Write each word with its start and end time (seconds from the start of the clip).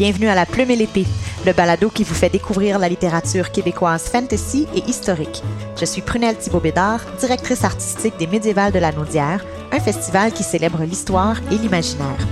Bienvenue 0.00 0.28
à 0.28 0.34
La 0.34 0.46
Plume 0.46 0.70
et 0.70 0.76
l'Épée, 0.76 1.04
le 1.44 1.52
balado 1.52 1.90
qui 1.90 2.04
vous 2.04 2.14
fait 2.14 2.30
découvrir 2.30 2.78
la 2.78 2.88
littérature 2.88 3.52
québécoise 3.52 4.04
fantasy 4.04 4.66
et 4.74 4.82
historique. 4.88 5.42
Je 5.78 5.84
suis 5.84 6.00
Prunelle 6.00 6.38
Thibault-Bédard, 6.38 7.02
directrice 7.18 7.64
artistique 7.64 8.16
des 8.18 8.26
Médiévales 8.26 8.72
de 8.72 8.78
la 8.78 8.92
Naudière, 8.92 9.44
un 9.70 9.78
festival 9.78 10.32
qui 10.32 10.42
célèbre 10.42 10.82
l'histoire 10.84 11.36
et 11.52 11.58
l'imaginaire. 11.58 12.26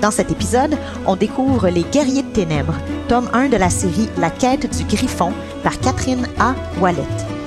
Dans 0.00 0.12
cet 0.12 0.30
épisode, 0.30 0.78
on 1.04 1.16
découvre 1.16 1.68
Les 1.68 1.82
Guerriers 1.82 2.22
de 2.22 2.28
Ténèbres, 2.28 2.78
tome 3.08 3.28
1 3.32 3.48
de 3.48 3.56
la 3.56 3.70
série 3.70 4.08
La 4.16 4.30
quête 4.30 4.72
du 4.78 4.84
Griffon 4.84 5.32
par 5.64 5.80
Catherine 5.80 6.28
A. 6.38 6.54
Wallet. 6.78 7.39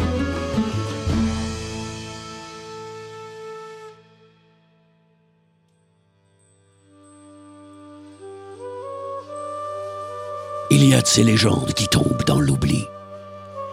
Ces 11.14 11.24
légendes 11.24 11.76
qui 11.76 11.88
tombent 11.88 12.24
dans 12.26 12.40
l'oubli, 12.40 12.88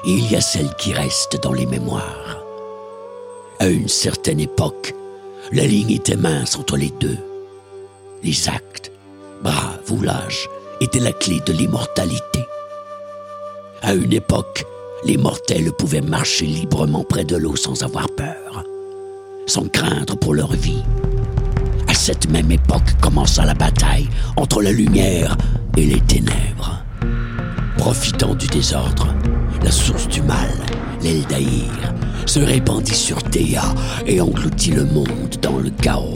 il 0.05 0.31
y 0.31 0.37
a 0.37 0.43
celles 0.43 0.75
qui 0.75 0.93
restent 0.93 1.43
dans 1.43 1.55
les 1.55 1.65
mémoires. 1.65 2.45
À 3.59 3.69
une 3.69 3.89
certaine 3.89 4.41
époque, 4.41 4.95
la 5.51 5.65
ligne 5.65 5.93
était 5.93 6.19
mince 6.19 6.57
entre 6.57 6.77
les 6.77 6.93
deux. 7.01 7.17
Les 8.23 8.47
actes, 8.51 8.93
braves 9.43 9.91
ou 9.91 10.03
lâches, 10.03 10.51
étaient 10.83 11.01
la 11.01 11.13
clé 11.13 11.41
de 11.47 11.55
l'immortalité. 11.55 12.45
À 13.81 13.95
une 13.95 14.13
époque, 14.13 14.67
les 15.07 15.17
mortels 15.17 15.73
pouvaient 15.73 16.03
marcher 16.03 16.45
librement 16.45 17.05
près 17.05 17.25
de 17.25 17.37
l'eau 17.37 17.57
sans 17.57 17.83
avoir 17.83 18.11
peur, 18.11 18.65
sans 19.47 19.67
craindre 19.67 20.15
pour 20.15 20.35
leur 20.35 20.53
vie. 20.53 20.85
À 21.89 21.95
cette 21.95 22.29
même 22.29 22.53
époque 22.53 23.01
commença 23.01 23.47
la 23.47 23.55
bataille 23.55 24.11
entre 24.37 24.61
la 24.61 24.73
lumière 24.73 25.39
et 25.79 25.87
les 25.87 26.03
ténèbres. 26.03 26.40
Profitant 27.93 28.37
du 28.37 28.47
désordre, 28.47 29.13
la 29.65 29.73
source 29.73 30.07
du 30.07 30.23
mal, 30.23 30.53
l'Eldaïr, 31.03 31.93
se 32.25 32.39
répandit 32.39 32.95
sur 32.95 33.21
Théa 33.21 33.65
et 34.07 34.21
engloutit 34.21 34.71
le 34.71 34.85
monde 34.85 35.35
dans 35.43 35.59
le 35.59 35.71
chaos. 35.71 36.15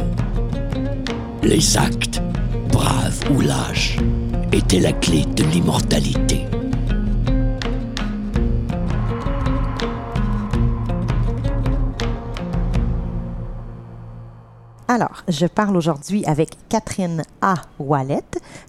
Les 1.42 1.76
actes, 1.76 2.22
braves 2.70 3.18
ou 3.32 3.40
lâches, 3.40 3.96
étaient 4.52 4.78
la 4.78 4.92
clé 4.92 5.24
de 5.34 5.42
l'immortalité. 5.42 6.46
Alors, 14.94 15.24
je 15.26 15.46
parle 15.46 15.76
aujourd'hui 15.76 16.24
avec 16.24 16.50
Catherine 16.68 17.24
A. 17.42 17.54
Wallet. 17.80 18.22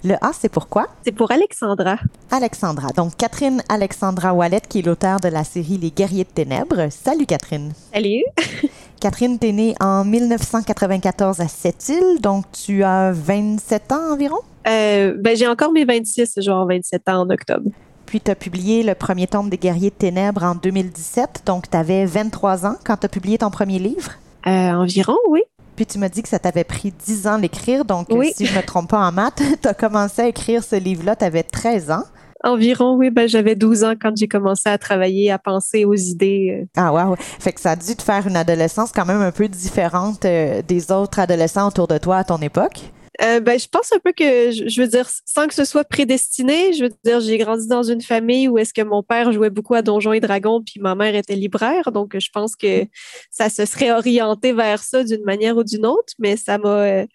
Le 0.04 0.16
A, 0.26 0.32
c'est 0.34 0.50
pourquoi? 0.50 0.88
C'est 1.04 1.12
pour 1.12 1.32
Alexandra. 1.32 1.98
Alexandra. 2.32 2.88
Donc, 2.98 3.16
Catherine 3.16 3.62
Alexandra 3.70 4.34
Wallet, 4.34 4.62
qui 4.67 4.80
est 4.80 4.82
l'auteur 4.82 5.20
de 5.20 5.28
la 5.28 5.44
série 5.44 5.78
Les 5.78 5.92
Guerriers 5.92 6.23
de 6.23 6.30
Ténèbres. 6.30 6.90
Salut, 6.90 7.28
Catherine. 7.28 7.73
Salut. 7.94 8.23
Catherine, 9.00 9.38
t'es 9.38 9.52
née 9.52 9.76
en 9.80 10.04
1994 10.04 11.42
à 11.42 11.48
Sept-Îles, 11.48 12.20
donc 12.20 12.45
tu 12.52 12.84
as 12.84 13.12
27 13.12 13.92
ans 13.92 14.14
environ? 14.14 14.39
Euh, 14.67 15.14
ben, 15.20 15.38
j'ai 15.38 15.48
encore 15.48 15.73
mes 15.73 15.86
26, 15.86 16.39
genre 16.42 16.67
27 16.67 17.08
ans 17.08 17.22
en 17.22 17.30
octobre. 17.30 17.70
Puis 18.08 18.20
tu 18.20 18.32
as 18.32 18.36
publié 18.36 18.82
le 18.82 18.95
premier 18.95 19.28
tome 19.28 19.52
des 19.52 19.60
Guerriers 19.60 19.92
de 19.92 19.95
Ténèbres 19.95 20.44
en 20.44 20.56
2017, 20.56 21.44
donc 21.45 21.70
tu 21.70 21.78
avais 21.78 22.08
23 22.08 22.66
ans 22.66 22.78
quand 22.84 22.98
tu 22.98 23.06
as 23.06 23.10
publié 23.10 23.38
ton 23.38 23.52
premier 23.52 23.78
livre? 23.78 24.14
Euh, 24.48 24.72
environ, 24.72 25.17
oui. 25.30 25.42
Puis 25.76 25.86
tu 25.86 25.98
m'as 26.00 26.09
dit 26.09 26.23
que 26.23 26.30
ça 26.30 26.40
t'avait 26.40 26.64
pris 26.64 26.94
10 27.06 27.28
ans 27.28 27.38
d'écrire, 27.40 27.86
donc 27.86 28.08
Oui. 28.09 28.31
si 28.36 28.45
je 28.45 28.54
ne 28.54 28.58
me 28.58 28.64
trompe 28.64 28.90
pas 28.90 29.00
en 29.00 29.12
maths, 29.12 29.42
tu 29.62 29.68
as 29.68 29.73
commencé 29.73 30.22
à 30.22 30.28
écrire 30.28 30.64
ce 30.64 30.76
livre-là, 30.76 31.16
tu 31.16 31.26
avais 31.26 31.44
13 31.44 31.92
ans. 31.92 32.04
Environ, 32.44 32.95
oui. 32.98 33.09
Ben, 33.09 33.28
j'avais 33.28 33.56
12 33.56 33.84
ans 33.84 33.94
quand 34.00 34.12
j'ai 34.16 34.28
commencé 34.28 34.70
à 34.70 34.78
travailler, 34.78 35.32
à 35.32 35.40
penser 35.40 35.84
aux 35.84 35.95
idées. 35.95 36.60
euh. 36.61 36.66
Ah 36.77 36.94
wow, 36.94 37.16
fait 37.17 37.54
que 37.54 37.60
ça 37.61 37.72
a 37.72 37.76
dû 37.76 37.95
te 37.95 38.04
faire 38.04 38.27
une 38.27 38.38
adolescence 38.38 38.92
quand 38.94 39.05
même 39.05 39.22
un 39.22 39.32
peu 39.32 39.48
différente 39.48 40.26
euh, 40.26 40.61
des 40.67 40.92
autres 40.92 41.20
adolescents 41.20 41.67
autour 41.67 41.88
de 41.88 41.98
toi 41.98 42.17
à 42.17 42.23
ton 42.23 42.38
époque. 42.38 42.92
Euh, 43.21 43.39
ben, 43.39 43.58
je 43.58 43.67
pense 43.67 43.92
un 43.93 43.99
peu 43.99 44.11
que, 44.11 44.52
je, 44.52 44.81
veux 44.81 44.87
dire, 44.87 45.09
sans 45.26 45.48
que 45.48 45.53
ce 45.53 45.64
soit 45.64 45.83
prédestiné, 45.83 46.73
je 46.73 46.83
veux 46.83 46.92
dire, 47.03 47.21
j'ai 47.21 47.37
grandi 47.37 47.67
dans 47.67 47.83
une 47.83 48.02
famille 48.02 48.48
où 48.48 48.58
est-ce 48.58 48.73
que 48.73 48.81
mon 48.81 49.03
père 49.03 49.31
jouait 49.31 49.49
beaucoup 49.49 49.73
à 49.73 49.81
Donjons 49.81 50.14
et 50.14 50.20
Dragons, 50.20 50.61
puis 50.61 50.80
ma 50.81 50.95
mère 50.95 51.15
était 51.15 51.36
libraire, 51.36 51.92
donc 51.92 52.17
je 52.17 52.30
pense 52.30 52.55
que 52.55 52.86
ça 53.31 53.49
se 53.49 53.65
serait 53.65 53.92
orienté 53.92 54.52
vers 54.52 54.83
ça 54.83 55.04
d'une 55.04 55.23
manière 55.23 55.55
ou 55.55 55.64
d'une 55.64 55.86
autre, 55.86 56.14
mais 56.20 56.36
ça 56.36 56.58
m'a 56.58 56.83
euh, 56.83 57.05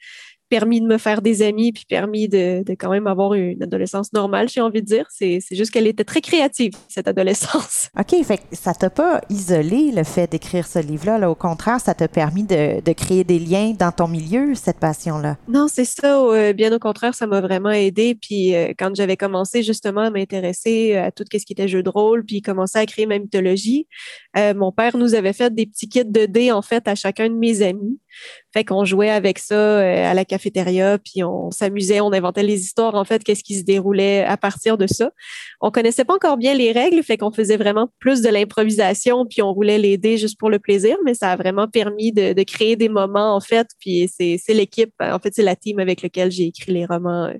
permis 0.50 0.80
de 0.80 0.86
me 0.86 0.98
faire 0.98 1.22
des 1.22 1.42
amis, 1.42 1.72
puis 1.72 1.84
permis 1.88 2.28
de, 2.28 2.62
de 2.64 2.72
quand 2.72 2.90
même 2.90 3.06
avoir 3.06 3.34
une 3.34 3.62
adolescence 3.62 4.12
normale, 4.12 4.48
j'ai 4.48 4.60
envie 4.60 4.82
de 4.82 4.86
dire. 4.86 5.06
C'est 5.08 5.40
juste 5.52 5.70
qu'elle 5.70 5.86
était 5.86 6.04
très 6.04 6.20
créative, 6.20 6.72
cette 6.88 7.08
adolescence. 7.08 7.88
OK, 7.98 8.22
fait 8.24 8.38
que 8.38 8.42
ça 8.52 8.74
t'a 8.74 8.90
pas 8.90 9.20
isolé 9.30 9.92
le 9.92 10.02
fait 10.02 10.30
d'écrire 10.30 10.66
ce 10.66 10.80
livre-là? 10.80 11.18
Là. 11.18 11.30
Au 11.30 11.34
contraire, 11.34 11.80
ça 11.80 11.94
t'a 11.94 12.08
permis 12.08 12.42
de, 12.42 12.80
de 12.80 12.92
créer 12.92 13.22
des 13.22 13.38
liens 13.38 13.72
dans 13.78 13.92
ton 13.92 14.08
milieu, 14.08 14.54
cette 14.54 14.78
passion-là? 14.78 15.36
Non, 15.48 15.68
c'est 15.68 15.84
ça. 15.84 16.20
euh, 16.20 16.52
bien 16.52 16.72
au 16.72 16.78
contraire, 16.80 17.14
ça 17.14 17.26
m'a 17.28 17.40
vraiment 17.40 17.70
aidé. 17.70 18.16
Puis 18.20 18.54
euh, 18.54 18.72
quand 18.76 18.94
j'avais 18.94 19.16
commencé 19.16 19.62
justement 19.62 20.02
à 20.02 20.10
m'intéresser 20.10 20.96
à 20.96 21.12
tout 21.12 21.24
ce 21.32 21.44
qui 21.44 21.52
était 21.52 21.68
jeu 21.68 21.82
de 21.84 21.88
rôle, 21.88 22.24
puis 22.24 22.42
commencer 22.42 22.78
à 22.78 22.86
créer 22.86 23.06
ma 23.06 23.18
mythologie, 23.18 23.86
euh, 24.36 24.52
mon 24.54 24.72
père 24.72 24.96
nous 24.96 25.14
avait 25.14 25.32
fait 25.32 25.54
des 25.54 25.66
petits 25.66 25.88
kits 25.88 26.04
de 26.04 26.26
dés 26.26 26.50
en 26.50 26.62
fait 26.62 26.88
à 26.88 26.94
chacun 26.96 27.28
de 27.28 27.34
mes 27.34 27.62
amis. 27.62 27.98
Fait 28.52 28.64
qu'on 28.64 28.84
jouait 28.84 29.10
avec 29.10 29.38
ça 29.38 29.54
euh, 29.54 30.10
à 30.10 30.14
la 30.14 30.24
cafétéria, 30.24 30.98
puis 30.98 31.22
on 31.24 31.50
s'amusait, 31.50 32.00
on 32.00 32.12
inventait 32.12 32.42
les 32.42 32.60
histoires 32.60 32.94
en 32.94 33.04
fait, 33.04 33.22
qu'est-ce 33.22 33.44
qui 33.44 33.58
se 33.58 33.64
déroulait 33.64 34.24
à 34.24 34.36
partir 34.36 34.76
de 34.76 34.86
ça. 34.86 35.10
On 35.60 35.70
connaissait 35.70 36.04
pas 36.04 36.14
encore 36.14 36.36
bien 36.36 36.54
les 36.54 36.72
règles, 36.72 37.02
fait 37.02 37.16
qu'on 37.16 37.30
faisait 37.30 37.56
vraiment 37.56 37.88
plus 37.98 38.22
de 38.22 38.28
l'improvisation, 38.28 39.26
puis 39.26 39.42
on 39.42 39.52
roulait 39.52 39.78
les 39.78 39.98
dés 39.98 40.16
juste 40.16 40.38
pour 40.38 40.50
le 40.50 40.58
plaisir, 40.58 40.96
mais 41.04 41.14
ça 41.14 41.32
a 41.32 41.36
vraiment 41.36 41.68
permis 41.68 42.12
de, 42.12 42.40
créer 42.42 42.74
des 42.74 42.88
moments 42.88 43.36
en 43.36 43.40
fait. 43.40 43.68
Puis 43.78 44.10
c'est 44.14 44.40
c'est 44.42 44.54
l'équipe, 44.54 44.92
en 45.00 45.18
fait 45.18 45.34
c'est 45.34 45.42
la 45.42 45.56
team 45.56 45.78
avec 45.78 46.02
laquelle 46.02 46.30
j'ai 46.30 46.46
écrit 46.46 46.72
les 46.72 46.86
romans 46.86 47.26
euh, 47.26 47.34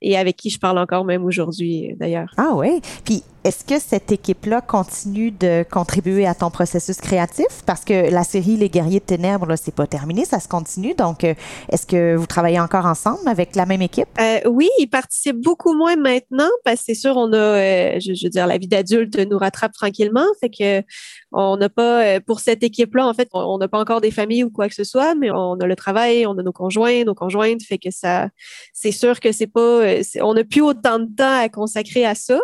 et 0.00 0.16
avec 0.16 0.36
qui 0.36 0.50
je 0.50 0.58
parle 0.58 0.78
encore 0.78 1.04
même 1.04 1.24
aujourd'hui 1.24 1.90
euh, 1.90 1.94
d'ailleurs. 1.98 2.32
Ah 2.36 2.52
oui. 2.54 2.80
Puis 3.04 3.22
est-ce 3.44 3.64
que 3.64 3.80
cette 3.80 4.12
équipe-là 4.12 4.60
continue 4.60 5.32
de 5.32 5.64
contribuer 5.68 6.26
à 6.26 6.34
ton 6.34 6.50
processus 6.50 6.98
créatif? 6.98 7.46
Parce 7.66 7.84
que 7.84 8.08
la 8.10 8.22
série 8.22 8.56
Les 8.56 8.68
Guerriers 8.68 9.00
de 9.00 9.04
Ténèbres, 9.04 9.46
là, 9.46 9.56
c'est 9.56 9.74
pas 9.74 9.88
terminé, 9.88 10.24
ça 10.24 10.38
se 10.38 10.46
continue. 10.46 10.94
Donc, 10.94 11.24
euh, 11.24 11.34
est-ce 11.68 11.84
que 11.84 12.14
vous 12.14 12.26
travaillez 12.26 12.60
encore 12.60 12.86
ensemble 12.86 13.26
avec 13.26 13.56
la 13.56 13.66
même 13.66 13.82
équipe? 13.82 14.06
Euh, 14.20 14.40
oui, 14.48 14.68
ils 14.78 14.86
participent 14.86 15.40
beaucoup 15.42 15.74
moins 15.74 15.96
maintenant 15.96 16.50
parce 16.64 16.78
que 16.78 16.82
c'est 16.86 16.94
sûr, 16.94 17.16
on 17.16 17.32
a, 17.32 17.36
euh, 17.36 18.00
je, 18.00 18.14
je 18.14 18.26
veux 18.26 18.30
dire, 18.30 18.46
la 18.46 18.58
vie 18.58 18.68
d'adulte 18.68 19.18
nous 19.18 19.38
rattrape 19.38 19.72
tranquillement. 19.72 20.26
Fait 20.40 20.50
que 20.50 20.86
on 21.32 21.56
n'a 21.56 21.68
pas, 21.68 22.20
pour 22.20 22.40
cette 22.40 22.62
équipe-là, 22.62 23.06
en 23.06 23.14
fait, 23.14 23.28
on 23.32 23.58
n'a 23.58 23.66
pas 23.66 23.80
encore 23.80 24.00
des 24.00 24.10
familles 24.10 24.44
ou 24.44 24.50
quoi 24.50 24.68
que 24.68 24.74
ce 24.74 24.84
soit, 24.84 25.14
mais 25.14 25.30
on 25.30 25.54
a 25.54 25.66
le 25.66 25.76
travail, 25.76 26.26
on 26.26 26.38
a 26.38 26.42
nos 26.42 26.52
conjoints, 26.52 27.04
nos 27.04 27.14
conjointes. 27.14 27.62
Fait 27.62 27.78
que 27.78 27.90
ça, 27.90 28.28
c'est 28.72 28.92
sûr 28.92 29.18
que 29.18 29.32
c'est 29.32 29.46
pas, 29.46 29.82
on 30.20 30.34
n'a 30.34 30.44
plus 30.44 30.60
autant 30.60 30.98
de 30.98 31.08
temps 31.16 31.40
à 31.40 31.48
consacrer 31.48 32.04
à 32.04 32.14
ça. 32.14 32.38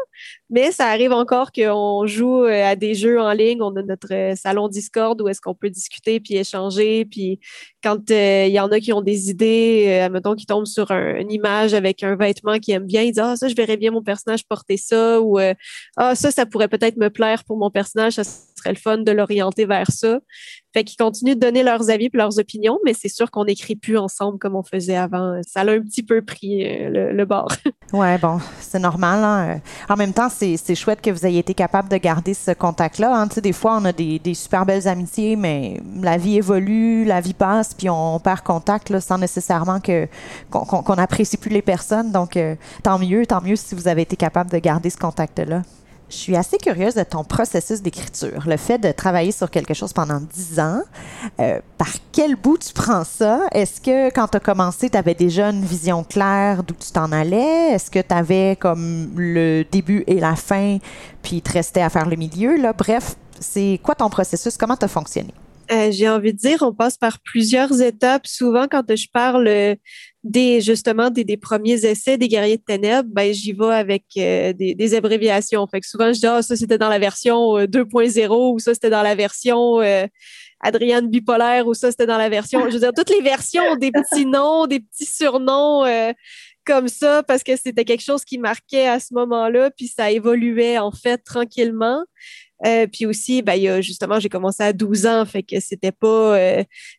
Mais 0.50 0.72
ça 0.72 0.86
arrive 0.86 1.12
encore 1.12 1.52
qu'on 1.52 2.06
joue 2.06 2.44
euh, 2.44 2.64
à 2.64 2.74
des 2.76 2.94
jeux 2.94 3.20
en 3.20 3.32
ligne. 3.32 3.60
On 3.62 3.74
a 3.76 3.82
notre 3.82 4.12
euh, 4.12 4.34
salon 4.34 4.68
Discord 4.68 5.20
où 5.20 5.28
est-ce 5.28 5.40
qu'on 5.40 5.54
peut 5.54 5.70
discuter 5.70 6.20
puis 6.20 6.36
échanger. 6.36 7.04
Puis 7.04 7.38
quand 7.82 8.10
euh, 8.10 8.46
il 8.46 8.52
y 8.52 8.60
en 8.60 8.68
a 8.68 8.80
qui 8.80 8.92
ont 8.92 9.02
des 9.02 9.30
idées, 9.30 10.08
mettons, 10.10 10.34
qui 10.34 10.46
tombent 10.46 10.66
sur 10.66 10.90
un- 10.90 11.16
une 11.16 11.30
image 11.32 11.74
avec 11.74 12.02
un 12.02 12.16
vêtement 12.16 12.58
qu'ils 12.58 12.74
aiment 12.74 12.86
bien, 12.86 13.02
ils 13.02 13.12
disent 13.12 13.20
Ah, 13.22 13.36
ça, 13.36 13.48
je 13.48 13.54
verrais 13.54 13.76
bien 13.76 13.90
mon 13.90 14.02
personnage 14.02 14.44
porter 14.46 14.76
ça. 14.76 15.20
Ou 15.20 15.38
Ah, 15.96 16.14
ça, 16.14 16.30
ça 16.30 16.46
pourrait 16.46 16.68
peut-être 16.68 16.96
me 16.96 17.10
plaire 17.10 17.44
pour 17.44 17.56
mon 17.58 17.70
personnage. 17.70 18.14
Serait 18.58 18.72
le 18.72 18.76
fun 18.78 18.98
de 18.98 19.10
l'orienter 19.12 19.64
vers 19.64 19.90
ça. 19.90 20.18
Fait 20.74 20.84
qu'ils 20.84 20.98
continuent 20.98 21.34
de 21.34 21.40
donner 21.40 21.62
leurs 21.62 21.88
avis 21.88 22.06
et 22.06 22.10
leurs 22.12 22.38
opinions, 22.38 22.78
mais 22.84 22.92
c'est 22.92 23.08
sûr 23.08 23.30
qu'on 23.30 23.46
n'écrit 23.46 23.74
plus 23.74 23.96
ensemble 23.96 24.38
comme 24.38 24.54
on 24.54 24.62
faisait 24.62 24.96
avant. 24.96 25.40
Ça 25.46 25.64
l'a 25.64 25.72
un 25.72 25.80
petit 25.80 26.02
peu 26.02 26.20
pris 26.22 26.62
euh, 26.66 27.10
le, 27.12 27.24
bord. 27.24 27.48
Ouais, 27.94 28.18
bon, 28.18 28.38
c'est 28.60 28.78
normal. 28.78 29.24
hein. 29.24 29.60
En 29.88 29.96
même 29.96 30.12
temps, 30.12 30.28
c'est 30.28 30.74
chouette 30.74 31.00
que 31.00 31.10
vous 31.10 31.24
ayez 31.24 31.38
été 31.38 31.54
capable 31.54 31.88
de 31.88 31.96
garder 31.96 32.34
ce 32.34 32.50
contact-là. 32.50 33.16
hein. 33.18 33.28
Tu 33.28 33.36
sais, 33.36 33.40
des 33.40 33.54
fois, 33.54 33.78
on 33.80 33.84
a 33.86 33.92
des, 33.92 34.20
super 34.34 34.66
belles 34.66 34.86
amitiés, 34.86 35.36
mais 35.36 35.80
la 36.02 36.18
vie 36.18 36.36
évolue, 36.36 37.06
la 37.06 37.22
vie 37.22 37.32
passe, 37.32 37.72
puis 37.72 37.88
on 37.88 38.20
perd 38.20 38.42
contact 38.42 39.00
sans 39.00 39.16
nécessairement 39.16 39.80
qu'on 39.80 40.06
qu'on- 40.50 40.82
qu'on 40.82 40.94
apprécie 40.98 41.38
plus 41.38 41.50
les 41.50 41.62
personnes. 41.62 42.12
Donc, 42.12 42.36
euh, 42.36 42.56
tant 42.82 42.98
mieux, 42.98 43.24
tant 43.24 43.40
mieux 43.40 43.56
si 43.56 43.74
vous 43.74 43.88
avez 43.88 44.02
été 44.02 44.16
capable 44.16 44.50
de 44.50 44.58
garder 44.58 44.90
ce 44.90 44.98
contact-là. 44.98 45.62
Je 46.10 46.16
suis 46.16 46.36
assez 46.36 46.56
curieuse 46.56 46.94
de 46.94 47.02
ton 47.02 47.22
processus 47.22 47.82
d'écriture. 47.82 48.44
Le 48.46 48.56
fait 48.56 48.78
de 48.78 48.90
travailler 48.92 49.30
sur 49.30 49.50
quelque 49.50 49.74
chose 49.74 49.92
pendant 49.92 50.20
10 50.20 50.58
ans, 50.58 50.82
euh, 51.38 51.60
par 51.76 51.90
quel 52.12 52.34
bout 52.34 52.56
tu 52.56 52.72
prends 52.72 53.04
ça? 53.04 53.42
Est-ce 53.52 53.80
que 53.80 54.08
quand 54.08 54.28
tu 54.28 54.38
as 54.38 54.40
commencé, 54.40 54.88
tu 54.88 54.96
avais 54.96 55.14
déjà 55.14 55.50
une 55.50 55.64
vision 55.64 56.04
claire 56.04 56.62
d'où 56.62 56.74
tu 56.74 56.92
t'en 56.92 57.12
allais? 57.12 57.72
Est-ce 57.72 57.90
que 57.90 57.98
tu 57.98 58.14
avais 58.14 58.56
comme 58.58 59.10
le 59.16 59.64
début 59.70 60.04
et 60.06 60.18
la 60.18 60.34
fin, 60.34 60.78
puis 61.22 61.36
il 61.36 61.42
te 61.42 61.52
restait 61.52 61.82
à 61.82 61.90
faire 61.90 62.08
le 62.08 62.16
milieu? 62.16 62.56
Là? 62.56 62.72
Bref, 62.72 63.16
c'est 63.38 63.78
quoi 63.82 63.94
ton 63.94 64.08
processus? 64.08 64.56
Comment 64.56 64.76
tu 64.76 64.86
as 64.86 64.88
fonctionné? 64.88 65.34
Euh, 65.70 65.90
J'ai 65.90 66.08
envie 66.08 66.32
de 66.32 66.38
dire, 66.38 66.62
on 66.62 66.72
passe 66.72 66.96
par 66.96 67.18
plusieurs 67.20 67.82
étapes. 67.82 68.26
Souvent, 68.26 68.66
quand 68.70 68.82
je 68.88 69.06
parle 69.12 69.46
euh, 69.46 69.74
des 70.28 70.60
justement 70.60 71.10
des, 71.10 71.36
premiers 71.36 71.84
essais 71.84 72.18
des 72.18 72.28
guerriers 72.28 72.58
de 72.58 72.62
ténèbres, 72.62 73.08
ben 73.10 73.32
j'y 73.32 73.52
vais 73.52 73.74
avec 73.74 74.04
euh, 74.18 74.52
des, 74.52 74.94
abréviations. 74.94 75.66
Fait 75.66 75.80
que 75.80 75.86
souvent 75.86 76.12
je 76.12 76.20
dis 76.20 76.26
ah 76.26 76.42
ça 76.42 76.54
c'était 76.54 76.78
dans 76.78 76.88
la 76.88 76.98
version 76.98 77.58
2.0 77.58 78.20
euh, 78.20 78.52
ou 78.52 78.58
ça 78.58 78.74
c'était 78.74 78.90
dans 78.90 79.02
la 79.02 79.14
version 79.14 79.80
euh, 79.80 80.06
Adrienne 80.60 81.08
bipolaire 81.08 81.66
ou 81.66 81.74
ça 81.74 81.90
c'était 81.90 82.06
dans 82.06 82.18
la 82.18 82.28
version. 82.28 82.68
Je 82.68 82.74
veux 82.74 82.80
dire 82.80 82.92
toutes 82.94 83.10
les 83.10 83.22
versions 83.22 83.62
ont 83.62 83.76
des 83.76 83.90
petits 83.90 84.26
noms, 84.26 84.66
des 84.66 84.80
petits 84.80 85.06
surnoms 85.06 85.84
comme 86.66 86.88
ça 86.88 87.22
parce 87.22 87.42
que 87.42 87.56
c'était 87.56 87.86
quelque 87.86 88.04
chose 88.04 88.24
qui 88.24 88.36
marquait 88.36 88.86
à 88.86 89.00
ce 89.00 89.14
moment-là, 89.14 89.70
puis 89.70 89.88
ça 89.88 90.10
évoluait 90.10 90.76
en 90.76 90.92
fait 90.92 91.16
tranquillement. 91.16 92.04
puis 92.92 93.06
aussi, 93.06 93.40
ben, 93.40 93.80
justement, 93.80 94.20
j'ai 94.20 94.28
commencé 94.28 94.62
à 94.62 94.74
12 94.74 95.06
ans, 95.06 95.24
fait 95.24 95.42
que 95.42 95.60
c'était 95.60 95.92
pas, 95.92 96.36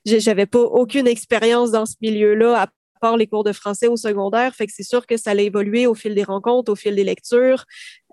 j'avais 0.05 0.47
pas 0.47 0.61
aucune 0.61 1.05
expérience 1.05 1.69
dans 1.69 1.85
ce 1.85 1.95
milieu-là, 2.01 2.63
à 2.63 2.67
part 2.99 3.17
les 3.17 3.27
cours 3.27 3.43
de 3.43 3.51
français 3.51 3.87
au 3.87 3.95
secondaire. 3.95 4.53
Fait 4.55 4.67
que 4.67 4.73
c'est 4.75 4.83
sûr 4.83 5.05
que 5.05 5.17
ça 5.17 5.31
allait 5.31 5.45
évoluer 5.45 5.87
au 5.87 5.95
fil 5.95 6.15
des 6.15 6.23
rencontres, 6.23 6.71
au 6.71 6.75
fil 6.75 6.95
des 6.95 7.03
lectures. 7.03 7.65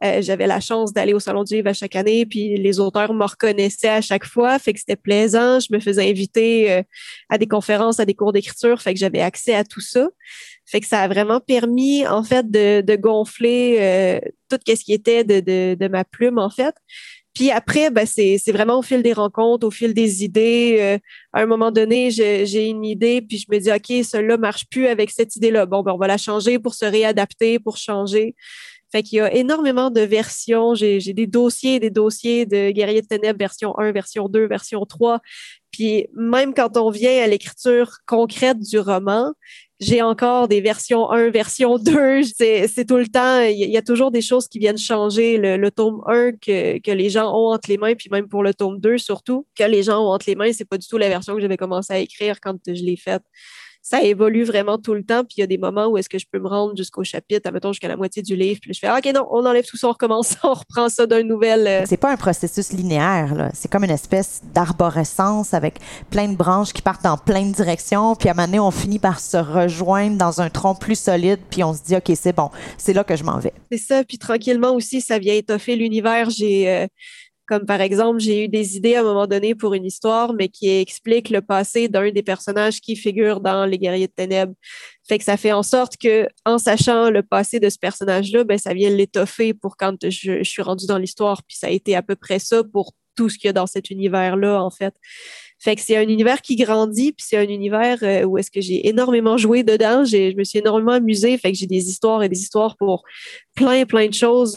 Euh, 0.04 0.20
j'avais 0.20 0.46
la 0.46 0.60
chance 0.60 0.92
d'aller 0.92 1.14
au 1.14 1.20
Salon 1.20 1.44
du 1.44 1.54
Livre 1.54 1.68
à 1.68 1.72
chaque 1.72 1.96
année, 1.96 2.26
puis 2.26 2.56
les 2.56 2.80
auteurs 2.80 3.14
me 3.14 3.24
reconnaissaient 3.24 3.88
à 3.88 4.00
chaque 4.00 4.24
fois. 4.24 4.58
Fait 4.58 4.72
que 4.72 4.80
c'était 4.80 4.96
plaisant. 4.96 5.58
Je 5.60 5.68
me 5.72 5.80
faisais 5.80 6.08
inviter 6.08 6.72
euh, 6.72 6.82
à 7.28 7.38
des 7.38 7.46
conférences, 7.46 8.00
à 8.00 8.04
des 8.04 8.14
cours 8.14 8.32
d'écriture. 8.32 8.80
Fait 8.82 8.92
que 8.92 9.00
j'avais 9.00 9.20
accès 9.20 9.54
à 9.54 9.64
tout 9.64 9.80
ça. 9.80 10.08
Fait 10.66 10.80
que 10.80 10.86
ça 10.86 11.00
a 11.00 11.08
vraiment 11.08 11.40
permis, 11.40 12.06
en 12.06 12.22
fait, 12.22 12.50
de, 12.50 12.96
gonfler 12.96 13.78
euh, 13.80 14.20
tout 14.50 14.58
ce 14.66 14.84
qui 14.84 14.92
était 14.92 15.24
de, 15.24 15.40
de, 15.40 15.76
de 15.78 15.88
ma 15.88 16.04
plume, 16.04 16.38
en 16.38 16.50
fait. 16.50 16.74
Puis 17.36 17.50
après, 17.50 17.90
ben, 17.90 18.06
c'est 18.06 18.40
vraiment 18.50 18.78
au 18.78 18.82
fil 18.82 19.02
des 19.02 19.12
rencontres, 19.12 19.66
au 19.66 19.70
fil 19.70 19.92
des 19.92 20.24
idées. 20.24 20.78
Euh, 20.80 20.98
à 21.34 21.42
un 21.42 21.46
moment 21.46 21.70
donné, 21.70 22.10
j'ai 22.10 22.66
une 22.66 22.82
idée, 22.82 23.20
puis 23.20 23.36
je 23.36 23.44
me 23.54 23.58
dis, 23.58 23.70
OK, 23.70 24.04
cela 24.06 24.38
marche 24.38 24.64
plus 24.70 24.86
avec 24.86 25.10
cette 25.10 25.36
idée-là. 25.36 25.66
Bon, 25.66 25.82
ben, 25.82 25.92
on 25.92 25.98
va 25.98 26.06
la 26.06 26.16
changer 26.16 26.58
pour 26.58 26.74
se 26.74 26.86
réadapter, 26.86 27.58
pour 27.58 27.76
changer. 27.76 28.34
Fait 28.90 29.02
qu'il 29.02 29.18
y 29.18 29.20
a 29.20 29.34
énormément 29.34 29.90
de 29.90 30.00
versions. 30.00 30.74
J'ai 30.74 30.98
des 30.98 31.26
dossiers, 31.26 31.78
des 31.78 31.90
dossiers 31.90 32.46
de 32.46 32.70
Guerrier 32.70 33.02
de 33.02 33.06
Ténèbres, 33.06 33.38
version 33.38 33.78
1, 33.78 33.92
version 33.92 34.30
2, 34.30 34.46
version 34.46 34.86
3. 34.86 35.20
Puis 35.70 36.06
même 36.14 36.54
quand 36.54 36.78
on 36.78 36.88
vient 36.88 37.22
à 37.22 37.26
l'écriture 37.26 37.98
concrète 38.06 38.60
du 38.60 38.78
roman, 38.78 39.34
j'ai 39.78 40.02
encore 40.02 40.48
des 40.48 40.60
versions 40.60 41.10
1, 41.10 41.30
version 41.30 41.78
2. 41.78 42.22
C'est 42.22 42.86
tout 42.86 42.96
le 42.96 43.08
temps, 43.08 43.40
il 43.40 43.56
y, 43.56 43.76
a 43.76 43.82
toujours 43.82 44.10
des 44.10 44.22
choses 44.22 44.48
qui 44.48 44.58
viennent 44.58 44.78
changer. 44.78 45.38
Le, 45.38 45.70
tome 45.70 46.02
1 46.06 46.32
que, 46.32 46.78
que, 46.78 46.90
les 46.90 47.10
gens 47.10 47.32
ont 47.32 47.52
entre 47.52 47.68
les 47.68 47.78
mains, 47.78 47.94
puis 47.94 48.08
même 48.10 48.28
pour 48.28 48.42
le 48.42 48.54
tome 48.54 48.80
2 48.80 48.98
surtout, 48.98 49.46
que 49.54 49.64
les 49.64 49.82
gens 49.82 50.02
ont 50.02 50.12
entre 50.12 50.26
les 50.28 50.34
mains, 50.34 50.52
c'est 50.52 50.64
pas 50.64 50.78
du 50.78 50.86
tout 50.86 50.98
la 50.98 51.08
version 51.08 51.34
que 51.34 51.40
j'avais 51.40 51.56
commencé 51.56 51.92
à 51.92 51.98
écrire 51.98 52.40
quand 52.40 52.56
je 52.66 52.82
l'ai 52.82 52.96
faite 52.96 53.22
ça 53.88 54.02
évolue 54.02 54.42
vraiment 54.42 54.78
tout 54.78 54.94
le 54.94 55.04
temps. 55.04 55.22
Puis 55.22 55.36
il 55.36 55.40
y 55.42 55.44
a 55.44 55.46
des 55.46 55.58
moments 55.58 55.86
où 55.86 55.96
est-ce 55.96 56.08
que 56.08 56.18
je 56.18 56.26
peux 56.30 56.40
me 56.40 56.48
rendre 56.48 56.76
jusqu'au 56.76 57.04
chapitre, 57.04 57.42
admettons 57.46 57.72
jusqu'à 57.72 57.86
la 57.86 57.96
moitié 57.96 58.20
du 58.20 58.34
livre. 58.34 58.58
Puis 58.60 58.74
je 58.74 58.80
fais, 58.80 58.90
OK, 58.90 59.04
non, 59.14 59.28
on 59.30 59.46
enlève 59.46 59.64
tout 59.64 59.76
ça, 59.76 59.86
on 59.86 59.92
recommence, 59.92 60.36
on 60.42 60.54
reprend 60.54 60.88
ça 60.88 61.06
d'un 61.06 61.22
nouvel. 61.22 61.68
Euh. 61.68 61.84
C'est 61.86 61.96
pas 61.96 62.10
un 62.10 62.16
processus 62.16 62.72
linéaire, 62.72 63.32
là. 63.36 63.50
C'est 63.54 63.70
comme 63.70 63.84
une 63.84 63.92
espèce 63.92 64.42
d'arborescence 64.52 65.54
avec 65.54 65.78
plein 66.10 66.26
de 66.26 66.34
branches 66.34 66.72
qui 66.72 66.82
partent 66.82 67.04
dans 67.04 67.16
plein 67.16 67.46
de 67.46 67.54
directions. 67.54 68.16
Puis 68.16 68.28
à 68.28 68.32
un 68.32 68.34
moment 68.34 68.46
donné, 68.46 68.58
on 68.58 68.72
finit 68.72 68.98
par 68.98 69.20
se 69.20 69.36
rejoindre 69.36 70.18
dans 70.18 70.40
un 70.40 70.50
tronc 70.50 70.74
plus 70.74 70.98
solide. 70.98 71.38
Puis 71.48 71.62
on 71.62 71.72
se 71.72 71.84
dit, 71.84 71.94
OK, 71.94 72.10
c'est 72.16 72.34
bon, 72.34 72.50
c'est 72.78 72.92
là 72.92 73.04
que 73.04 73.14
je 73.14 73.22
m'en 73.22 73.38
vais. 73.38 73.52
C'est 73.70 73.78
ça. 73.78 74.02
Puis 74.02 74.18
tranquillement 74.18 74.74
aussi, 74.74 75.00
ça 75.00 75.20
vient 75.20 75.34
étoffer 75.34 75.76
l'univers. 75.76 76.28
J'ai. 76.30 76.68
Euh, 76.68 76.86
comme 77.46 77.64
par 77.64 77.80
exemple, 77.80 78.18
j'ai 78.20 78.44
eu 78.44 78.48
des 78.48 78.76
idées 78.76 78.96
à 78.96 79.00
un 79.00 79.04
moment 79.04 79.26
donné 79.26 79.54
pour 79.54 79.74
une 79.74 79.84
histoire, 79.84 80.34
mais 80.34 80.48
qui 80.48 80.68
explique 80.68 81.30
le 81.30 81.40
passé 81.40 81.88
d'un 81.88 82.10
des 82.10 82.22
personnages 82.22 82.80
qui 82.80 82.96
figure 82.96 83.40
dans 83.40 83.64
Les 83.64 83.78
Guerriers 83.78 84.08
de 84.08 84.12
Ténèbres. 84.12 84.54
Fait 85.08 85.18
que 85.18 85.24
ça 85.24 85.36
fait 85.36 85.52
en 85.52 85.62
sorte 85.62 85.96
que, 85.96 86.26
en 86.44 86.58
sachant 86.58 87.10
le 87.10 87.22
passé 87.22 87.60
de 87.60 87.68
ce 87.68 87.78
personnage-là, 87.78 88.44
ben, 88.44 88.58
ça 88.58 88.74
vient 88.74 88.90
l'étoffer 88.90 89.54
pour 89.54 89.76
quand 89.76 89.96
je, 90.08 90.42
suis 90.42 90.62
rendu 90.62 90.86
dans 90.86 90.98
l'histoire. 90.98 91.42
Puis 91.44 91.56
ça 91.56 91.68
a 91.68 91.70
été 91.70 91.94
à 91.94 92.02
peu 92.02 92.16
près 92.16 92.38
ça 92.40 92.64
pour 92.64 92.92
tout 93.14 93.28
ce 93.28 93.38
qu'il 93.38 93.48
y 93.48 93.50
a 93.50 93.52
dans 93.52 93.66
cet 93.66 93.90
univers-là, 93.90 94.62
en 94.62 94.70
fait. 94.70 94.94
Fait 95.58 95.74
que 95.74 95.80
c'est 95.80 95.96
un 95.96 96.08
univers 96.08 96.42
qui 96.42 96.56
grandit, 96.56 97.12
puis 97.12 97.24
c'est 97.26 97.38
un 97.38 97.48
univers 97.48 97.98
euh, 98.02 98.24
où 98.24 98.36
est-ce 98.36 98.50
que 98.50 98.60
j'ai 98.60 98.88
énormément 98.88 99.38
joué 99.38 99.62
dedans. 99.62 100.04
Je 100.04 100.36
me 100.36 100.44
suis 100.44 100.58
énormément 100.58 100.92
amusée. 100.92 101.38
Fait 101.38 101.52
que 101.52 101.56
j'ai 101.56 101.66
des 101.66 101.88
histoires 101.88 102.22
et 102.22 102.28
des 102.28 102.40
histoires 102.40 102.76
pour 102.76 103.04
plein, 103.54 103.86
plein 103.86 104.08
de 104.08 104.14
choses. 104.14 104.56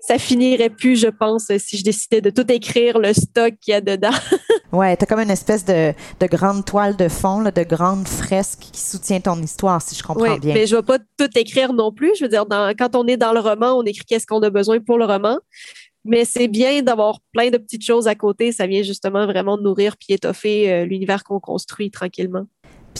Ça 0.00 0.18
finirait 0.18 0.70
plus, 0.70 0.96
je 0.96 1.08
pense, 1.08 1.50
si 1.58 1.78
je 1.78 1.84
décidais 1.84 2.20
de 2.20 2.30
tout 2.30 2.50
écrire 2.50 2.98
le 2.98 3.12
stock 3.12 3.54
qu'il 3.60 3.72
y 3.72 3.74
a 3.74 3.80
dedans. 3.80 4.10
ouais, 4.72 4.96
t'as 4.96 5.06
comme 5.06 5.20
une 5.20 5.30
espèce 5.30 5.64
de, 5.64 5.92
de, 6.20 6.26
grande 6.26 6.64
toile 6.64 6.96
de 6.96 7.08
fond, 7.08 7.42
de 7.42 7.62
grande 7.62 8.06
fresque 8.06 8.60
qui 8.72 8.80
soutient 8.80 9.20
ton 9.20 9.40
histoire, 9.42 9.80
si 9.82 9.94
je 9.94 10.02
comprends 10.02 10.38
bien. 10.38 10.54
Mais 10.54 10.66
je 10.66 10.76
vais 10.76 10.82
pas 10.82 10.98
tout 10.98 11.30
écrire 11.36 11.72
non 11.72 11.92
plus. 11.92 12.12
Je 12.18 12.24
veux 12.24 12.30
dire, 12.30 12.44
quand 12.78 12.96
on 12.96 13.06
est 13.06 13.16
dans 13.16 13.32
le 13.32 13.40
roman, 13.40 13.72
on 13.78 13.82
écrit 13.82 14.04
qu'est-ce 14.04 14.26
qu'on 14.26 14.42
a 14.42 14.50
besoin 14.50 14.80
pour 14.80 14.98
le 14.98 15.04
roman. 15.04 15.38
Mais 16.04 16.24
c'est 16.24 16.48
bien 16.48 16.82
d'avoir 16.82 17.20
plein 17.32 17.50
de 17.50 17.58
petites 17.58 17.84
choses 17.84 18.08
à 18.08 18.14
côté. 18.14 18.52
Ça 18.52 18.66
vient 18.66 18.82
justement 18.82 19.26
vraiment 19.26 19.58
nourrir 19.58 19.96
puis 19.98 20.14
étoffer 20.14 20.72
euh, 20.72 20.84
l'univers 20.86 21.24
qu'on 21.24 21.40
construit 21.40 21.90
tranquillement. 21.90 22.46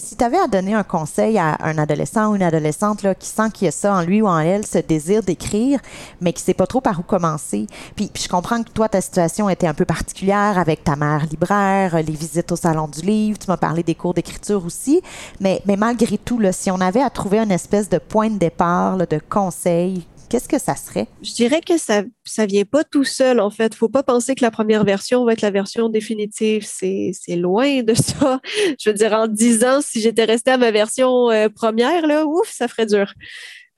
Si 0.03 0.17
tu 0.17 0.25
avais 0.25 0.39
à 0.39 0.47
donner 0.47 0.73
un 0.73 0.83
conseil 0.83 1.39
à 1.39 1.59
un 1.61 1.77
adolescent 1.77 2.31
ou 2.31 2.37
une 2.37 2.43
adolescente 2.43 3.03
là, 3.03 3.15
qui 3.15 3.29
sent 3.29 3.51
qu'il 3.53 3.67
y 3.67 3.69
a 3.69 3.71
ça 3.71 3.95
en 3.95 4.01
lui 4.01 4.23
ou 4.23 4.27
en 4.27 4.39
elle, 4.39 4.67
ce 4.67 4.79
désir 4.79 5.23
d'écrire, 5.23 5.79
mais 6.23 6.33
qui 6.33 6.43
ne 6.43 6.47
sait 6.47 6.55
pas 6.55 6.67
trop 6.67 6.81
par 6.81 6.99
où 6.99 7.03
commencer, 7.03 7.67
puis, 7.97 8.11
je 8.15 8.27
comprends 8.27 8.63
que 8.63 8.71
toi, 8.71 8.89
ta 8.89 9.03
situation 9.03 9.51
était 9.51 9.67
un 9.67 9.75
peu 9.75 9.85
particulière 9.85 10.59
avec 10.59 10.85
ta 10.85 10.97
mère 10.97 11.27
libraire, 11.27 11.97
les 11.97 12.15
visites 12.15 12.51
au 12.51 12.57
salon 12.57 12.89
du 12.89 13.03
livre, 13.03 13.39
tu 13.39 13.47
m'as 13.49 13.59
parlé 13.59 13.83
des 13.83 13.95
cours 13.95 14.15
d'écriture 14.15 14.65
aussi, 14.65 15.03
mais, 15.39 15.61
mais 15.67 15.77
malgré 15.77 16.17
tout, 16.17 16.39
là, 16.39 16.53
si 16.53 16.71
on 16.71 16.81
avait 16.81 17.03
à 17.03 17.11
trouver 17.11 17.39
une 17.39 17.53
espèce 17.53 17.91
de 17.91 17.99
point 17.99 18.31
de 18.31 18.39
départ, 18.39 18.97
de 18.97 19.21
conseil, 19.29 20.07
qu'est-ce 20.31 20.49
que 20.49 20.59
ça 20.59 20.77
serait? 20.77 21.07
Je 21.23 21.35
dirais 21.35 21.61
que 21.61 21.77
ça 21.77 22.03
ça 22.25 22.47
vient 22.47 22.65
pas 22.65 22.85
tout 22.85 23.05
seul, 23.05 23.41
en 23.41 23.51
fait. 23.51 23.75
Faut 23.75 23.89
pas 23.89 24.03
penser 24.03 24.35
que 24.35 24.43
la 24.43 24.51
première 24.51 24.85
version 24.85 25.25
va 25.25 25.33
être 25.33 25.43
la 25.43 25.51
version 25.51 25.89
définitive. 25.91 26.65
C'est 26.65 27.37
loin 27.37 27.83
de 27.83 27.95
ça. 27.95 28.41
Je 28.79 28.89
veux 28.89 28.95
dire, 28.95 29.13
en 29.13 29.27
dix 29.27 29.65
ans, 29.65 29.81
si 29.83 30.01
j'étais 30.01 30.25
restée 30.25 30.53
à 30.53 30.57
ma 30.57 30.71
version 30.71 31.31
euh, 31.31 31.49
première, 31.49 32.07
là, 32.07 32.25
ouf, 32.25 32.51
ça 32.51 32.69
ferait 32.69 32.87
dur. 32.87 33.13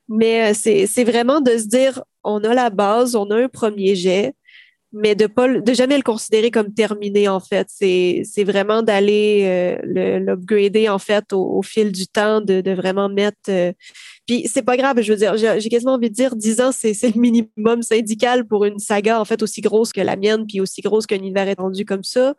Mais 0.08 0.52
euh, 0.52 0.54
c'est 0.54 1.04
vraiment 1.04 1.40
de 1.40 1.56
se 1.56 1.66
dire, 1.66 2.02
on 2.22 2.44
a 2.44 2.54
la 2.54 2.70
base, 2.70 3.16
on 3.16 3.30
a 3.30 3.36
un 3.36 3.48
premier 3.48 3.96
jet, 3.96 4.34
mais 4.92 5.14
de 5.14 5.26
pas 5.26 5.48
de 5.48 5.72
jamais 5.72 5.96
le 5.96 6.02
considérer 6.02 6.50
comme 6.50 6.72
terminé 6.74 7.28
en 7.28 7.40
fait. 7.40 7.66
C'est 7.70 8.44
vraiment 8.44 8.82
d'aller 8.82 9.42
euh, 9.44 10.18
l'upgrader 10.18 10.88
en 10.88 10.98
fait 10.98 11.32
au, 11.32 11.62
fil 11.62 11.92
du 11.92 12.06
temps 12.06 12.40
de, 12.40 12.60
de 12.60 12.72
vraiment 12.72 13.08
mettre 13.08 13.38
euh, 13.48 13.72
puis 14.26 14.48
c'est 14.52 14.62
pas 14.62 14.76
grave 14.76 15.00
je 15.00 15.12
veux 15.12 15.18
dire 15.18 15.36
j'ai 15.36 15.68
quasiment 15.68 15.94
envie 15.94 16.10
de 16.10 16.14
dire 16.14 16.34
10 16.34 16.60
ans 16.60 16.72
c'est 16.72 16.92
le 17.02 17.20
minimum 17.20 17.82
syndical 17.82 18.46
pour 18.46 18.64
une 18.64 18.78
saga 18.78 19.20
en 19.20 19.24
fait 19.24 19.42
aussi 19.42 19.60
grosse 19.60 19.92
que 19.92 20.00
la 20.00 20.16
mienne 20.16 20.44
puis 20.46 20.60
aussi 20.60 20.80
grosse 20.80 21.06
qu'un 21.06 21.16
univers 21.16 21.48
étendu 21.48 21.84
comme 21.84 22.02
ça 22.02 22.34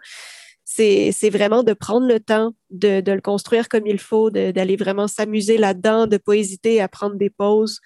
c'est 0.65 1.29
vraiment 1.29 1.63
de 1.63 1.73
prendre 1.73 2.07
le 2.07 2.19
temps 2.19 2.53
de, 2.71 3.03
le 3.05 3.21
construire 3.21 3.69
comme 3.69 3.85
il 3.85 3.99
faut, 3.99 4.29
d'aller 4.29 4.75
vraiment 4.75 5.07
s'amuser 5.07 5.57
là-dedans, 5.57 6.07
de 6.07 6.13
ne 6.13 6.17
pas 6.17 6.33
hésiter 6.33 6.81
à 6.81 6.87
prendre 6.87 7.15
des 7.15 7.29
pauses, 7.29 7.79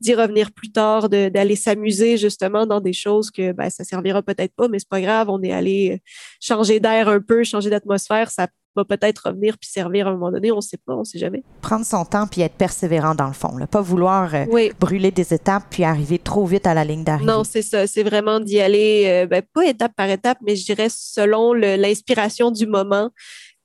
d'y 0.00 0.14
revenir 0.14 0.52
plus 0.52 0.70
tard, 0.70 1.08
d'aller 1.08 1.56
s'amuser 1.56 2.16
justement 2.16 2.66
dans 2.66 2.80
des 2.80 2.92
choses 2.92 3.30
que 3.30 3.52
ben, 3.52 3.70
ça 3.70 3.84
servira 3.84 4.22
peut-être 4.22 4.54
pas, 4.54 4.68
mais 4.68 4.78
c'est 4.78 4.88
pas 4.88 5.00
grave, 5.00 5.30
on 5.30 5.42
est 5.42 5.52
allé 5.52 6.02
changer 6.40 6.80
d'air 6.80 7.08
un 7.08 7.20
peu, 7.20 7.44
changer 7.44 7.70
d'atmosphère, 7.70 8.30
ça 8.30 8.48
va 8.76 8.84
peut-être 8.84 9.26
revenir 9.26 9.58
puis 9.58 9.68
servir 9.68 10.06
à 10.06 10.10
un 10.10 10.14
moment 10.14 10.30
donné, 10.30 10.52
on 10.52 10.56
ne 10.56 10.60
sait 10.60 10.76
pas, 10.76 10.94
on 10.94 11.00
ne 11.00 11.04
sait 11.04 11.18
jamais. 11.18 11.42
Prendre 11.60 11.84
son 11.84 12.04
temps 12.04 12.26
puis 12.26 12.40
être 12.40 12.54
persévérant 12.54 13.14
dans 13.14 13.26
le 13.26 13.32
fond, 13.32 13.56
là. 13.56 13.66
pas 13.66 13.80
vouloir 13.80 14.34
euh, 14.34 14.70
brûler 14.80 15.10
des 15.10 15.34
étapes 15.34 15.64
puis 15.70 15.84
arriver 15.84 16.18
trop 16.18 16.44
vite 16.46 16.66
à 16.66 16.74
la 16.74 16.84
ligne 16.84 17.04
d'arrivée. 17.04 17.30
Non, 17.30 17.44
c'est 17.44 17.62
ça, 17.62 17.86
c'est 17.86 18.02
vraiment 18.02 18.40
d'y 18.40 18.60
aller, 18.60 19.04
euh, 19.06 19.26
ben, 19.26 19.42
pas 19.52 19.64
étape 19.66 19.92
par 19.96 20.08
étape, 20.08 20.38
mais 20.44 20.56
je 20.56 20.64
dirais 20.64 20.88
selon 20.90 21.52
l'inspiration 21.52 22.50
du 22.50 22.66
moment 22.66 23.10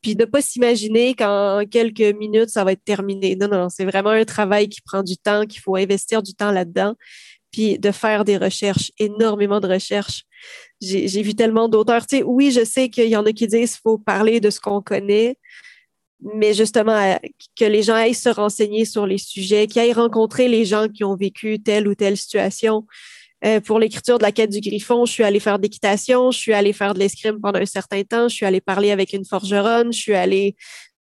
puis 0.01 0.15
de 0.15 0.25
pas 0.25 0.41
s'imaginer 0.41 1.13
qu'en 1.13 1.63
quelques 1.69 2.15
minutes, 2.17 2.49
ça 2.49 2.63
va 2.63 2.71
être 2.71 2.83
terminé. 2.83 3.35
Non, 3.35 3.47
non, 3.49 3.67
c'est 3.69 3.85
vraiment 3.85 4.11
un 4.11 4.23
travail 4.23 4.69
qui 4.69 4.81
prend 4.81 5.03
du 5.03 5.17
temps, 5.17 5.45
qu'il 5.45 5.59
faut 5.59 5.75
investir 5.75 6.23
du 6.23 6.33
temps 6.33 6.51
là-dedans, 6.51 6.95
puis 7.51 7.79
de 7.79 7.91
faire 7.91 8.25
des 8.25 8.37
recherches, 8.37 8.91
énormément 8.99 9.59
de 9.59 9.67
recherches 9.67 10.25
j'ai 10.81 11.21
vu 11.21 11.35
tellement 11.35 11.67
d'auteurs. 11.67 12.05
Oui, 12.25 12.51
je 12.51 12.63
sais 12.63 12.89
qu'il 12.89 13.09
y 13.09 13.15
en 13.15 13.25
a 13.25 13.31
qui 13.31 13.47
disent 13.47 13.71
qu'il 13.71 13.81
faut 13.83 13.97
parler 13.97 14.39
de 14.39 14.49
ce 14.49 14.59
qu'on 14.59 14.81
connaît, 14.81 15.37
mais 16.21 16.53
justement, 16.53 17.17
que 17.57 17.65
les 17.65 17.83
gens 17.83 17.95
aillent 17.95 18.13
se 18.13 18.29
renseigner 18.29 18.85
sur 18.85 19.05
les 19.05 19.17
sujets, 19.17 19.67
qu'ils 19.67 19.81
aillent 19.81 19.93
rencontrer 19.93 20.47
les 20.47 20.65
gens 20.65 20.87
qui 20.87 21.03
ont 21.03 21.15
vécu 21.15 21.61
telle 21.61 21.87
ou 21.87 21.95
telle 21.95 22.17
situation. 22.17 22.85
Euh, 23.45 23.61
pour 23.61 23.79
l'écriture 23.79 24.17
de 24.17 24.23
la 24.23 24.33
quête 24.33 24.49
du 24.49 24.59
griffon, 24.59 25.05
je 25.05 25.13
suis 25.13 25.23
allée 25.23 25.39
faire 25.39 25.59
d'équitation, 25.59 26.29
je 26.29 26.37
suis 26.37 26.53
allée 26.53 26.73
faire 26.73 26.93
de 26.93 26.99
l'escrime 26.99 27.39
pendant 27.39 27.59
un 27.59 27.65
certain 27.65 28.03
temps, 28.03 28.27
je 28.27 28.35
suis 28.35 28.45
allée 28.45 28.59
parler 28.59 28.91
avec 28.91 29.13
une 29.13 29.23
forgeronne, 29.23 29.93
je 29.93 29.97
suis 29.97 30.13
allée 30.13 30.57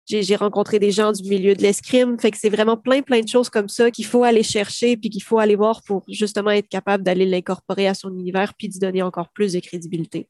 j'ai 0.07 0.37
rencontré 0.37 0.79
des 0.79 0.91
gens 0.91 1.13
du 1.13 1.29
milieu 1.29 1.55
de 1.55 1.63
l'escrime. 1.63 2.19
Fait 2.19 2.31
que 2.31 2.39
c'est 2.39 2.51
vraiment 2.51 2.77
plein, 2.77 3.03
plein 3.03 3.21
de 3.21 3.29
choses 3.29 3.49
comme 3.49 3.69
ça 3.69 3.91
qu'il 3.91 4.07
faut 4.07 4.25
aller 4.25 4.43
chercher 4.43 4.97
puis 4.97 5.11
qu'il 5.11 5.23
faut 5.23 5.39
aller 5.39 5.57
voir 5.57 5.83
pour 5.83 6.05
justement 6.09 6.51
être 6.51 6.69
capable 6.69 7.03
d'aller 7.03 7.27
l'incorporer 7.27 7.89
à 7.89 7.95
son 7.95 8.11
univers 8.11 8.55
puis 8.55 8.69
d'y 8.69 8.79
donner 8.79 9.03
encore 9.03 9.29
plus 9.29 9.53
de 9.53 9.61
crédibilité. 9.61 10.29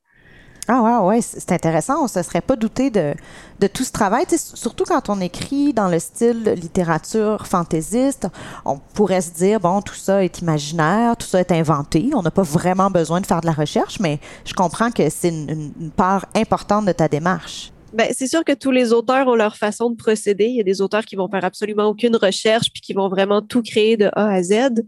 Ah 0.67 0.81
ouais, 0.81 1.09
ouais, 1.09 1.21
c'est 1.21 1.53
intéressant. 1.53 2.01
On 2.01 2.05
ne 2.05 2.09
se 2.09 2.23
serait 2.23 2.41
pas 2.41 2.57
douté 2.57 2.89
de, 2.89 3.15
de 3.61 3.67
tout 3.67 3.85
ce 3.85 3.93
travail. 3.93 4.25
surtout 4.39 4.85
quand 4.85 5.11
on 5.11 5.21
écrit 5.21 5.75
dans 5.75 5.89
le 5.89 5.99
style 5.99 6.43
littérature 6.57 7.47
fantaisiste, 7.47 8.29
on 8.65 8.79
pourrait 8.79 9.21
se 9.21 9.33
dire, 9.33 9.61
bon, 9.61 9.83
tout 9.83 9.95
ça 9.95 10.25
est 10.25 10.39
imaginaire, 10.39 11.19
tout 11.19 11.27
ça 11.27 11.41
est 11.41 11.53
inventé. 11.53 12.11
On 12.15 12.23
n'a 12.23 12.31
pas 12.31 12.43
vraiment 12.43 12.91
besoin 12.91 13.21
de 13.21 13.27
faire 13.27 13.43
de 13.43 13.47
la 13.47 13.53
recherche, 13.53 14.01
mais 14.01 14.21
je 14.47 14.55
comprends 14.55 14.91
que 14.91 15.11
c'est 15.11 15.29
une 15.29 15.91
part 15.95 16.25
importante 16.35 16.87
de 16.87 16.93
ta 16.93 17.09
démarche. 17.09 17.74
Ben, 17.95 18.09
c'est 18.13 18.27
sûr 18.27 18.45
que 18.45 18.53
tous 18.53 18.73
les 18.73 18.93
auteurs 18.93 19.29
ont 19.29 19.37
leur 19.37 19.57
façon 19.57 19.89
de 19.89 19.95
procéder. 19.95 20.47
Il 20.47 20.57
y 20.57 20.61
a 20.61 20.65
des 20.65 20.81
auteurs 20.81 21.05
qui 21.05 21.15
vont 21.15 21.29
faire 21.29 21.45
absolument 21.45 21.87
aucune 21.87 22.17
recherche 22.17 22.73
puis 22.73 22.83
qui 22.83 22.93
vont 22.93 23.09
vraiment 23.09 23.41
tout 23.41 23.63
créer 23.63 23.97
de 23.97 24.11
A 24.15 24.33
à 24.33 24.43
Z. 24.43 24.83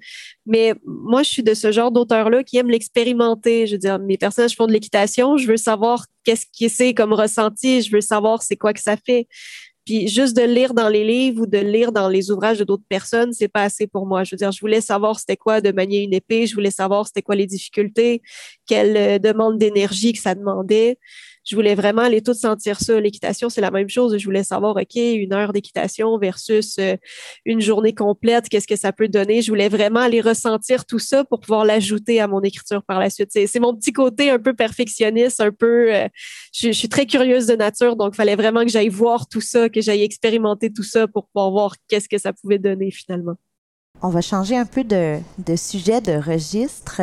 Mais 0.44 0.74
moi, 0.84 1.22
je 1.22 1.30
suis 1.30 1.44
de 1.44 1.54
ce 1.54 1.70
genre 1.70 1.92
d'auteur-là 1.92 2.42
qui 2.42 2.56
aime 2.56 2.68
l'expérimenter. 2.68 3.68
Je 3.68 3.74
veux 3.74 3.78
dire, 3.78 4.00
mes 4.00 4.18
personnages 4.18 4.56
font 4.56 4.66
de 4.66 4.72
l'équitation. 4.72 5.36
Je 5.36 5.46
veux 5.46 5.56
savoir 5.56 6.06
qu'est-ce 6.24 6.46
qui 6.52 6.68
c'est 6.68 6.94
comme 6.94 7.12
ressenti. 7.12 7.80
Je 7.80 7.92
veux 7.92 8.00
savoir 8.00 8.42
c'est 8.42 8.56
quoi 8.56 8.72
que 8.72 8.80
ça 8.80 8.96
fait. 8.96 9.28
Puis 9.84 10.08
juste 10.08 10.36
de 10.36 10.42
lire 10.42 10.74
dans 10.74 10.88
les 10.88 11.04
livres 11.04 11.42
ou 11.42 11.46
de 11.46 11.58
lire 11.58 11.92
dans 11.92 12.08
les 12.08 12.32
ouvrages 12.32 12.58
de 12.58 12.64
d'autres 12.64 12.82
personnes, 12.88 13.32
c'est 13.32 13.46
pas 13.46 13.62
assez 13.62 13.86
pour 13.86 14.04
moi. 14.04 14.24
Je 14.24 14.34
veux 14.34 14.36
dire, 14.36 14.50
je 14.50 14.60
voulais 14.60 14.80
savoir 14.80 15.20
c'était 15.20 15.36
quoi 15.36 15.60
de 15.60 15.70
manier 15.70 16.02
une 16.02 16.12
épée, 16.12 16.48
je 16.48 16.56
voulais 16.56 16.72
savoir 16.72 17.06
c'était 17.06 17.22
quoi 17.22 17.36
les 17.36 17.46
difficultés, 17.46 18.20
quelle 18.66 18.96
euh, 18.96 19.18
demande 19.20 19.58
d'énergie 19.58 20.12
que 20.12 20.18
ça 20.18 20.34
demandait 20.34 20.98
je 21.46 21.54
voulais 21.54 21.76
vraiment 21.76 22.02
aller 22.02 22.22
tout 22.22 22.34
sentir 22.34 22.80
ça. 22.80 23.00
L'équitation, 23.00 23.48
c'est 23.48 23.60
la 23.60 23.70
même 23.70 23.88
chose. 23.88 24.18
Je 24.18 24.24
voulais 24.24 24.42
savoir, 24.42 24.76
OK, 24.76 24.96
une 24.96 25.32
heure 25.32 25.52
d'équitation 25.52 26.18
versus 26.18 26.76
euh, 26.78 26.96
une 27.44 27.60
journée 27.60 27.94
complète, 27.94 28.48
qu'est-ce 28.48 28.66
que 28.66 28.74
ça 28.74 28.92
peut 28.92 29.06
donner? 29.06 29.42
Je 29.42 29.50
voulais 29.50 29.68
vraiment 29.68 30.00
aller 30.00 30.20
ressentir 30.20 30.84
tout 30.84 30.98
ça 30.98 31.24
pour 31.24 31.38
pouvoir 31.38 31.64
l'ajouter 31.64 32.20
à 32.20 32.26
mon 32.26 32.40
écriture 32.40 32.82
par 32.82 32.98
la 32.98 33.10
suite. 33.10 33.30
C'est 33.32 33.60
mon 33.60 33.76
petit 33.76 33.92
côté 33.92 34.28
un 34.28 34.40
peu 34.40 34.54
perfectionniste, 34.54 35.40
un 35.40 35.52
peu... 35.52 35.94
Euh, 35.94 36.08
je, 36.52 36.72
suis 36.72 36.88
très 36.88 37.06
curieuse 37.06 37.46
de 37.46 37.54
nature, 37.54 37.94
donc 37.94 38.14
il 38.14 38.16
fallait 38.16 38.36
vraiment 38.36 38.64
que 38.64 38.70
j'aille 38.70 38.88
voir 38.88 39.28
tout 39.28 39.40
ça, 39.40 39.68
que 39.68 39.80
j'aille 39.80 40.02
expérimenter 40.02 40.72
tout 40.72 40.82
ça 40.82 41.06
pour 41.06 41.28
pouvoir 41.28 41.52
voir 41.52 41.74
qu'est-ce 41.88 42.08
que 42.08 42.18
ça 42.18 42.32
pouvait 42.32 42.58
donner 42.58 42.90
finalement. 42.90 43.36
On 44.02 44.08
va 44.10 44.20
changer 44.20 44.56
un 44.56 44.66
peu 44.66 44.84
de, 44.84 45.20
sujet, 45.56 46.00
de 46.00 46.12
registre. 46.12 47.00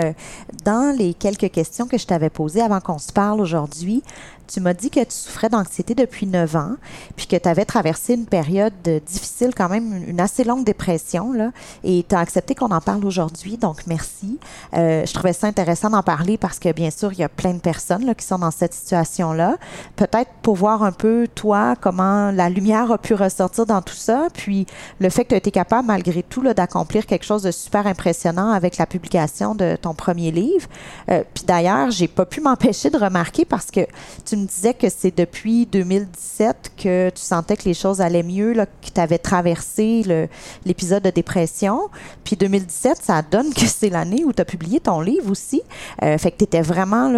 Dans 0.63 0.95
les 0.95 1.13
quelques 1.13 1.51
questions 1.51 1.87
que 1.87 1.97
je 1.97 2.05
t'avais 2.05 2.29
posées 2.29 2.61
avant 2.61 2.79
qu'on 2.79 2.99
se 2.99 3.11
parle 3.11 3.41
aujourd'hui, 3.41 4.03
tu 4.47 4.59
m'as 4.59 4.73
dit 4.73 4.89
que 4.89 4.99
tu 4.99 5.11
souffrais 5.11 5.49
d'anxiété 5.49 5.95
depuis 5.95 6.25
9 6.25 6.55
ans, 6.55 6.75
puis 7.15 7.27
que 7.27 7.35
tu 7.35 7.47
avais 7.47 7.65
traversé 7.65 8.13
une 8.13 8.25
période 8.25 8.73
difficile, 9.05 9.53
quand 9.55 9.69
même, 9.69 10.03
une 10.07 10.19
assez 10.19 10.43
longue 10.43 10.65
dépression, 10.65 11.31
là, 11.31 11.51
et 11.83 12.05
tu 12.07 12.15
as 12.15 12.19
accepté 12.19 12.55
qu'on 12.55 12.71
en 12.71 12.81
parle 12.81 13.05
aujourd'hui, 13.05 13.57
donc 13.57 13.87
merci. 13.87 14.39
Euh, 14.73 15.05
je 15.05 15.13
trouvais 15.13 15.33
ça 15.33 15.47
intéressant 15.47 15.89
d'en 15.89 16.03
parler 16.03 16.37
parce 16.37 16.59
que, 16.59 16.71
bien 16.71 16.91
sûr, 16.91 17.11
il 17.13 17.19
y 17.19 17.23
a 17.23 17.29
plein 17.29 17.53
de 17.53 17.59
personnes 17.59 18.05
là, 18.05 18.15
qui 18.15 18.25
sont 18.25 18.39
dans 18.39 18.51
cette 18.51 18.73
situation-là. 18.73 19.57
Peut-être 19.95 20.31
pour 20.41 20.55
voir 20.55 20.83
un 20.83 20.91
peu, 20.91 21.27
toi, 21.33 21.75
comment 21.79 22.31
la 22.31 22.49
lumière 22.49 22.91
a 22.91 22.97
pu 22.97 23.13
ressortir 23.13 23.65
dans 23.65 23.81
tout 23.81 23.95
ça, 23.95 24.27
puis 24.33 24.65
le 24.99 25.09
fait 25.09 25.23
que 25.23 25.29
tu 25.29 25.35
as 25.35 25.37
été 25.37 25.51
capable, 25.51 25.87
malgré 25.87 26.23
tout, 26.23 26.41
d'accomplir 26.53 27.05
quelque 27.05 27.25
chose 27.25 27.43
de 27.43 27.51
super 27.51 27.87
impressionnant 27.87 28.51
avec 28.51 28.77
la 28.77 28.85
publication 28.85 29.55
de 29.55 29.77
ton 29.81 29.93
premier 29.93 30.31
livre. 30.31 30.67
Euh, 31.09 31.23
puis 31.33 31.43
d'ailleurs, 31.45 31.91
j'ai 31.91 32.07
pas 32.07 32.25
pu 32.25 32.41
m'empêcher 32.41 32.89
de 32.89 32.97
remarquer 32.97 33.45
parce 33.45 33.71
que 33.71 33.81
tu 34.25 34.32
me 34.35 34.45
disais 34.45 34.73
que 34.73 34.87
c'est 34.89 35.15
depuis 35.17 35.65
2017 35.65 36.71
que 36.77 37.09
tu 37.09 37.21
sentais 37.21 37.57
que 37.57 37.65
les 37.65 37.73
choses 37.73 38.01
allaient 38.01 38.23
mieux, 38.23 38.53
que 38.53 38.89
tu 38.93 39.01
avais 39.01 39.17
traversé 39.17 40.29
l'épisode 40.65 41.03
de 41.03 41.09
dépression. 41.09 41.89
Puis 42.23 42.35
2017, 42.35 42.97
ça 43.01 43.21
donne 43.21 43.53
que 43.53 43.65
c'est 43.65 43.89
l'année 43.89 44.23
où 44.25 44.33
tu 44.33 44.41
as 44.41 44.45
publié 44.45 44.79
ton 44.79 45.01
livre 45.01 45.31
aussi. 45.31 45.61
Euh, 46.03 46.17
fait 46.17 46.31
que 46.31 46.37
tu 46.37 46.43
étais 46.45 46.61
vraiment 46.61 47.11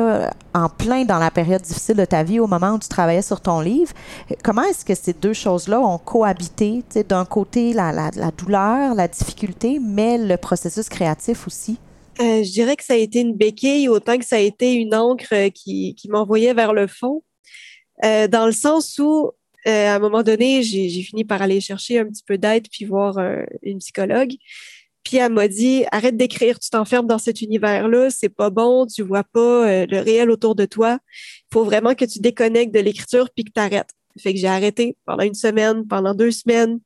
en 0.53 0.69
plein 0.69 1.05
dans 1.05 1.19
la 1.19 1.31
période 1.31 1.61
difficile 1.61 1.97
de 1.97 2.05
ta 2.05 2.23
vie 2.23 2.39
au 2.39 2.47
moment 2.47 2.71
où 2.71 2.79
tu 2.79 2.87
travaillais 2.87 3.21
sur 3.21 3.41
ton 3.41 3.59
livre. 3.59 3.93
Comment 4.43 4.63
est-ce 4.63 4.85
que 4.85 4.95
ces 4.95 5.13
deux 5.13 5.33
choses-là 5.33 5.79
ont 5.79 5.97
cohabité? 5.97 6.83
D'un 7.07 7.25
côté, 7.25 7.73
la 7.73 8.11
douleur, 8.37 8.95
la 8.95 9.07
difficulté, 9.07 9.79
mais 9.81 10.17
le 10.17 10.37
processus 10.37 10.89
créatif 10.89 11.47
aussi? 11.47 11.77
Euh, 12.21 12.43
je 12.43 12.51
dirais 12.51 12.77
que 12.77 12.83
ça 12.83 12.93
a 12.93 12.97
été 12.97 13.19
une 13.19 13.35
béquille 13.35 13.89
autant 13.89 14.17
que 14.17 14.25
ça 14.25 14.37
a 14.37 14.39
été 14.39 14.73
une 14.73 14.95
encre 14.95 15.33
euh, 15.33 15.49
qui, 15.49 15.95
qui 15.95 16.07
m'envoyait 16.07 16.53
vers 16.53 16.71
le 16.71 16.87
fond, 16.87 17.23
euh, 18.05 18.29
dans 18.29 18.45
le 18.45 18.53
sens 18.53 18.97
où, 18.99 19.31
euh, 19.67 19.87
à 19.87 19.95
un 19.95 19.99
moment 19.99 20.23
donné, 20.23 20.63
j'ai 20.63 20.89
fini 21.01 21.25
par 21.25 21.41
aller 21.41 21.59
chercher 21.59 21.99
un 21.99 22.05
petit 22.05 22.23
peu 22.25 22.37
d'aide 22.37 22.67
puis 22.71 22.85
voir 22.85 23.17
une 23.63 23.79
psychologue. 23.79 24.33
Puis 25.03 25.17
elle 25.17 25.33
m'a 25.33 25.47
dit 25.47 25.83
arrête 25.91 26.15
d'écrire, 26.17 26.59
tu 26.59 26.69
t'enfermes 26.69 27.07
dans 27.07 27.17
cet 27.17 27.41
univers-là, 27.41 28.09
c'est 28.09 28.29
pas 28.29 28.49
bon, 28.49 28.85
tu 28.87 29.03
vois 29.03 29.23
pas 29.23 29.85
le 29.85 29.99
réel 29.99 30.31
autour 30.31 30.55
de 30.55 30.65
toi. 30.65 30.99
Il 31.51 31.53
faut 31.53 31.63
vraiment 31.63 31.95
que 31.95 32.05
tu 32.05 32.19
déconnectes 32.19 32.73
de 32.73 32.79
l'écriture 32.79 33.29
puis 33.35 33.43
que 33.43 33.51
tu 33.51 33.59
arrêtes. 33.59 33.89
Fait 34.19 34.33
que 34.33 34.39
j'ai 34.39 34.47
arrêté 34.47 34.97
pendant 35.05 35.23
une 35.23 35.33
semaine, 35.33 35.85
pendant 35.87 36.13
deux 36.13 36.31
semaines 36.31 36.79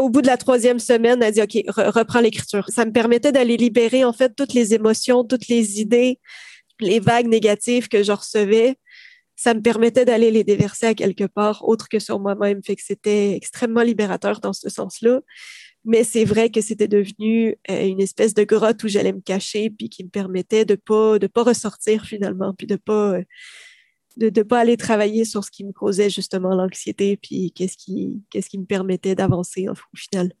au 0.00 0.08
bout 0.08 0.22
de 0.22 0.26
la 0.26 0.36
troisième 0.36 0.78
semaine, 0.78 1.22
elle 1.22 1.32
dit 1.32 1.42
OK, 1.42 1.64
reprends 1.68 2.20
l'écriture. 2.20 2.68
Ça 2.68 2.84
me 2.84 2.92
permettait 2.92 3.32
d'aller 3.32 3.56
libérer 3.56 4.04
en 4.04 4.12
fait 4.12 4.34
toutes 4.36 4.54
les 4.54 4.74
émotions, 4.74 5.24
toutes 5.24 5.48
les 5.48 5.80
idées, 5.80 6.18
les 6.80 7.00
vagues 7.00 7.28
négatives 7.28 7.88
que 7.88 8.02
je 8.02 8.12
recevais. 8.12 8.76
Ça 9.36 9.54
me 9.54 9.62
permettait 9.62 10.04
d'aller 10.04 10.30
les 10.30 10.44
déverser 10.44 10.86
à 10.86 10.94
quelque 10.94 11.24
part 11.24 11.66
autre 11.66 11.88
que 11.88 11.98
sur 11.98 12.20
moi-même. 12.20 12.62
Fait 12.64 12.76
que 12.76 12.82
c'était 12.84 13.34
extrêmement 13.34 13.82
libérateur 13.82 14.40
dans 14.40 14.52
ce 14.52 14.68
sens-là. 14.68 15.20
Mais 15.84 16.04
c'est 16.04 16.24
vrai 16.24 16.50
que 16.50 16.60
c'était 16.60 16.86
devenu 16.86 17.56
euh, 17.70 17.86
une 17.86 18.00
espèce 18.00 18.34
de 18.34 18.44
grotte 18.44 18.84
où 18.84 18.88
j'allais 18.88 19.12
me 19.12 19.20
cacher 19.20 19.70
puis 19.70 19.88
qui 19.88 20.04
me 20.04 20.10
permettait 20.10 20.64
de 20.64 20.76
pas 20.76 21.18
de 21.18 21.26
pas 21.26 21.42
ressortir 21.42 22.04
finalement 22.04 22.54
puis 22.54 22.68
de 22.68 22.76
pas 22.76 23.14
euh, 23.14 23.24
de 24.16 24.30
ne 24.34 24.42
pas 24.42 24.60
aller 24.60 24.76
travailler 24.76 25.24
sur 25.24 25.44
ce 25.44 25.50
qui 25.50 25.64
me 25.64 25.72
causait 25.72 26.10
justement 26.10 26.54
l'anxiété, 26.54 27.16
puis 27.16 27.52
qu'est-ce 27.52 27.76
qui, 27.76 28.22
qu'est-ce 28.30 28.48
qui 28.48 28.58
me 28.58 28.66
permettait 28.66 29.14
d'avancer 29.14 29.68
au 29.68 29.74
final. 29.96 30.32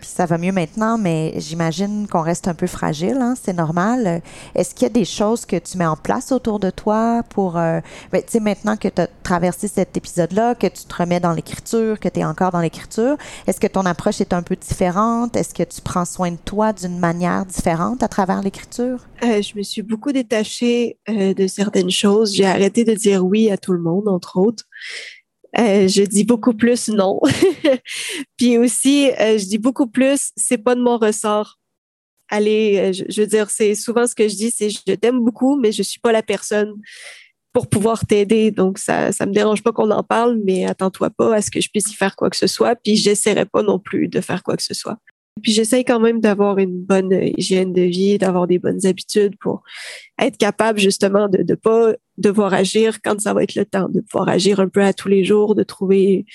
Puis 0.00 0.08
ça 0.08 0.26
va 0.26 0.38
mieux 0.38 0.52
maintenant, 0.52 0.98
mais 0.98 1.34
j'imagine 1.36 2.06
qu'on 2.08 2.22
reste 2.22 2.48
un 2.48 2.54
peu 2.54 2.66
fragile, 2.66 3.18
hein? 3.20 3.34
c'est 3.40 3.52
normal. 3.52 4.22
Est-ce 4.54 4.74
qu'il 4.74 4.84
y 4.84 4.86
a 4.86 4.92
des 4.92 5.04
choses 5.04 5.44
que 5.44 5.56
tu 5.56 5.76
mets 5.76 5.86
en 5.86 5.96
place 5.96 6.32
autour 6.32 6.58
de 6.58 6.70
toi 6.70 7.22
pour, 7.28 7.58
euh, 7.58 7.80
ben, 8.12 8.22
tu 8.22 8.32
sais, 8.32 8.40
maintenant 8.40 8.76
que 8.76 8.88
tu 8.88 9.02
as 9.02 9.08
traversé 9.22 9.68
cet 9.68 9.96
épisode-là, 9.96 10.54
que 10.54 10.66
tu 10.66 10.84
te 10.84 10.94
remets 10.94 11.20
dans 11.20 11.32
l'écriture, 11.32 12.00
que 12.00 12.08
tu 12.08 12.20
es 12.20 12.24
encore 12.24 12.50
dans 12.50 12.60
l'écriture, 12.60 13.16
est-ce 13.46 13.60
que 13.60 13.66
ton 13.66 13.84
approche 13.86 14.20
est 14.20 14.32
un 14.32 14.42
peu 14.42 14.56
différente? 14.56 15.36
Est-ce 15.36 15.54
que 15.54 15.62
tu 15.62 15.80
prends 15.80 16.04
soin 16.04 16.30
de 16.32 16.38
toi 16.44 16.72
d'une 16.72 16.98
manière 16.98 17.44
différente 17.44 18.02
à 18.02 18.08
travers 18.08 18.42
l'écriture? 18.42 19.00
Euh, 19.22 19.42
je 19.42 19.56
me 19.56 19.62
suis 19.62 19.82
beaucoup 19.82 20.12
détachée 20.12 20.98
euh, 21.08 21.34
de 21.34 21.46
certaines 21.46 21.90
choses. 21.90 22.34
J'ai 22.34 22.46
arrêté 22.46 22.84
de 22.84 22.94
dire 22.94 23.24
oui 23.24 23.50
à 23.50 23.58
tout 23.58 23.72
le 23.72 23.80
monde, 23.80 24.08
entre 24.08 24.38
autres. 24.38 24.64
Euh, 25.58 25.88
je 25.88 26.02
dis 26.02 26.24
beaucoup 26.24 26.54
plus 26.54 26.88
non. 26.88 27.20
Puis 28.36 28.58
aussi, 28.58 29.10
euh, 29.10 29.38
je 29.38 29.46
dis 29.46 29.58
beaucoup 29.58 29.88
plus, 29.88 30.30
c'est 30.36 30.58
pas 30.58 30.74
de 30.74 30.80
mon 30.80 30.96
ressort. 30.98 31.58
Allez, 32.28 32.78
euh, 32.78 33.04
je, 33.08 33.20
veux 33.20 33.26
dire, 33.26 33.50
c'est 33.50 33.74
souvent 33.74 34.06
ce 34.06 34.14
que 34.14 34.28
je 34.28 34.36
dis, 34.36 34.50
c'est 34.52 34.70
je 34.70 34.94
t'aime 34.94 35.20
beaucoup, 35.20 35.58
mais 35.58 35.72
je 35.72 35.82
suis 35.82 35.98
pas 36.00 36.12
la 36.12 36.22
personne 36.22 36.74
pour 37.52 37.68
pouvoir 37.68 38.06
t'aider. 38.06 38.52
Donc, 38.52 38.78
ça, 38.78 39.10
ça 39.10 39.26
me 39.26 39.32
dérange 39.32 39.62
pas 39.62 39.72
qu'on 39.72 39.90
en 39.90 40.04
parle, 40.04 40.40
mais 40.44 40.66
attends-toi 40.66 41.10
pas 41.10 41.34
à 41.34 41.42
ce 41.42 41.50
que 41.50 41.60
je 41.60 41.68
puisse 41.68 41.90
y 41.90 41.94
faire 41.94 42.14
quoi 42.14 42.30
que 42.30 42.36
ce 42.36 42.46
soit. 42.46 42.76
Puis, 42.76 42.96
j'essaierai 42.96 43.46
pas 43.46 43.62
non 43.62 43.80
plus 43.80 44.06
de 44.06 44.20
faire 44.20 44.44
quoi 44.44 44.56
que 44.56 44.62
ce 44.62 44.74
soit. 44.74 44.98
Puis 45.42 45.52
j'essaye 45.52 45.84
quand 45.84 46.00
même 46.00 46.20
d'avoir 46.20 46.58
une 46.58 46.80
bonne 46.82 47.12
hygiène 47.36 47.72
de 47.72 47.82
vie, 47.82 48.18
d'avoir 48.18 48.46
des 48.46 48.58
bonnes 48.58 48.84
habitudes 48.86 49.36
pour 49.40 49.62
être 50.20 50.36
capable 50.36 50.78
justement 50.78 51.28
de 51.28 51.44
ne 51.46 51.54
pas 51.54 51.94
devoir 52.18 52.52
agir 52.52 53.00
quand 53.02 53.20
ça 53.20 53.32
va 53.32 53.42
être 53.42 53.54
le 53.54 53.64
temps, 53.64 53.88
de 53.88 54.00
pouvoir 54.00 54.28
agir 54.28 54.60
un 54.60 54.68
peu 54.68 54.82
à 54.82 54.92
tous 54.92 55.08
les 55.08 55.24
jours, 55.24 55.54
de 55.54 55.62
trouver 55.62 56.26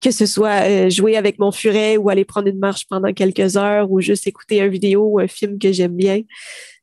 que 0.00 0.10
ce 0.10 0.26
soit 0.26 0.68
euh, 0.68 0.90
jouer 0.90 1.16
avec 1.16 1.38
mon 1.38 1.52
furet 1.52 1.96
ou 1.96 2.08
aller 2.08 2.24
prendre 2.24 2.48
une 2.48 2.58
marche 2.58 2.86
pendant 2.88 3.12
quelques 3.12 3.56
heures 3.56 3.90
ou 3.90 4.00
juste 4.00 4.26
écouter 4.26 4.60
une 4.60 4.68
vidéo 4.68 5.02
ou 5.04 5.18
un 5.18 5.28
film 5.28 5.58
que 5.58 5.72
j'aime 5.72 5.96
bien. 5.96 6.22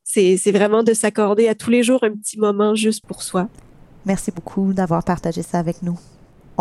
C'est 0.04 0.50
vraiment 0.50 0.82
de 0.82 0.92
s'accorder 0.92 1.46
à 1.46 1.54
tous 1.54 1.70
les 1.70 1.82
jours 1.84 2.02
un 2.02 2.10
petit 2.10 2.38
moment 2.38 2.74
juste 2.74 3.06
pour 3.06 3.22
soi. 3.22 3.48
Merci 4.04 4.32
beaucoup 4.32 4.72
d'avoir 4.72 5.04
partagé 5.04 5.42
ça 5.42 5.58
avec 5.58 5.82
nous. 5.82 5.98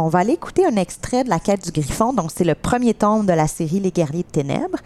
On 0.02 0.08
va 0.08 0.20
aller 0.20 0.34
écouter 0.34 0.66
un 0.66 0.78
extrait 0.78 1.26
de 1.26 1.30
La 1.30 1.40
quête 1.40 1.66
du 1.66 1.72
Griffon. 1.74 2.14
Donc, 2.14 2.32
c'est 2.34 2.46
le 2.46 2.56
premier 2.56 2.94
tome 2.94 3.26
de 3.26 3.34
la 3.34 3.48
série 3.48 3.82
Les 3.82 3.92
guerriers 3.92 4.24
de 4.24 4.30
ténèbres. 4.30 4.78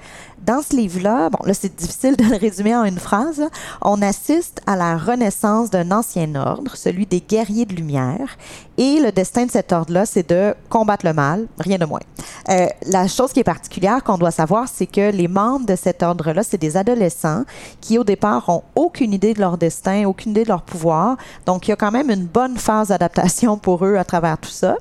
Dans 0.45 0.61
ce 0.61 0.75
livre-là, 0.75 1.29
bon, 1.29 1.39
là, 1.45 1.53
c'est 1.53 1.73
difficile 1.73 2.17
de 2.17 2.25
le 2.25 2.35
résumer 2.35 2.75
en 2.75 2.83
une 2.83 2.99
phrase. 2.99 3.41
On 3.81 4.01
assiste 4.01 4.61
à 4.67 4.75
la 4.75 4.97
renaissance 4.97 5.69
d'un 5.69 5.89
ancien 5.91 6.35
ordre, 6.35 6.75
celui 6.75 7.05
des 7.05 7.21
guerriers 7.21 7.65
de 7.65 7.73
lumière. 7.73 8.35
Et 8.77 8.99
le 8.99 9.13
destin 9.13 9.45
de 9.45 9.51
cet 9.51 9.71
ordre-là, 9.71 10.05
c'est 10.05 10.27
de 10.29 10.53
combattre 10.67 11.05
le 11.05 11.13
mal, 11.13 11.47
rien 11.59 11.77
de 11.77 11.85
moins. 11.85 12.01
Euh, 12.49 12.65
la 12.87 13.07
chose 13.07 13.31
qui 13.31 13.39
est 13.39 13.45
particulière 13.45 14.03
qu'on 14.03 14.17
doit 14.17 14.31
savoir, 14.31 14.67
c'est 14.67 14.87
que 14.87 15.11
les 15.11 15.29
membres 15.29 15.65
de 15.65 15.77
cet 15.77 16.03
ordre-là, 16.03 16.43
c'est 16.43 16.57
des 16.57 16.75
adolescents 16.75 17.43
qui, 17.79 17.97
au 17.97 18.03
départ, 18.03 18.49
ont 18.49 18.63
aucune 18.75 19.13
idée 19.13 19.33
de 19.33 19.39
leur 19.39 19.57
destin, 19.57 20.03
aucune 20.05 20.31
idée 20.31 20.43
de 20.43 20.49
leur 20.49 20.63
pouvoir. 20.63 21.15
Donc, 21.45 21.67
il 21.67 21.71
y 21.71 21.73
a 21.73 21.77
quand 21.77 21.91
même 21.91 22.09
une 22.09 22.25
bonne 22.25 22.57
phase 22.57 22.89
d'adaptation 22.89 23.57
pour 23.57 23.85
eux 23.85 23.95
à 23.95 24.03
travers 24.03 24.37
tout 24.37 24.49
ça. 24.49 24.75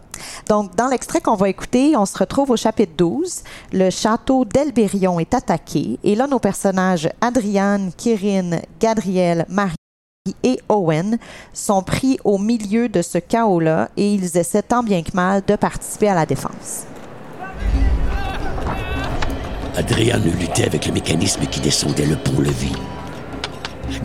Donc, 0.49 0.75
dans 0.75 0.89
l'extrait 0.89 1.21
qu'on 1.21 1.37
va 1.37 1.49
écouter, 1.49 1.97
on 1.97 2.07
se 2.07 2.19
retrouve 2.19 2.51
au 2.51 2.57
chapitre 2.57 2.95
12. 2.97 3.43
Le 3.73 3.91
château 3.91 4.45
d'Elbérion 4.45 5.21
est 5.21 5.35
attaqué. 5.35 5.52
Et 6.05 6.15
là, 6.15 6.27
nos 6.27 6.39
personnages, 6.39 7.09
Adriane, 7.21 7.93
Kirin, 7.97 8.61
Gadriel, 8.81 9.47
Marie, 9.49 9.77
et 10.45 10.61
Owen 10.69 11.19
sont 11.53 11.83
pris 11.83 12.19
au 12.23 12.39
milieu 12.39 12.89
de 12.89 13.03
ce 13.03 13.19
chaos-là 13.19 13.89
et 13.97 14.15
ils 14.15 14.37
essaient 14.39 14.63
tant 14.63 14.85
bien 14.85 15.03
que 15.03 15.11
mal 15.15 15.43
de 15.47 15.57
participer 15.57 16.09
à 16.09 16.15
la 16.15 16.27
défense. 16.27 16.85
Adrian 19.77 20.21
luttait 20.39 20.67
avec 20.67 20.87
le 20.87 20.93
mécanisme 20.93 21.45
qui 21.47 21.59
descendait 21.59 22.07
le 22.07 22.17
pont-levis. 22.17 22.77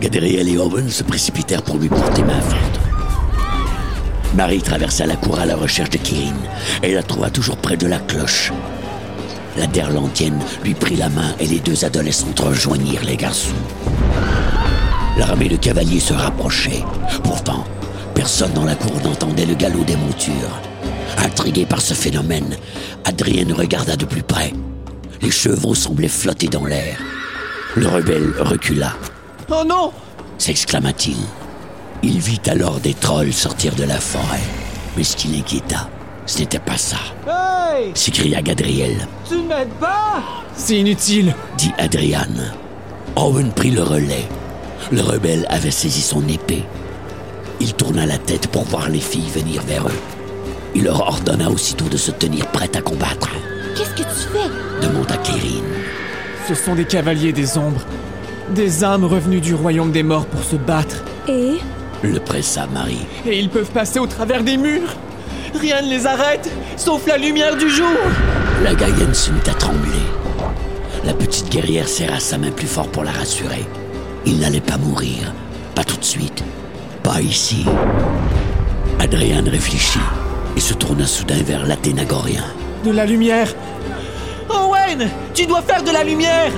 Gadriel 0.00 0.48
et 0.48 0.58
Owen 0.58 0.88
se 0.88 1.04
précipitèrent 1.04 1.62
pour 1.62 1.76
lui 1.76 1.88
porter 1.88 2.22
main 2.22 2.40
forte. 2.40 2.80
Marie 4.34 4.62
traversa 4.62 5.06
la 5.06 5.16
cour 5.16 5.38
à 5.38 5.46
la 5.46 5.56
recherche 5.56 5.90
de 5.90 5.98
Kirin 5.98 6.34
et 6.82 6.94
la 6.94 7.02
trouva 7.02 7.30
toujours 7.30 7.58
près 7.58 7.76
de 7.76 7.86
la 7.86 7.98
cloche. 7.98 8.52
La 9.58 9.66
Derlantienne 9.66 10.38
lui 10.62 10.72
prit 10.72 10.94
la 10.94 11.08
main 11.08 11.34
et 11.40 11.46
les 11.46 11.58
deux 11.58 11.84
adolescents 11.84 12.28
rejoignirent 12.38 13.04
les 13.04 13.16
garçons. 13.16 13.50
L'armée 15.18 15.48
de 15.48 15.56
cavaliers 15.56 15.98
se 15.98 16.12
rapprochait. 16.12 16.84
Pourtant, 17.24 17.64
personne 18.14 18.52
dans 18.52 18.64
la 18.64 18.76
cour 18.76 18.94
n'entendait 19.02 19.46
le 19.46 19.56
galop 19.56 19.82
des 19.82 19.96
montures. 19.96 20.60
Intrigué 21.16 21.66
par 21.66 21.80
ce 21.80 21.94
phénomène, 21.94 22.56
Adrien 23.04 23.52
regarda 23.52 23.96
de 23.96 24.04
plus 24.04 24.22
près. 24.22 24.52
Les 25.22 25.32
chevaux 25.32 25.74
semblaient 25.74 26.06
flotter 26.06 26.46
dans 26.46 26.64
l'air. 26.64 26.96
Le 27.74 27.88
rebelle 27.88 28.32
recula. 28.38 28.94
Oh 29.50 29.64
non 29.66 29.90
s'exclama-t-il. 30.38 31.16
Il 32.04 32.20
vit 32.20 32.40
alors 32.46 32.78
des 32.78 32.94
trolls 32.94 33.32
sortir 33.32 33.74
de 33.74 33.82
la 33.82 33.98
forêt. 33.98 34.38
Mais 34.96 35.02
ce 35.02 35.16
qui 35.16 35.26
l'inquiéta, 35.26 35.88
ce 36.28 36.40
n'était 36.40 36.58
pas 36.58 36.76
ça. 36.76 36.98
Hey 37.26 37.90
s'écria 37.94 38.42
Gadriel. 38.42 39.06
Tu 39.26 39.36
ne 39.36 39.48
m'aides 39.48 39.68
pas? 39.80 40.22
C'est 40.54 40.76
inutile, 40.76 41.34
dit 41.56 41.72
Adrian. 41.78 42.26
Owen 43.16 43.50
prit 43.50 43.70
le 43.70 43.82
relais. 43.82 44.26
Le 44.92 45.00
rebelle 45.00 45.46
avait 45.48 45.70
saisi 45.70 46.02
son 46.02 46.26
épée. 46.28 46.64
Il 47.60 47.74
tourna 47.74 48.06
la 48.06 48.18
tête 48.18 48.48
pour 48.48 48.64
voir 48.64 48.88
les 48.88 49.00
filles 49.00 49.30
venir 49.34 49.62
vers 49.62 49.86
eux. 49.88 50.00
Il 50.74 50.84
leur 50.84 51.00
ordonna 51.00 51.50
aussitôt 51.50 51.88
de 51.88 51.96
se 51.96 52.10
tenir 52.10 52.46
prêtes 52.48 52.76
à 52.76 52.82
combattre. 52.82 53.30
Qu'est-ce 53.74 53.90
que 53.90 54.02
tu 54.02 54.28
fais? 54.32 54.86
Demanda 54.86 55.16
Kirin. 55.16 55.62
Ce 56.46 56.54
sont 56.54 56.74
des 56.74 56.84
cavaliers 56.84 57.32
des 57.32 57.56
ombres. 57.56 57.80
Des 58.50 58.84
âmes 58.84 59.04
revenues 59.04 59.40
du 59.40 59.54
royaume 59.54 59.92
des 59.92 60.02
morts 60.02 60.26
pour 60.26 60.44
se 60.44 60.56
battre. 60.56 61.04
Et? 61.26 61.56
Le 62.02 62.20
pressa 62.20 62.66
Marie. 62.66 63.06
Et 63.26 63.38
ils 63.38 63.48
peuvent 63.48 63.70
passer 63.70 63.98
au 63.98 64.06
travers 64.06 64.44
des 64.44 64.56
murs. 64.56 64.94
Rien 65.54 65.82
ne 65.82 65.88
les 65.88 66.06
arrête, 66.06 66.50
sauf 66.76 67.06
la 67.06 67.16
lumière 67.16 67.56
du 67.56 67.68
jour. 67.70 67.96
La 68.62 68.74
Gaïenne 68.74 69.14
se 69.14 69.30
mit 69.30 69.40
à 69.48 69.54
trembler. 69.54 70.02
La 71.04 71.14
petite 71.14 71.48
guerrière 71.48 71.88
serra 71.88 72.20
sa 72.20 72.38
main 72.38 72.50
plus 72.50 72.66
fort 72.66 72.88
pour 72.88 73.04
la 73.04 73.12
rassurer. 73.12 73.64
Il 74.26 74.40
n'allait 74.40 74.60
pas 74.60 74.76
mourir. 74.76 75.32
Pas 75.74 75.84
tout 75.84 75.96
de 75.96 76.04
suite. 76.04 76.44
Pas 77.02 77.20
ici. 77.20 77.64
Adrian 78.98 79.44
réfléchit 79.46 80.00
et 80.56 80.60
se 80.60 80.74
tourna 80.74 81.06
soudain 81.06 81.42
vers 81.44 81.66
l'Athénagorien. 81.66 82.44
De 82.84 82.90
la 82.90 83.06
lumière. 83.06 83.54
Owen, 84.50 85.08
tu 85.34 85.46
dois 85.46 85.62
faire 85.62 85.82
de 85.82 85.90
la 85.90 86.04
lumière. 86.04 86.52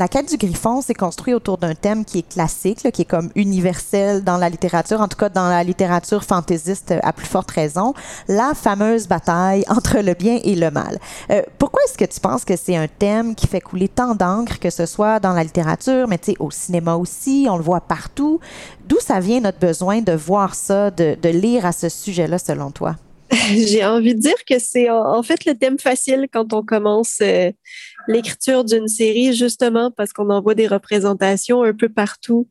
La 0.00 0.08
quête 0.08 0.30
du 0.30 0.38
griffon 0.38 0.80
s'est 0.80 0.94
construite 0.94 1.34
autour 1.34 1.58
d'un 1.58 1.74
thème 1.74 2.06
qui 2.06 2.20
est 2.20 2.28
classique, 2.32 2.90
qui 2.90 3.02
est 3.02 3.04
comme 3.04 3.30
universel 3.34 4.24
dans 4.24 4.38
la 4.38 4.48
littérature, 4.48 5.02
en 5.02 5.08
tout 5.08 5.18
cas 5.18 5.28
dans 5.28 5.50
la 5.50 5.62
littérature 5.62 6.24
fantaisiste 6.24 6.94
à 7.02 7.12
plus 7.12 7.26
forte 7.26 7.50
raison, 7.50 7.92
la 8.26 8.54
fameuse 8.54 9.06
bataille 9.06 9.62
entre 9.68 9.98
le 9.98 10.14
bien 10.14 10.40
et 10.42 10.54
le 10.56 10.70
mal. 10.70 10.98
Euh, 11.30 11.42
pourquoi 11.58 11.82
est-ce 11.84 11.98
que 11.98 12.06
tu 12.06 12.18
penses 12.18 12.46
que 12.46 12.56
c'est 12.56 12.76
un 12.76 12.88
thème 12.88 13.34
qui 13.34 13.46
fait 13.46 13.60
couler 13.60 13.88
tant 13.88 14.14
d'encre, 14.14 14.58
que 14.58 14.70
ce 14.70 14.86
soit 14.86 15.20
dans 15.20 15.34
la 15.34 15.44
littérature, 15.44 16.08
mais 16.08 16.18
au 16.38 16.50
cinéma 16.50 16.94
aussi, 16.94 17.46
on 17.50 17.58
le 17.58 17.62
voit 17.62 17.82
partout? 17.82 18.40
D'où 18.86 18.96
ça 19.00 19.20
vient 19.20 19.40
notre 19.40 19.58
besoin 19.58 20.00
de 20.00 20.12
voir 20.12 20.54
ça, 20.54 20.90
de, 20.90 21.14
de 21.20 21.28
lire 21.28 21.66
à 21.66 21.72
ce 21.72 21.90
sujet-là, 21.90 22.38
selon 22.38 22.70
toi? 22.70 22.96
J'ai 23.54 23.84
envie 23.84 24.14
de 24.14 24.20
dire 24.20 24.44
que 24.48 24.58
c'est 24.58 24.90
en 24.90 25.22
fait 25.22 25.44
le 25.44 25.54
thème 25.54 25.78
facile 25.78 26.26
quand 26.32 26.52
on 26.52 26.64
commence 26.64 27.18
euh, 27.22 27.52
l'écriture 28.08 28.64
d'une 28.64 28.88
série, 28.88 29.34
justement 29.34 29.90
parce 29.90 30.12
qu'on 30.12 30.30
en 30.30 30.40
voit 30.40 30.54
des 30.54 30.66
représentations 30.66 31.62
un 31.62 31.74
peu 31.74 31.88
partout. 31.88 32.48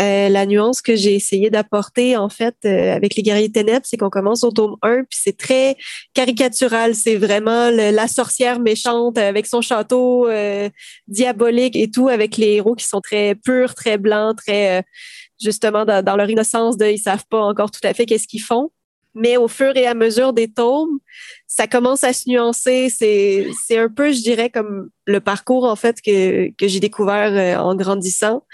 Euh, 0.00 0.28
la 0.28 0.46
nuance 0.46 0.80
que 0.80 0.94
j'ai 0.94 1.14
essayé 1.14 1.50
d'apporter, 1.50 2.16
en 2.16 2.28
fait, 2.28 2.54
euh, 2.64 2.94
avec 2.94 3.16
les 3.16 3.22
guerriers 3.24 3.50
ténèbres, 3.50 3.84
c'est 3.84 3.96
qu'on 3.96 4.10
commence 4.10 4.44
au 4.44 4.52
tome 4.52 4.76
1, 4.82 4.98
puis 4.98 5.18
c'est 5.20 5.36
très 5.36 5.76
caricatural. 6.14 6.94
C'est 6.94 7.16
vraiment 7.16 7.70
la 7.70 8.06
sorcière 8.06 8.60
méchante 8.60 9.18
avec 9.18 9.46
son 9.46 9.60
château 9.60 10.28
euh, 10.28 10.68
diabolique 11.08 11.74
et 11.74 11.90
tout, 11.90 12.08
avec 12.08 12.36
les 12.36 12.54
héros 12.54 12.76
qui 12.76 12.86
sont 12.86 13.00
très 13.00 13.34
purs, 13.34 13.74
très 13.74 13.98
blancs, 13.98 14.36
très, 14.36 14.78
euh, 14.78 14.82
justement, 15.42 15.84
dans, 15.84 16.04
dans 16.04 16.14
leur 16.14 16.30
innocence 16.30 16.76
de, 16.76 16.86
ils 16.86 16.98
savent 16.98 17.26
pas 17.28 17.40
encore 17.40 17.72
tout 17.72 17.80
à 17.82 17.92
fait 17.92 18.06
qu'est-ce 18.06 18.28
qu'ils 18.28 18.42
font. 18.42 18.70
Mais 19.14 19.36
au 19.36 19.48
fur 19.48 19.76
et 19.76 19.86
à 19.86 19.94
mesure 19.94 20.32
des 20.32 20.46
tomes, 20.46 21.00
ça 21.48 21.66
commence 21.66 22.04
à 22.04 22.12
se 22.12 22.28
nuancer. 22.28 22.90
C'est, 22.90 23.78
un 23.78 23.88
peu, 23.88 24.12
je 24.12 24.22
dirais, 24.22 24.50
comme 24.50 24.90
le 25.06 25.18
parcours, 25.18 25.64
en 25.64 25.76
fait, 25.76 26.00
que, 26.02 26.50
que 26.56 26.68
j'ai 26.68 26.78
découvert 26.78 27.32
euh, 27.32 27.60
en 27.60 27.74
grandissant. 27.74 28.44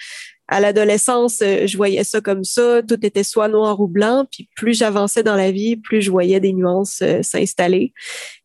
À 0.47 0.61
l'adolescence, 0.61 1.41
euh, 1.41 1.67
je 1.67 1.77
voyais 1.77 2.05
ça 2.05 2.21
comme 2.21 2.45
ça. 2.45 2.83
Tout 2.83 3.05
était 3.05 3.25
soit 3.25 3.49
noir 3.49 3.81
ou 3.81 3.89
blanc. 3.89 4.27
Puis 4.31 4.49
plus 4.55 4.75
j'avançais 4.75 5.23
dans 5.23 5.37
la 5.37 5.51
vie, 5.51 5.77
plus 5.77 6.03
je 6.03 6.11
voyais 6.11 6.39
des 6.39 6.53
nuances 6.53 7.01
euh, 7.03 7.23
s'installer. 7.23 7.95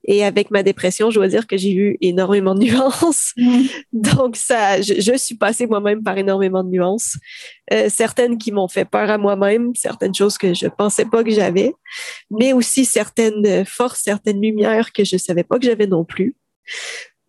Et 0.05 0.23
avec 0.23 0.49
ma 0.49 0.63
dépression, 0.63 1.09
je 1.09 1.15
dois 1.15 1.27
dire 1.27 1.45
que 1.45 1.57
j'ai 1.57 1.73
eu 1.73 1.97
énormément 1.99 2.55
de 2.55 2.59
nuances. 2.63 3.33
Donc, 3.91 4.38
ça, 4.38 4.81
je, 4.81 5.01
je 5.01 5.17
suis 5.17 5.35
passée 5.35 5.67
moi-même 5.67 6.01
par 6.01 6.17
énormément 6.17 6.63
de 6.63 6.69
nuances. 6.69 7.17
Euh, 7.73 7.89
certaines 7.89 8.38
qui 8.38 8.53
m'ont 8.53 8.69
fait 8.69 8.85
peur 8.85 9.09
à 9.09 9.17
moi-même, 9.17 9.75
certaines 9.75 10.15
choses 10.15 10.38
que 10.38 10.53
je 10.53 10.67
pensais 10.67 11.05
pas 11.05 11.23
que 11.23 11.31
j'avais, 11.31 11.73
mais 12.31 12.53
aussi 12.53 12.85
certaines 12.85 13.65
forces, 13.65 14.01
certaines 14.03 14.41
lumières 14.41 14.93
que 14.93 15.03
je 15.03 15.17
savais 15.17 15.43
pas 15.43 15.59
que 15.59 15.65
j'avais 15.65 15.88
non 15.88 16.05
plus. 16.05 16.35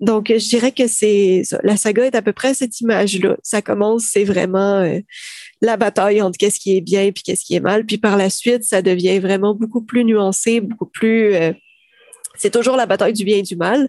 Donc, 0.01 0.29
je 0.29 0.49
dirais 0.49 0.73
que 0.73 0.87
c'est 0.87 1.43
la 1.63 1.77
saga 1.77 2.07
est 2.07 2.15
à 2.15 2.23
peu 2.23 2.33
près 2.33 2.55
cette 2.55 2.81
image-là. 2.81 3.37
Ça 3.43 3.61
commence, 3.61 4.05
c'est 4.05 4.25
vraiment 4.25 4.81
euh, 4.81 4.99
la 5.61 5.77
bataille 5.77 6.23
entre 6.23 6.39
qu'est-ce 6.39 6.59
qui 6.59 6.77
est 6.77 6.81
bien 6.81 7.13
puis 7.13 7.23
qu'est-ce 7.23 7.45
qui 7.45 7.55
est 7.55 7.61
mal. 7.61 7.85
Puis 7.85 7.99
par 7.99 8.17
la 8.17 8.31
suite, 8.31 8.65
ça 8.65 8.81
devient 8.81 9.19
vraiment 9.19 9.55
beaucoup 9.55 9.83
plus 9.83 10.05
nuancé, 10.05 10.61
beaucoup 10.61 10.87
plus. 10.87 11.35
euh, 11.35 11.53
c'est 12.39 12.51
toujours 12.51 12.77
la 12.77 12.87
bataille 12.87 13.13
du 13.13 13.25
bien 13.25 13.39
et 13.39 13.43
du 13.43 13.57
mal, 13.57 13.89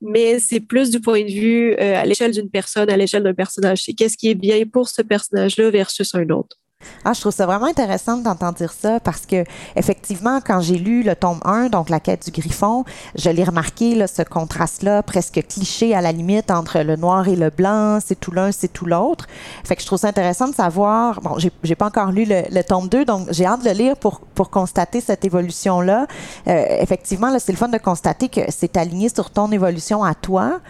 mais 0.00 0.38
c'est 0.38 0.60
plus 0.60 0.88
du 0.88 1.00
point 1.00 1.22
de 1.22 1.30
vue 1.30 1.72
euh, 1.74 2.00
à 2.00 2.06
l'échelle 2.06 2.32
d'une 2.32 2.48
personne, 2.48 2.88
à 2.88 2.96
l'échelle 2.96 3.22
d'un 3.22 3.34
personnage. 3.34 3.82
C'est 3.82 3.92
qu'est-ce 3.92 4.16
qui 4.16 4.30
est 4.30 4.34
bien 4.34 4.64
pour 4.64 4.88
ce 4.88 5.02
personnage-là 5.02 5.70
versus 5.70 6.14
un 6.14 6.28
autre. 6.30 6.61
Ah, 7.04 7.12
je 7.12 7.20
trouve 7.20 7.32
ça 7.32 7.46
vraiment 7.46 7.66
intéressant 7.66 8.18
d'entendre 8.18 8.54
dire 8.54 8.72
ça 8.72 9.00
parce 9.00 9.26
que 9.26 9.44
effectivement, 9.76 10.40
quand 10.44 10.60
j'ai 10.60 10.76
lu 10.76 11.02
le 11.02 11.14
tome 11.16 11.40
1, 11.44 11.68
donc 11.68 11.88
la 11.88 12.00
quête 12.00 12.24
du 12.24 12.30
griffon, 12.30 12.84
je 13.14 13.30
l'ai 13.30 13.44
remarqué, 13.44 14.06
ce 14.06 14.22
contraste-là, 14.22 15.02
presque 15.02 15.40
cliché 15.48 15.94
à 15.94 16.00
la 16.00 16.12
limite 16.12 16.50
entre 16.50 16.80
le 16.80 16.96
noir 16.96 17.28
et 17.28 17.36
le 17.36 17.50
blanc, 17.50 17.98
c'est 18.04 18.18
tout 18.18 18.30
l'un, 18.30 18.52
c'est 18.52 18.72
tout 18.72 18.86
l'autre. 18.86 19.26
Fait 19.64 19.76
que 19.76 19.82
je 19.82 19.86
trouve 19.86 19.98
ça 19.98 20.08
intéressant 20.08 20.48
de 20.48 20.54
savoir, 20.54 21.20
bon, 21.20 21.38
j'ai 21.38 21.50
j'ai 21.62 21.74
pas 21.74 21.86
encore 21.86 22.10
lu 22.10 22.26
le, 22.26 22.62
tome 22.62 22.88
2, 22.88 23.04
donc 23.04 23.28
j'ai 23.30 23.46
hâte 23.46 23.62
de 23.64 23.68
le 23.70 23.74
lire 23.74 23.96
pour, 23.96 24.20
pour 24.20 24.50
constater 24.50 25.00
cette 25.00 25.24
évolution-là. 25.24 26.06
Euh, 26.48 26.64
effectivement, 26.80 27.32
c'est 27.38 27.52
le 27.52 27.58
fun 27.58 27.68
de 27.68 27.78
constater 27.78 28.28
que 28.28 28.40
c'est 28.48 28.76
aligné 28.76 29.08
sur 29.08 29.30
ton 29.30 29.50
évolution 29.52 30.04
à 30.04 30.14
toi. 30.14 30.60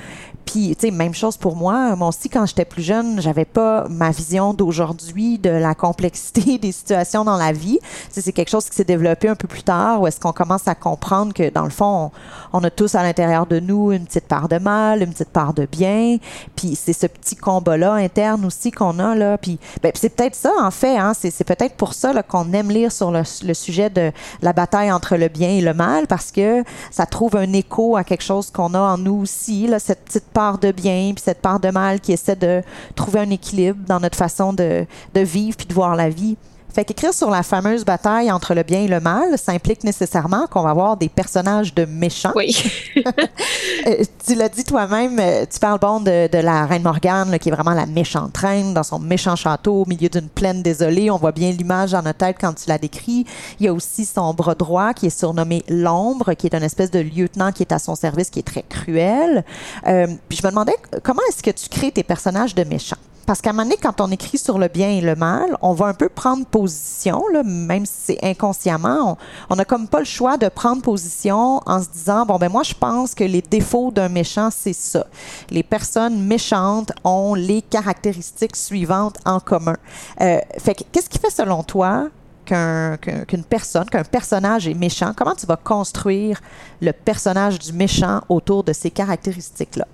Puis, 0.44 0.74
tu 0.76 0.88
sais, 0.88 0.90
même 0.90 1.14
chose 1.14 1.36
pour 1.36 1.56
moi. 1.56 1.94
Moi 1.96 2.08
aussi, 2.08 2.28
quand 2.28 2.46
j'étais 2.46 2.64
plus 2.64 2.82
jeune, 2.82 3.20
j'avais 3.20 3.44
pas 3.44 3.86
ma 3.88 4.10
vision 4.10 4.54
d'aujourd'hui 4.54 5.38
de 5.38 5.50
la 5.50 5.74
des 6.58 6.72
situations 6.72 7.24
dans 7.24 7.36
la 7.36 7.52
vie. 7.52 7.78
C'est 8.10 8.32
quelque 8.32 8.50
chose 8.50 8.68
qui 8.68 8.76
s'est 8.76 8.84
développé 8.84 9.28
un 9.28 9.34
peu 9.34 9.48
plus 9.48 9.62
tard, 9.62 10.00
où 10.00 10.06
est-ce 10.06 10.20
qu'on 10.20 10.32
commence 10.32 10.66
à 10.68 10.74
comprendre 10.74 11.32
que, 11.32 11.50
dans 11.50 11.64
le 11.64 11.70
fond, 11.70 12.10
on, 12.52 12.64
a 12.64 12.70
tous 12.70 12.94
à 12.94 13.02
l'intérieur 13.02 13.46
de 13.46 13.60
nous 13.60 13.92
une 13.92 14.04
petite 14.04 14.26
part 14.26 14.48
de 14.48 14.58
mal, 14.58 15.02
une 15.02 15.12
petite 15.12 15.30
part 15.30 15.54
de 15.54 15.66
bien. 15.66 16.18
Puis, 16.56 16.76
c'est 16.76 16.92
ce 16.92 17.06
petit 17.06 17.36
combat-là 17.36 17.94
interne 17.94 18.44
aussi 18.44 18.70
qu'on 18.70 18.98
a, 18.98 19.14
là. 19.14 19.38
Puis, 19.38 19.58
ben, 19.82 19.92
c'est 19.94 20.10
peut-être 20.10 20.34
ça, 20.34 20.52
en 20.60 20.70
fait. 20.70 20.96
Hein? 20.96 21.12
C'est 21.14 21.44
peut-être 21.44 21.74
pour 21.74 21.94
ça 21.94 22.12
qu'on 22.22 22.52
aime 22.52 22.70
lire 22.70 22.92
sur 22.92 23.10
le, 23.10 23.24
sujet 23.54 23.90
de 23.90 24.12
la 24.40 24.52
bataille 24.52 24.90
entre 24.92 25.16
le 25.16 25.28
bien 25.28 25.50
et 25.50 25.60
le 25.60 25.74
mal, 25.74 26.06
parce 26.06 26.30
que 26.30 26.64
ça 26.90 27.06
trouve 27.06 27.36
un 27.36 27.52
écho 27.52 27.96
à 27.96 28.04
quelque 28.04 28.24
chose 28.24 28.50
qu'on 28.50 28.74
a 28.74 28.80
en 28.80 28.98
nous 28.98 29.22
aussi, 29.22 29.68
cette 29.78 30.04
petite 30.04 30.28
part 30.32 30.58
de 30.58 30.72
bien 30.72 31.12
puis 31.14 31.22
cette 31.24 31.40
part 31.40 31.60
de 31.60 31.70
mal 31.70 32.00
qui 32.00 32.12
essaie 32.12 32.36
de 32.36 32.62
trouver 32.94 33.20
un 33.20 33.30
équilibre 33.30 33.78
dans 33.86 34.00
notre 34.00 34.16
façon 34.16 34.52
de 34.52 34.86
vivre 35.14 35.56
puis 35.56 35.66
de 35.66 35.74
voir 35.74 35.91
la 35.94 36.08
vie. 36.08 36.36
Fait 36.72 36.86
qu'écrire 36.86 37.12
sur 37.12 37.30
la 37.30 37.42
fameuse 37.42 37.84
bataille 37.84 38.32
entre 38.32 38.54
le 38.54 38.62
bien 38.62 38.80
et 38.80 38.88
le 38.88 38.98
mal, 38.98 39.36
ça 39.36 39.52
implique 39.52 39.84
nécessairement 39.84 40.46
qu'on 40.46 40.62
va 40.62 40.70
avoir 40.70 40.96
des 40.96 41.10
personnages 41.10 41.74
de 41.74 41.84
méchants. 41.84 42.32
Oui. 42.34 42.56
Euh, 43.86 44.04
tu 44.24 44.36
l'as 44.36 44.48
dit 44.48 44.62
toi-même, 44.62 45.18
euh, 45.18 45.44
tu 45.50 45.58
parles 45.58 45.78
bon 45.80 45.98
de, 45.98 46.28
de 46.28 46.38
la 46.38 46.66
reine 46.66 46.82
Morgane, 46.82 47.30
là, 47.30 47.38
qui 47.38 47.48
est 47.48 47.52
vraiment 47.52 47.72
la 47.72 47.86
méchante 47.86 48.36
reine 48.36 48.74
dans 48.74 48.84
son 48.84 49.00
méchant 49.00 49.34
château 49.34 49.82
au 49.82 49.86
milieu 49.86 50.08
d'une 50.08 50.28
plaine 50.28 50.62
désolée. 50.62 51.10
On 51.10 51.16
voit 51.16 51.32
bien 51.32 51.50
l'image 51.50 51.90
dans 51.90 52.02
notre 52.02 52.18
tête 52.18 52.36
quand 52.40 52.52
tu 52.52 52.68
la 52.68 52.78
décris. 52.78 53.24
Il 53.58 53.66
y 53.66 53.68
a 53.68 53.72
aussi 53.72 54.04
son 54.04 54.34
bras 54.34 54.54
droit 54.54 54.94
qui 54.94 55.06
est 55.06 55.18
surnommé 55.18 55.64
l'ombre, 55.68 56.34
qui 56.34 56.46
est 56.46 56.54
une 56.54 56.62
espèce 56.62 56.92
de 56.92 57.00
lieutenant 57.00 57.50
qui 57.50 57.64
est 57.64 57.72
à 57.72 57.80
son 57.80 57.96
service, 57.96 58.30
qui 58.30 58.38
est 58.38 58.46
très 58.46 58.62
cruel. 58.62 59.44
Euh, 59.88 60.06
puis 60.28 60.38
je 60.40 60.46
me 60.46 60.50
demandais 60.50 60.76
comment 61.02 61.22
est-ce 61.28 61.42
que 61.42 61.50
tu 61.50 61.68
crées 61.68 61.90
tes 61.90 62.04
personnages 62.04 62.54
de 62.54 62.62
méchants? 62.62 62.98
Parce 63.26 63.40
qu'à 63.40 63.50
un 63.50 63.52
moment 63.52 63.64
donné, 63.64 63.76
quand 63.80 64.00
on 64.00 64.10
écrit 64.10 64.36
sur 64.36 64.58
le 64.58 64.66
bien 64.68 64.90
et 64.90 65.00
le 65.00 65.14
mal, 65.14 65.56
on 65.62 65.72
va 65.74 65.86
un 65.86 65.94
peu 65.94 66.08
prendre 66.08 66.44
position, 66.44 67.22
même 67.44 67.86
si 67.86 67.94
c'est 68.04 68.18
inconsciemment. 68.24 69.16
On 69.48 69.54
n'a 69.56 69.64
comme 69.64 69.86
pas 69.86 70.00
le 70.00 70.04
choix 70.04 70.36
de 70.36 70.48
prendre 70.48 70.82
position 70.82 71.60
en 71.64 71.82
se 71.82 71.88
disant 71.88 72.26
bon 72.26 72.36
ben 72.38 72.50
moi 72.50 72.62
je 72.64 72.74
pense 72.74 73.14
que 73.14 73.24
les 73.24 73.40
défauts 73.42 73.90
d'un 73.92 74.08
méchant 74.08 74.48
c'est 74.50 74.72
ça. 74.72 75.06
Les 75.50 75.62
personnes 75.62 76.20
méchantes 76.26 76.92
ont 77.04 77.34
les 77.34 77.62
caractéristiques 77.62 78.56
suivantes 78.56 79.18
en 79.24 79.38
commun. 79.40 79.76
Euh, 80.20 80.38
fait 80.58 80.74
que 80.74 80.82
qu'est-ce 80.90 81.08
qui 81.08 81.18
fait 81.18 81.30
selon 81.30 81.62
toi 81.62 82.08
qu'un- 82.44 82.96
qu'un- 82.96 83.24
qu'une 83.24 83.44
personne, 83.44 83.88
qu'un 83.88 84.04
personnage 84.04 84.66
est 84.66 84.74
méchant? 84.74 85.12
Comment 85.16 85.34
tu 85.34 85.46
vas 85.46 85.56
construire 85.56 86.40
le 86.80 86.92
personnage 86.92 87.58
du 87.58 87.72
méchant 87.72 88.20
autour 88.28 88.64
de 88.64 88.72
ces 88.72 88.90
caractéristiques-là? 88.90 89.86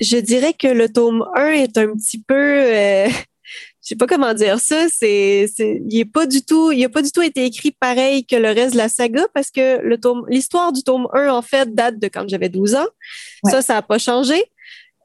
Je 0.00 0.16
dirais 0.18 0.52
que 0.52 0.68
le 0.68 0.88
tome 0.92 1.24
1 1.34 1.46
est 1.48 1.78
un 1.78 1.88
petit 1.94 2.22
peu 2.22 2.34
euh, 2.34 3.08
je 3.82 3.90
sais 3.90 3.96
pas 3.96 4.06
comment 4.06 4.34
dire 4.34 4.58
ça, 4.58 4.88
c'est 4.88 5.50
c'est 5.54 5.80
il 5.88 6.00
est 6.00 6.04
pas 6.04 6.26
du 6.26 6.42
tout 6.42 6.72
il 6.72 6.84
a 6.84 6.88
pas 6.88 7.02
du 7.02 7.10
tout 7.10 7.22
été 7.22 7.44
écrit 7.44 7.72
pareil 7.72 8.26
que 8.26 8.36
le 8.36 8.48
reste 8.48 8.72
de 8.72 8.78
la 8.78 8.88
saga 8.88 9.26
parce 9.34 9.50
que 9.50 9.80
le 9.80 9.98
tome 9.98 10.24
l'histoire 10.28 10.72
du 10.72 10.82
tome 10.82 11.08
1 11.12 11.28
en 11.28 11.42
fait 11.42 11.74
date 11.74 11.98
de 11.98 12.08
quand 12.08 12.28
j'avais 12.28 12.48
12 12.48 12.74
ans. 12.74 12.86
Ouais. 13.44 13.52
Ça 13.52 13.62
ça 13.62 13.76
a 13.76 13.82
pas 13.82 13.98
changé. 13.98 14.44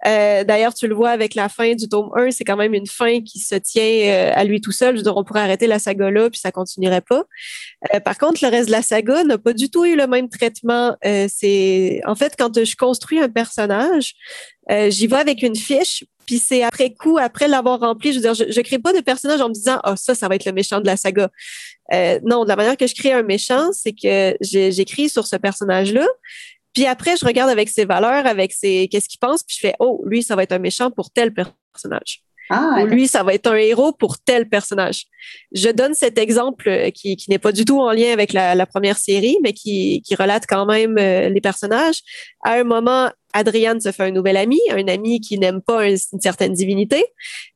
Euh, 0.08 0.44
D'ailleurs, 0.44 0.74
tu 0.74 0.88
le 0.88 0.96
vois 0.96 1.10
avec 1.10 1.36
la 1.36 1.50
fin 1.50 1.76
du 1.76 1.88
tome 1.88 2.10
1, 2.16 2.32
c'est 2.32 2.44
quand 2.44 2.58
même 2.58 2.74
une 2.74 2.88
fin 2.88 3.22
qui 3.22 3.40
se 3.40 3.56
tient 3.56 3.84
euh, 3.84 4.32
à 4.34 4.44
lui 4.44 4.62
tout 4.62 4.72
seul. 4.72 4.96
Je 4.96 4.98
veux 5.00 5.04
dire, 5.04 5.16
on 5.16 5.24
pourrait 5.24 5.42
arrêter 5.42 5.68
la 5.68 5.80
saga 5.80 6.10
là, 6.10 6.30
puis 6.30 6.40
ça 6.40 6.52
continuerait 6.52 7.02
pas. 7.02 7.24
Euh, 7.94 8.00
par 8.00 8.18
contre, 8.18 8.44
le 8.44 8.50
reste 8.50 8.68
de 8.68 8.72
la 8.72 8.82
saga 8.82 9.24
n'a 9.24 9.38
pas 9.38 9.54
du 9.54 9.70
tout 9.70 9.86
eu 9.86 9.96
le 9.96 10.08
même 10.08 10.30
traitement. 10.30 10.96
C'est 11.04 12.02
En 12.06 12.16
fait, 12.16 12.34
quand 12.38 12.64
je 12.64 12.76
construis 12.76 13.20
un 13.20 13.30
personnage, 13.30 14.16
j'y 14.70 15.08
vais 15.08 15.18
avec 15.18 15.44
une 15.44 15.56
fiche, 15.56 16.04
puis 16.26 16.40
c'est 16.40 16.64
après 16.64 16.94
coup, 16.94 17.18
après 17.18 17.48
l'avoir 17.48 17.80
rempli, 17.80 18.14
je 18.14 18.20
veux 18.20 18.34
dire, 18.34 18.34
je, 18.34 18.62
crée 18.62 18.80
pas 18.80 18.94
de 18.94 19.02
personnage 19.02 19.42
en 19.42 19.50
me 19.50 19.54
disant, 19.54 19.80
ah, 19.84 19.96
ça, 19.96 20.16
ça 20.16 20.28
va 20.28 20.36
être 20.36 20.46
le 20.46 20.54
méchant 20.54 20.80
de 20.80 20.86
la 20.86 20.98
saga. 20.98 21.30
Non, 22.24 22.44
de 22.44 22.48
la 22.48 22.56
manière 22.56 22.78
que 22.78 22.88
je 22.88 22.96
crée 22.96 23.12
un 23.12 23.24
méchant, 23.24 23.72
c'est 23.74 23.94
que 23.94 24.36
j'écris 24.42 25.10
sur 25.10 25.28
ce 25.28 25.36
personnage-là, 25.36 26.08
puis 26.74 26.86
après, 26.86 27.18
je 27.18 27.26
regarde 27.26 27.50
avec 27.50 27.70
ses 27.70 27.86
valeurs, 27.86 28.26
avec 28.26 28.52
ses, 28.54 28.88
qu'est-ce 28.90 29.10
qu'il 29.10 29.20
pense, 29.20 29.44
puis 29.44 29.56
je 29.60 29.68
fais, 29.68 29.76
oh, 29.80 30.02
lui, 30.06 30.24
ça 30.24 30.36
va 30.36 30.44
être 30.44 30.52
un 30.54 30.60
méchant 30.60 30.92
pour 30.92 31.12
tel 31.12 31.34
personnage. 31.34 32.22
Ah, 32.54 32.80
Ou 32.82 32.86
lui, 32.86 33.08
ça 33.08 33.24
va 33.24 33.34
être 33.34 33.48
un 33.48 33.56
héros 33.56 33.94
pour 33.94 34.20
tel 34.20 34.50
personnage. 34.50 35.06
Je 35.54 35.70
donne 35.70 35.94
cet 35.94 36.18
exemple 36.18 36.68
euh, 36.68 36.90
qui, 36.90 37.16
qui 37.16 37.30
n'est 37.30 37.40
pas 37.40 37.54
du 37.54 37.64
tout 37.64 37.80
en 37.80 37.92
lien 37.92 38.12
avec 38.12 38.34
la, 38.34 38.56
la 38.56 38.66
première 38.66 38.98
série, 38.98 39.38
mais 39.42 39.54
qui, 39.54 40.02
qui 40.06 40.16
relate 40.16 40.44
quand 40.50 40.66
même 40.66 40.98
euh, 40.98 41.30
les 41.30 41.40
personnages. 41.40 42.02
À 42.44 42.56
un 42.56 42.66
moment, 42.66 43.10
Adriane 43.32 43.80
se 43.80 43.94
fait 43.94 44.04
un 44.04 44.12
nouvel 44.12 44.36
ami, 44.36 44.60
un 44.70 44.86
ami 44.90 45.22
qui 45.22 45.40
n'aime 45.40 45.62
pas 45.62 45.84
un- 45.84 45.96
une 46.12 46.20
certaine 46.20 46.52
divinité, 46.52 47.06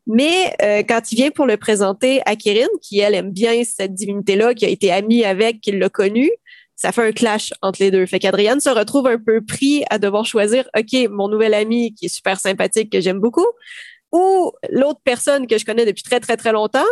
mais 0.08 0.54
euh, 0.62 0.82
quand 0.88 1.12
il 1.12 1.15
vient 1.15 1.32
pour 1.32 1.45
le 1.45 1.58
présenter 1.58 2.21
à 2.25 2.38
Kirin, 2.38 2.67
qui 2.82 2.99
elle 2.99 3.15
aime 3.15 3.32
bien 3.32 3.63
cette 3.65 3.93
divinité-là, 3.93 4.54
qui 4.54 4.65
a 4.65 4.69
été 4.69 4.93
amie 4.93 5.25
avec, 5.25 5.60
qui 5.60 5.73
l'a 5.73 5.89
connue, 5.89 6.32
ça 6.76 6.92
fait 6.92 7.08
un 7.08 7.12
clash 7.12 7.54
entre 7.62 7.82
les 7.82 7.92
deux. 7.92 8.06
Fait 8.06 8.20
qu'Adriane 8.20 8.60
se 8.60 8.70
retrouve 8.70 9.08
un 9.08 9.18
peu 9.18 9.42
pris 9.42 9.84
à 9.90 9.98
devoir 9.98 10.26
choisir, 10.26 10.68
OK, 10.78 11.10
mon 11.10 11.30
nouvel 11.30 11.54
ami 11.54 11.94
qui 11.94 12.06
est 12.06 12.14
super 12.14 12.40
sympathique, 12.40 12.92
que 12.92 13.00
j'aime 13.00 13.20
beaucoup, 13.20 13.48
ou 14.12 14.52
l'autre 14.70 15.00
personne 15.04 15.48
que 15.48 15.58
je 15.58 15.66
connais 15.66 15.86
depuis 15.86 16.04
très, 16.04 16.20
très, 16.20 16.38
très 16.38 16.52
longtemps, 16.52 16.86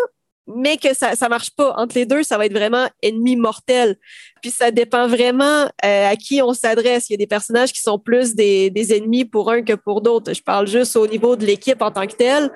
mais 0.48 0.78
que 0.78 0.94
ça 0.94 1.16
ça 1.16 1.30
marche 1.30 1.52
pas. 1.52 1.74
Entre 1.78 1.96
les 1.96 2.06
deux, 2.06 2.24
ça 2.24 2.38
va 2.38 2.46
être 2.46 2.54
vraiment 2.54 2.90
ennemi 3.02 3.36
mortel. 3.36 3.98
Puis 4.42 4.52
ça 4.52 4.72
dépend 4.72 5.08
vraiment 5.08 5.70
euh, 5.86 6.10
à 6.10 6.16
qui 6.18 6.42
on 6.42 6.54
s'adresse. 6.54 7.10
Il 7.10 7.14
y 7.14 7.16
a 7.16 7.18
des 7.18 7.28
personnages 7.28 7.72
qui 7.72 7.82
sont 7.82 7.98
plus 7.98 8.36
des, 8.36 8.70
des 8.70 8.94
ennemis 8.94 9.26
pour 9.26 9.52
un 9.52 9.62
que 9.62 9.74
pour 9.74 10.02
d'autres. 10.02 10.34
Je 10.34 10.44
parle 10.44 10.68
juste 10.68 10.96
au 10.98 11.08
niveau 11.08 11.36
de 11.36 11.46
l'équipe 11.46 11.82
en 11.82 11.92
tant 11.92 12.08
que 12.08 12.16
telle. 12.16 12.52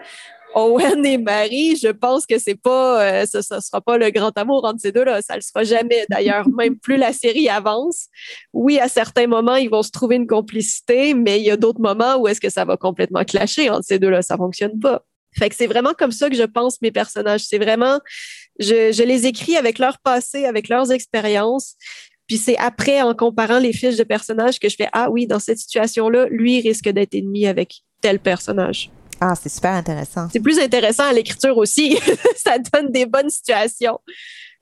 Owen 0.56 1.06
et 1.06 1.18
Marie, 1.18 1.76
je 1.76 1.90
pense 1.90 2.26
que 2.26 2.40
c'est 2.40 2.56
pas, 2.56 3.04
euh, 3.04 3.26
ce, 3.26 3.42
ce 3.42 3.60
sera 3.60 3.82
pas 3.82 3.98
le 3.98 4.10
grand 4.10 4.36
amour 4.38 4.66
entre 4.66 4.80
ces 4.80 4.92
deux-là. 4.92 5.22
Ça 5.22 5.36
le 5.36 5.42
sera 5.42 5.64
jamais. 5.64 6.06
D'ailleurs, 6.10 6.48
même 6.58 6.78
plus 6.78 6.98
la 6.98 7.14
série 7.14 7.50
avance, 7.50 8.08
oui, 8.54 8.80
à 8.80 8.88
certains 8.88 9.28
moments, 9.28 9.56
ils 9.56 9.70
vont 9.70 9.84
se 9.84 9.92
trouver 9.92 10.16
une 10.16 10.28
complicité, 10.28 11.14
mais 11.14 11.40
il 11.40 11.46
y 11.46 11.52
a 11.52 11.58
d'autres 11.58 11.82
moments 11.82 12.18
où 12.18 12.28
est-ce 12.28 12.42
que 12.42 12.50
ça 12.50 12.66
va 12.66 12.78
complètement 12.78 13.24
clasher 13.24 13.70
entre 13.70 13.86
ces 13.86 14.00
deux-là? 14.00 14.22
Ça 14.22 14.38
fonctionne 14.38 14.80
pas. 14.80 15.04
Fait 15.38 15.50
que 15.50 15.56
c'est 15.56 15.68
vraiment 15.68 15.94
comme 15.94 16.12
ça 16.12 16.30
que 16.30 16.36
je 16.36 16.44
pense 16.44 16.82
mes 16.82 16.92
personnages. 16.92 17.46
C'est 17.46 17.60
vraiment, 17.60 18.00
je, 18.60 18.92
je 18.92 19.04
les 19.04 19.28
écris 19.28 19.56
avec 19.56 19.78
leur 19.78 20.00
passé, 20.00 20.46
avec 20.46 20.70
leurs 20.70 20.92
expériences. 20.92 21.76
Puis 22.28 22.38
c'est 22.38 22.58
après, 22.58 23.02
en 23.02 23.14
comparant 23.14 23.60
les 23.60 23.74
fiches 23.74 23.98
de 23.98 24.04
personnages, 24.04 24.60
que 24.60 24.70
je 24.70 24.76
fais 24.76 24.90
Ah 24.92 25.10
oui, 25.10 25.28
dans 25.28 25.40
cette 25.40 25.60
situation-là, 25.60 26.28
lui 26.30 26.62
risque 26.62 26.90
d'être 26.90 27.14
ennemi 27.14 27.48
avec 27.48 27.82
tel 28.02 28.20
personnage. 28.20 28.90
Ah, 29.20 29.34
c'est 29.36 29.50
super 29.50 29.74
intéressant. 29.74 30.28
C'est 30.32 30.40
plus 30.40 30.60
intéressant 30.60 31.04
à 31.04 31.14
l'écriture 31.14 31.58
aussi. 31.58 31.98
ça 32.36 32.58
donne 32.60 32.92
des 32.92 33.06
bonnes 33.06 33.30
situations. 33.30 34.00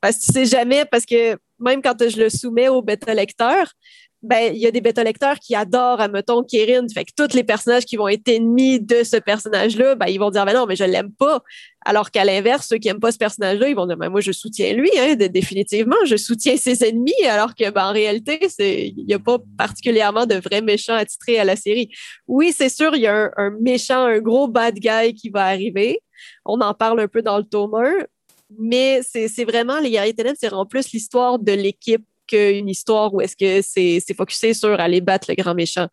Parce 0.01 0.17
que 0.17 0.25
tu 0.25 0.33
sais 0.33 0.45
jamais, 0.45 0.85
parce 0.85 1.05
que 1.05 1.37
même 1.59 1.81
quand 1.81 1.97
je 2.07 2.17
le 2.17 2.29
soumets 2.29 2.67
au 2.67 2.81
bêta-lecteur, 2.81 3.71
ben, 4.25 4.53
il 4.53 4.59
y 4.59 4.67
a 4.67 4.71
des 4.71 4.81
bêta-lecteurs 4.81 5.39
qui 5.39 5.55
adorent, 5.55 6.01
admettons, 6.01 6.43
Kirin. 6.43 6.85
Fait 6.93 7.05
que 7.05 7.11
tous 7.15 7.35
les 7.35 7.43
personnages 7.43 7.85
qui 7.85 7.95
vont 7.95 8.07
être 8.07 8.27
ennemis 8.27 8.79
de 8.79 9.03
ce 9.03 9.17
personnage-là, 9.17 9.95
ben, 9.95 10.07
ils 10.07 10.19
vont 10.19 10.31
dire, 10.31 10.45
ben 10.45 10.53
non, 10.53 10.65
mais 10.65 10.75
je 10.75 10.83
l'aime 10.83 11.11
pas. 11.11 11.41
Alors 11.85 12.11
qu'à 12.11 12.25
l'inverse, 12.25 12.67
ceux 12.67 12.77
qui 12.77 12.87
aiment 12.87 12.99
pas 12.99 13.11
ce 13.11 13.17
personnage-là, 13.17 13.69
ils 13.69 13.75
vont 13.75 13.85
dire, 13.85 13.97
ben, 13.97 14.09
moi, 14.09 14.21
je 14.21 14.31
soutiens 14.31 14.73
lui, 14.73 14.89
hein, 14.97 15.15
définitivement. 15.15 15.95
Je 16.05 16.15
soutiens 16.15 16.57
ses 16.57 16.83
ennemis, 16.83 17.13
alors 17.29 17.55
que, 17.55 17.69
ben, 17.69 17.85
en 17.85 17.93
réalité, 17.93 18.39
c'est, 18.49 18.87
il 18.87 19.05
y 19.07 19.13
a 19.13 19.19
pas 19.19 19.37
particulièrement 19.57 20.25
de 20.25 20.35
vrais 20.35 20.61
méchants 20.61 20.95
attitrés 20.95 21.39
à 21.39 21.43
la 21.43 21.55
série. 21.55 21.89
Oui, 22.27 22.51
c'est 22.51 22.69
sûr, 22.69 22.95
il 22.95 23.01
y 23.01 23.07
a 23.07 23.31
un, 23.37 23.51
méchant, 23.61 24.05
un 24.05 24.19
gros 24.19 24.47
bad 24.47 24.75
guy 24.75 25.13
qui 25.13 25.29
va 25.29 25.45
arriver. 25.45 25.99
On 26.45 26.59
en 26.61 26.73
parle 26.73 26.99
un 26.99 27.07
peu 27.07 27.21
dans 27.21 27.37
le 27.37 27.43
tome 27.43 27.75
1, 27.75 28.05
mais 28.57 29.01
c'est 29.03 29.27
c'est 29.27 29.43
vraiment, 29.45 29.79
les 29.79 29.91
guerriers 29.91 30.13
ténèbres, 30.13 30.37
c'est 30.39 30.53
en 30.53 30.65
plus 30.65 30.91
l'histoire 30.91 31.39
de 31.39 31.51
l'équipe 31.51 32.05
qu'une 32.27 32.69
histoire 32.69 33.13
où 33.13 33.21
est-ce 33.21 33.35
que 33.35 33.61
c'est 33.61 34.01
c'est 34.05 34.13
focusé 34.13 34.53
sur 34.53 34.79
aller 34.79 35.01
battre 35.01 35.27
le 35.29 35.35
grand 35.35 35.53
méchant. 35.53 35.87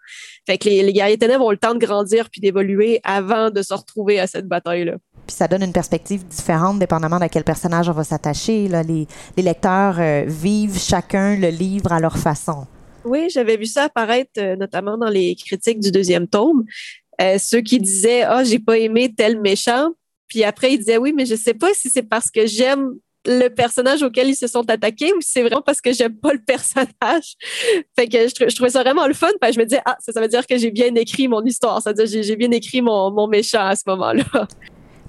Fait 0.46 0.58
que 0.58 0.68
les, 0.68 0.82
les 0.82 0.92
guerriers 0.92 1.18
ténèbres 1.18 1.44
ont 1.44 1.50
le 1.50 1.56
temps 1.56 1.74
de 1.74 1.78
grandir 1.78 2.30
puis 2.30 2.40
d'évoluer 2.40 3.00
avant 3.04 3.50
de 3.50 3.62
se 3.62 3.74
retrouver 3.74 4.20
à 4.20 4.26
cette 4.26 4.46
bataille-là. 4.46 4.94
Puis 5.26 5.36
ça 5.36 5.46
donne 5.48 5.62
une 5.62 5.72
perspective 5.72 6.26
différente 6.26 6.78
dépendamment 6.78 7.18
de 7.20 7.26
quel 7.26 7.44
personnage 7.44 7.88
on 7.88 7.92
va 7.92 8.04
s'attacher. 8.04 8.68
là. 8.68 8.82
Les, 8.82 9.06
les 9.36 9.42
lecteurs 9.42 10.00
euh, 10.00 10.24
vivent 10.26 10.78
chacun 10.78 11.36
le 11.36 11.48
livre 11.48 11.92
à 11.92 12.00
leur 12.00 12.18
façon. 12.18 12.66
Oui, 13.04 13.28
j'avais 13.30 13.56
vu 13.56 13.66
ça 13.66 13.84
apparaître 13.84 14.30
euh, 14.38 14.56
notamment 14.56 14.96
dans 14.96 15.08
les 15.08 15.34
critiques 15.34 15.80
du 15.80 15.90
deuxième 15.90 16.26
tome. 16.26 16.64
Euh, 17.20 17.36
ceux 17.38 17.60
qui 17.60 17.78
disaient 17.78 18.22
Ah, 18.22 18.44
j'ai 18.44 18.58
pas 18.58 18.78
aimé 18.78 19.12
tel 19.16 19.40
méchant. 19.40 19.90
Puis 20.28 20.44
après, 20.44 20.72
ils 20.72 20.78
disaient 20.78 20.98
Oui, 20.98 21.12
mais 21.14 21.26
je 21.26 21.34
sais 21.34 21.54
pas 21.54 21.72
si 21.74 21.90
c'est 21.90 22.02
parce 22.02 22.30
que 22.30 22.46
j'aime 22.46 22.92
le 23.26 23.48
personnage 23.48 24.02
auquel 24.02 24.28
ils 24.28 24.36
se 24.36 24.46
sont 24.46 24.68
attaqués 24.68 25.12
ou 25.12 25.20
si 25.20 25.32
c'est 25.32 25.42
vraiment 25.42 25.62
parce 25.62 25.80
que 25.80 25.92
j'aime 25.92 26.16
pas 26.16 26.32
le 26.32 26.40
personnage? 26.40 27.34
fait 27.96 28.08
que 28.08 28.18
je, 28.28 28.48
je 28.48 28.54
trouvais 28.54 28.70
ça 28.70 28.82
vraiment 28.82 29.06
le 29.06 29.14
fun. 29.14 29.28
Que 29.40 29.52
je 29.52 29.58
me 29.58 29.64
disais 29.64 29.80
Ah, 29.84 29.96
ça, 30.00 30.20
veut 30.20 30.28
dire 30.28 30.46
que 30.46 30.56
j'ai 30.58 30.70
bien 30.70 30.94
écrit 30.94 31.28
mon 31.28 31.44
histoire. 31.44 31.80
Ça 31.82 31.90
veut 31.90 31.94
dire 31.94 32.04
que 32.04 32.22
j'ai- 32.22 32.36
bien 32.36 32.50
écrit 32.50 32.82
mon 32.82 33.26
méchant 33.28 33.66
à 33.66 33.76
ce 33.76 33.82
moment-là. 33.86 34.24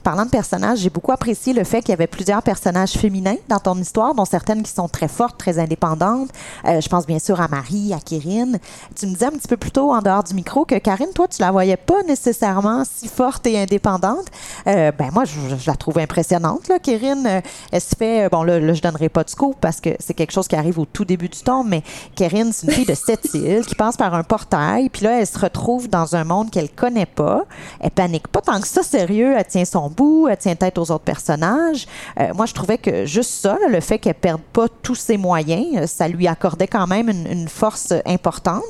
Parlant 0.03 0.25
de 0.25 0.29
personnages, 0.29 0.79
j'ai 0.79 0.89
beaucoup 0.89 1.13
apprécié 1.13 1.53
le 1.53 1.63
fait 1.63 1.79
qu'il 1.79 1.89
y 1.89 1.93
avait 1.93 2.07
plusieurs 2.07 2.43
personnages 2.43 2.91
féminins 2.91 3.37
dans 3.47 3.59
ton 3.59 3.75
histoire, 3.77 4.13
dont 4.13 4.25
certaines 4.25 4.61
qui 4.61 4.71
sont 4.71 4.89
très 4.89 5.07
fortes, 5.07 5.37
très 5.37 5.59
indépendantes. 5.59 6.27
Euh, 6.65 6.81
je 6.81 6.89
pense 6.89 7.07
bien 7.07 7.19
sûr 7.19 7.39
à 7.39 7.47
Marie, 7.47 7.93
à 7.93 7.99
Kérine. 7.99 8.59
Tu 8.95 9.05
me 9.07 9.13
disais 9.13 9.27
un 9.27 9.31
petit 9.31 9.47
peu 9.47 9.55
plus 9.55 9.71
tôt 9.71 9.93
en 9.93 10.01
dehors 10.01 10.23
du 10.23 10.33
micro 10.33 10.65
que 10.65 10.75
Karine, 10.75 11.13
toi, 11.15 11.29
tu 11.29 11.41
la 11.41 11.51
voyais 11.51 11.77
pas 11.77 12.03
nécessairement 12.03 12.83
si 12.83 13.07
forte 13.07 13.47
et 13.47 13.57
indépendante. 13.57 14.25
Euh, 14.67 14.91
ben 14.91 15.09
moi, 15.13 15.23
je, 15.23 15.55
je 15.57 15.67
la 15.67 15.77
trouve 15.77 15.97
impressionnante. 15.99 16.67
Là. 16.67 16.79
Kérine, 16.79 17.25
euh, 17.25 17.41
elle 17.71 17.81
se 17.81 17.95
fait, 17.95 18.27
bon 18.27 18.43
là, 18.43 18.59
là 18.59 18.73
je 18.73 18.81
donnerai 18.81 19.07
pas 19.07 19.23
de 19.23 19.29
scoop 19.29 19.55
parce 19.61 19.79
que 19.79 19.91
c'est 19.99 20.13
quelque 20.13 20.33
chose 20.33 20.49
qui 20.49 20.57
arrive 20.57 20.79
au 20.79 20.85
tout 20.85 21.05
début 21.05 21.29
du 21.29 21.39
tome, 21.39 21.69
mais 21.69 21.81
Kérine, 22.15 22.51
c'est 22.51 22.67
une 22.67 22.73
fille 22.73 22.85
de 22.85 22.93
sept 22.93 23.29
îles 23.33 23.65
qui 23.65 23.75
passe 23.75 23.95
par 23.95 24.13
un 24.15 24.23
portail, 24.23 24.89
puis 24.89 25.05
là, 25.05 25.21
elle 25.21 25.27
se 25.27 25.39
retrouve 25.39 25.87
dans 25.87 26.17
un 26.17 26.25
monde 26.25 26.51
qu'elle 26.51 26.69
connaît 26.69 27.05
pas. 27.05 27.43
Elle 27.79 27.91
panique 27.91 28.27
pas 28.27 28.41
tant 28.41 28.59
que 28.59 28.67
ça, 28.67 28.83
sérieux. 28.83 29.35
Elle 29.37 29.45
tient 29.45 29.63
son 29.63 29.92
bout, 29.93 30.27
elle 30.27 30.37
tient 30.37 30.55
tête 30.55 30.77
aux 30.77 30.91
autres 30.91 31.03
personnages. 31.03 31.87
Euh, 32.19 32.33
moi, 32.33 32.45
je 32.45 32.53
trouvais 32.53 32.77
que 32.77 33.05
juste 33.05 33.31
ça, 33.31 33.57
le 33.69 33.79
fait 33.79 33.99
qu'elle 33.99 34.15
perde 34.15 34.41
pas 34.53 34.67
tous 34.81 34.95
ses 34.95 35.17
moyens, 35.17 35.89
ça 35.89 36.07
lui 36.07 36.27
accordait 36.27 36.67
quand 36.67 36.87
même 36.87 37.09
une, 37.09 37.47
force 37.47 37.93
importante. 38.05 38.63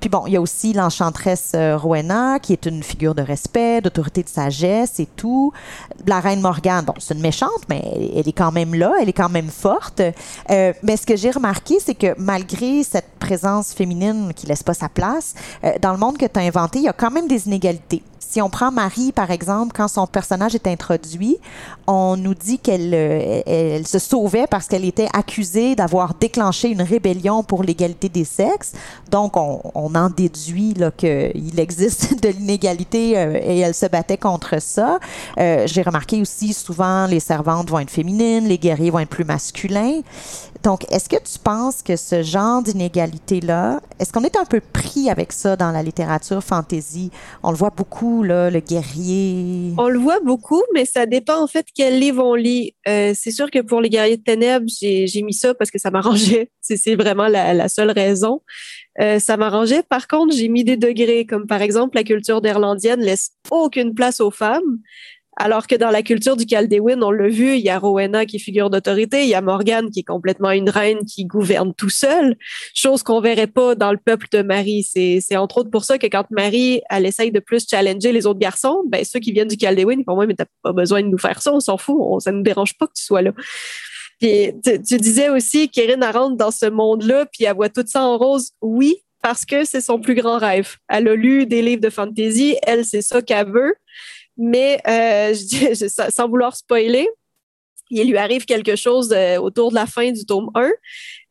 Puis 0.00 0.08
bon, 0.08 0.24
il 0.26 0.32
y 0.32 0.36
a 0.36 0.40
aussi 0.40 0.72
l'enchanteresse 0.72 1.52
Rowena, 1.54 2.38
qui 2.38 2.52
est 2.52 2.66
une 2.66 2.82
figure 2.82 3.14
de 3.14 3.22
respect, 3.22 3.80
d'autorité, 3.80 4.22
de 4.22 4.28
sagesse 4.28 4.98
et 4.98 5.06
tout. 5.06 5.52
La 6.06 6.20
reine 6.20 6.40
Morgane, 6.40 6.84
bon, 6.84 6.94
c'est 6.98 7.14
une 7.14 7.20
méchante, 7.20 7.50
mais 7.68 7.82
elle, 8.16 8.26
est 8.26 8.32
quand 8.32 8.50
même 8.50 8.74
là, 8.74 8.92
elle 9.00 9.08
est 9.08 9.14
quand 9.14 9.28
même 9.28 9.50
forte. 9.50 10.00
mais 10.48 10.96
ce 10.96 11.06
que 11.06 11.16
j'ai 11.16 11.30
remarqué, 11.30 11.78
c'est 11.84 11.94
que 11.94 12.14
malgré 12.18 12.82
cette 12.82 13.10
présence 13.18 13.72
féminine 13.72 14.32
qui 14.34 14.46
laisse 14.46 14.62
pas 14.62 14.74
sa 14.74 14.88
place, 14.88 15.34
dans 15.80 15.92
le 15.92 15.98
monde 15.98 16.16
que 16.16 16.26
tu 16.26 16.40
as 16.40 16.42
inventé, 16.42 16.78
il 16.78 16.84
y 16.84 16.88
a 16.88 16.92
quand 16.92 17.10
même 17.10 17.28
des 17.28 17.46
inégalités. 17.46 18.02
Si 18.34 18.42
on 18.42 18.50
prend 18.50 18.72
Marie, 18.72 19.12
par 19.12 19.30
exemple, 19.30 19.70
quand 19.76 19.86
son 19.86 20.08
personnage 20.08 20.56
est 20.56 20.66
introduit, 20.66 21.38
on 21.86 22.16
nous 22.16 22.34
dit 22.34 22.58
qu'elle 22.58 22.92
euh, 22.92 23.84
se 23.84 24.00
sauvait 24.00 24.48
parce 24.48 24.66
qu'elle 24.66 24.84
était 24.84 25.06
accusée 25.12 25.76
d'avoir 25.76 26.14
déclenché 26.14 26.68
une 26.68 26.82
rébellion 26.82 27.44
pour 27.44 27.62
l'égalité 27.62 28.08
des 28.08 28.24
sexes. 28.24 28.72
Donc, 29.08 29.36
on, 29.36 29.60
en 29.94 30.10
déduit 30.10 30.74
qu'il 30.96 31.60
existe 31.60 32.20
de 32.24 32.30
l'inégalité 32.30 33.16
euh, 33.16 33.38
et 33.40 33.60
elle 33.60 33.72
se 33.72 33.86
battait 33.86 34.18
contre 34.18 34.60
ça. 34.60 34.98
Euh, 35.38 35.68
j'ai 35.68 35.82
remarqué 35.82 36.20
aussi 36.20 36.54
souvent 36.54 37.06
les 37.06 37.20
servantes 37.20 37.70
vont 37.70 37.78
être 37.78 37.90
féminines, 37.90 38.48
les 38.48 38.58
guerriers 38.58 38.90
vont 38.90 38.98
être 38.98 39.10
plus 39.10 39.24
masculins. 39.24 40.00
Donc, 40.64 40.90
est-ce 40.90 41.10
que 41.10 41.16
tu 41.16 41.38
penses 41.38 41.82
que 41.82 41.94
ce 41.94 42.22
genre 42.22 42.62
d'inégalité-là, 42.62 43.82
est-ce 44.00 44.14
qu'on 44.14 44.24
est 44.24 44.38
un 44.38 44.46
peu 44.46 44.60
pris 44.60 45.10
avec 45.10 45.30
ça 45.30 45.56
dans 45.56 45.70
la 45.70 45.82
littérature 45.82 46.42
fantasy? 46.42 47.10
On 47.42 47.50
le 47.50 47.56
voit 47.56 47.68
beaucoup, 47.68 48.22
là, 48.22 48.48
le 48.48 48.60
guerrier. 48.60 49.74
On 49.76 49.88
le 49.88 49.98
voit 49.98 50.20
beaucoup, 50.20 50.62
mais 50.72 50.86
ça 50.86 51.04
dépend 51.04 51.42
en 51.42 51.46
fait 51.46 51.66
quel 51.74 52.00
livre 52.00 52.24
on 52.24 52.34
lit. 52.34 52.74
Euh, 52.88 53.12
c'est 53.14 53.30
sûr 53.30 53.50
que 53.50 53.58
pour 53.58 53.82
les 53.82 53.90
guerriers 53.90 54.16
de 54.16 54.22
ténèbres, 54.22 54.64
j'ai 54.80 55.22
mis 55.22 55.34
ça 55.34 55.52
parce 55.52 55.70
que 55.70 55.78
ça 55.78 55.90
m'arrangeait. 55.90 56.50
C'est 56.62 56.94
vraiment 56.94 57.28
la, 57.28 57.68
seule 57.68 57.90
raison. 57.90 58.40
Euh, 58.98 59.18
ça 59.18 59.36
m'arrangeait. 59.36 59.82
Par 59.82 60.08
contre, 60.08 60.34
j'ai 60.34 60.48
mis 60.48 60.64
des 60.64 60.78
degrés, 60.78 61.26
comme 61.26 61.46
par 61.46 61.60
exemple 61.60 61.96
la 61.96 62.04
culture 62.04 62.40
d'Irlandienne 62.40 63.00
laisse 63.00 63.32
aucune 63.50 63.92
place 63.92 64.18
aux 64.18 64.30
femmes. 64.30 64.78
Alors 65.36 65.66
que 65.66 65.74
dans 65.74 65.90
la 65.90 66.02
culture 66.02 66.36
du 66.36 66.46
Caldewin, 66.46 67.02
on 67.02 67.10
l'a 67.10 67.28
vu, 67.28 67.56
il 67.56 67.64
y 67.64 67.68
a 67.68 67.78
Rowena 67.78 68.24
qui 68.24 68.38
figure 68.38 68.70
d'autorité, 68.70 69.24
il 69.24 69.28
y 69.28 69.34
a 69.34 69.40
Morgane 69.40 69.90
qui 69.90 70.00
est 70.00 70.04
complètement 70.04 70.50
une 70.50 70.70
reine 70.70 71.04
qui 71.04 71.24
gouverne 71.24 71.74
tout 71.74 71.90
seul, 71.90 72.36
chose 72.74 73.02
qu'on 73.02 73.20
verrait 73.20 73.48
pas 73.48 73.74
dans 73.74 73.90
le 73.90 73.98
peuple 73.98 74.28
de 74.30 74.42
Marie. 74.42 74.84
C'est 74.84 75.36
entre 75.36 75.58
autres 75.58 75.70
pour 75.70 75.84
ça 75.84 75.98
que 75.98 76.06
quand 76.06 76.24
Marie, 76.30 76.82
elle 76.88 77.06
essaye 77.06 77.32
de 77.32 77.40
plus 77.40 77.66
challenger 77.68 78.12
les 78.12 78.26
autres 78.26 78.38
garçons, 78.38 78.82
ben 78.88 79.04
ceux 79.04 79.20
qui 79.20 79.32
viennent 79.32 79.48
du 79.48 79.56
Caldewin, 79.56 80.02
font 80.04 80.14
moi, 80.14 80.26
mais 80.26 80.34
t'as 80.34 80.46
pas 80.62 80.72
besoin 80.72 81.02
de 81.02 81.08
nous 81.08 81.18
faire 81.18 81.42
ça, 81.42 81.52
on 81.52 81.60
s'en 81.60 81.78
fout, 81.78 81.96
on, 81.98 82.20
ça 82.20 82.30
nous 82.30 82.42
dérange 82.42 82.76
pas 82.78 82.86
que 82.86 82.92
tu 82.96 83.04
sois 83.04 83.22
là. 83.22 83.32
Puis 84.20 84.52
tu, 84.62 84.96
disais 84.98 85.28
aussi 85.28 85.68
qu'Erin 85.68 86.10
rentre 86.10 86.36
dans 86.36 86.50
ce 86.50 86.66
monde-là, 86.66 87.26
puis 87.26 87.44
elle 87.44 87.54
voit 87.54 87.68
tout 87.68 87.84
ça 87.86 88.04
en 88.04 88.16
rose. 88.16 88.50
Oui, 88.62 88.96
parce 89.22 89.44
que 89.44 89.64
c'est 89.64 89.80
son 89.80 89.98
plus 89.98 90.14
grand 90.14 90.38
rêve. 90.38 90.76
Elle 90.88 91.08
a 91.08 91.14
lu 91.14 91.46
des 91.46 91.62
livres 91.62 91.80
de 91.80 91.90
fantasy, 91.90 92.56
elle, 92.62 92.84
c'est 92.84 93.02
ça 93.02 93.22
qu'elle 93.22 93.50
veut. 93.50 93.74
Mais 94.36 94.80
euh, 94.86 95.34
je, 95.34 96.08
sans 96.10 96.28
vouloir 96.28 96.56
spoiler, 96.56 97.08
il 97.90 98.08
lui 98.08 98.18
arrive 98.18 98.44
quelque 98.44 98.76
chose 98.76 99.12
euh, 99.12 99.38
autour 99.38 99.70
de 99.70 99.74
la 99.74 99.86
fin 99.86 100.10
du 100.10 100.24
tome 100.24 100.50
1. 100.54 100.70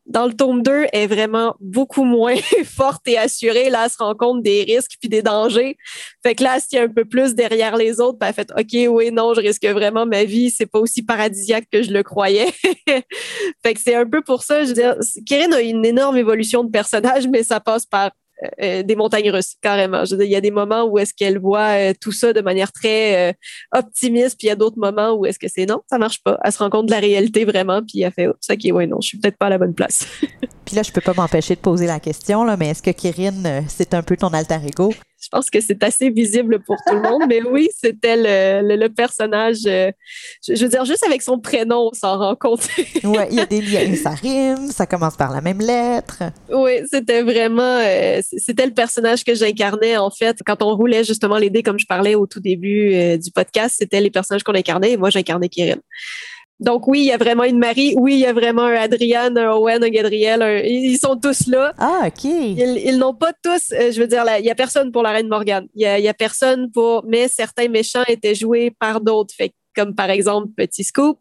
Dans 0.06 0.26
le 0.26 0.34
tome 0.34 0.62
2, 0.62 0.86
elle 0.92 1.00
est 1.02 1.06
vraiment 1.06 1.56
beaucoup 1.60 2.04
moins 2.04 2.36
forte 2.64 3.08
et 3.08 3.16
assurée. 3.16 3.70
Là, 3.70 3.84
elle 3.84 3.90
se 3.90 3.96
rend 3.96 4.14
compte 4.14 4.42
des 4.42 4.62
risques 4.62 4.96
puis 5.00 5.08
des 5.08 5.22
dangers. 5.22 5.78
Fait 6.22 6.34
que 6.34 6.44
là, 6.44 6.56
elle 6.56 6.60
se 6.60 6.68
tient 6.68 6.84
un 6.84 6.88
peu 6.88 7.06
plus 7.06 7.34
derrière 7.34 7.76
les 7.76 8.00
autres. 8.00 8.18
Puis 8.18 8.28
elle 8.28 8.34
fait 8.34 8.50
OK, 8.50 8.94
oui, 8.94 9.10
non, 9.10 9.32
je 9.32 9.40
risque 9.40 9.64
vraiment 9.64 10.04
ma 10.04 10.24
vie. 10.24 10.50
C'est 10.50 10.66
pas 10.66 10.78
aussi 10.78 11.02
paradisiaque 11.02 11.68
que 11.72 11.82
je 11.82 11.90
le 11.90 12.02
croyais. 12.02 12.52
fait 13.62 13.74
que 13.74 13.80
c'est 13.80 13.94
un 13.94 14.06
peu 14.06 14.20
pour 14.20 14.42
ça. 14.42 14.64
Je 14.64 14.68
veux 14.68 14.74
dire, 14.74 14.96
Kirin 15.26 15.52
a 15.52 15.62
une 15.62 15.86
énorme 15.86 16.18
évolution 16.18 16.64
de 16.64 16.70
personnage, 16.70 17.26
mais 17.26 17.42
ça 17.42 17.60
passe 17.60 17.86
par 17.86 18.10
euh, 18.42 18.48
euh, 18.62 18.82
des 18.82 18.96
montagnes 18.96 19.30
russes, 19.30 19.54
carrément. 19.62 20.02
il 20.04 20.26
y 20.26 20.36
a 20.36 20.40
des 20.40 20.50
moments 20.50 20.84
où 20.84 20.98
est-ce 20.98 21.14
qu'elle 21.14 21.38
voit 21.38 21.78
euh, 21.78 21.92
tout 22.00 22.12
ça 22.12 22.32
de 22.32 22.40
manière 22.40 22.72
très 22.72 23.36
optimiste, 23.72 24.38
puis 24.38 24.46
il 24.46 24.48
y 24.48 24.52
a 24.52 24.56
d'autres 24.56 24.78
moments 24.78 25.12
où 25.12 25.26
est-ce 25.26 25.38
que 25.38 25.48
c'est 25.48 25.66
non, 25.66 25.82
ça 25.88 25.98
marche 25.98 26.22
pas. 26.22 26.38
Elle 26.42 26.52
se 26.52 26.58
rend 26.58 26.70
compte 26.70 26.86
de 26.86 26.90
la 26.90 27.00
réalité 27.00 27.44
vraiment, 27.44 27.82
puis 27.82 28.02
elle 28.02 28.12
fait, 28.12 28.28
ça 28.40 28.56
qui 28.56 28.68
est, 28.68 28.72
ouais, 28.72 28.86
non, 28.86 29.00
je 29.00 29.08
suis 29.08 29.18
peut-être 29.18 29.38
pas 29.38 29.46
à 29.46 29.50
la 29.50 29.58
bonne 29.58 29.74
place. 29.74 30.06
puis 30.64 30.74
là, 30.74 30.82
je 30.82 30.92
peux 30.92 31.00
pas 31.00 31.14
m'empêcher 31.14 31.54
de 31.54 31.60
poser 31.60 31.86
la 31.86 32.00
question, 32.00 32.44
là, 32.44 32.56
mais 32.56 32.70
est-ce 32.70 32.82
que 32.82 32.90
Kirin, 32.90 33.64
c'est 33.68 33.94
un 33.94 34.02
peu 34.02 34.16
ton 34.16 34.28
alter 34.28 34.58
ego? 34.66 34.92
Je 35.24 35.28
pense 35.30 35.48
que 35.48 35.60
c'est 35.60 35.82
assez 35.82 36.10
visible 36.10 36.60
pour 36.60 36.76
tout 36.86 36.94
le 36.94 37.00
monde. 37.00 37.22
Mais 37.28 37.40
oui, 37.42 37.68
c'était 37.80 38.16
le, 38.16 38.88
personnage. 38.88 39.60
Euh, 39.66 39.90
je, 40.46 40.62
veux 40.62 40.68
dire, 40.68 40.84
juste 40.84 41.04
avec 41.04 41.22
son 41.22 41.38
prénom, 41.38 41.88
on 41.90 41.94
s'en 41.94 42.18
rend 42.18 42.36
compte. 42.36 42.68
oui, 42.78 43.18
il 43.30 43.36
y 43.36 43.40
a 43.40 43.46
des 43.46 43.62
liens, 43.62 43.94
ça 43.96 44.10
rime, 44.10 44.70
ça 44.70 44.86
commence 44.86 45.16
par 45.16 45.32
la 45.32 45.40
même 45.40 45.60
lettre. 45.60 46.24
Oui, 46.52 46.72
c'était 46.90 47.22
vraiment. 47.22 47.78
Euh, 47.82 48.20
c'était 48.36 48.66
le 48.66 48.74
personnage 48.74 49.24
que 49.24 49.34
j'incarnais, 49.34 49.96
en 49.96 50.10
fait. 50.10 50.38
Quand 50.44 50.62
on 50.62 50.76
roulait 50.76 51.04
justement 51.04 51.38
les 51.38 51.48
dés, 51.48 51.62
comme 51.62 51.78
je 51.78 51.86
parlais 51.86 52.14
au 52.14 52.26
tout 52.26 52.40
début 52.40 52.94
euh, 52.94 53.16
du 53.16 53.30
podcast, 53.30 53.76
c'était 53.78 54.00
les 54.00 54.10
personnages 54.10 54.42
qu'on 54.42 54.54
incarnait 54.54 54.92
et 54.92 54.96
moi, 54.98 55.08
j'incarnais 55.08 55.48
Kirin. 55.48 55.78
Donc 56.60 56.86
oui, 56.86 57.00
il 57.00 57.06
y 57.06 57.12
a 57.12 57.16
vraiment 57.16 57.44
une 57.44 57.58
Marie, 57.58 57.94
oui, 57.96 58.14
il 58.14 58.20
y 58.20 58.26
a 58.26 58.32
vraiment 58.32 58.62
un 58.62 58.74
Adrian, 58.74 59.34
un 59.36 59.50
Owen, 59.52 59.82
un 59.82 59.88
Gadriel, 59.88 60.62
ils 60.64 60.98
sont 60.98 61.16
tous 61.16 61.48
là. 61.48 61.74
Ah, 61.78 62.02
OK. 62.06 62.24
Ils, 62.24 62.96
n'ont 62.96 63.14
pas 63.14 63.32
tous, 63.32 63.72
euh, 63.72 63.90
je 63.90 64.00
veux 64.00 64.06
dire, 64.06 64.24
il 64.38 64.44
y 64.44 64.50
a 64.50 64.54
personne 64.54 64.92
pour 64.92 65.02
la 65.02 65.10
Reine 65.10 65.28
Morgane. 65.28 65.66
Il 65.74 65.82
y 65.82 66.08
a, 66.08 66.14
personne 66.14 66.70
pour, 66.70 67.04
mais 67.06 67.26
certains 67.28 67.68
méchants 67.68 68.04
étaient 68.06 68.36
joués 68.36 68.70
par 68.70 69.00
d'autres. 69.00 69.34
Fait 69.34 69.52
comme 69.74 69.94
par 69.96 70.10
exemple 70.10 70.48
Petit 70.56 70.84
Scoop, 70.84 71.18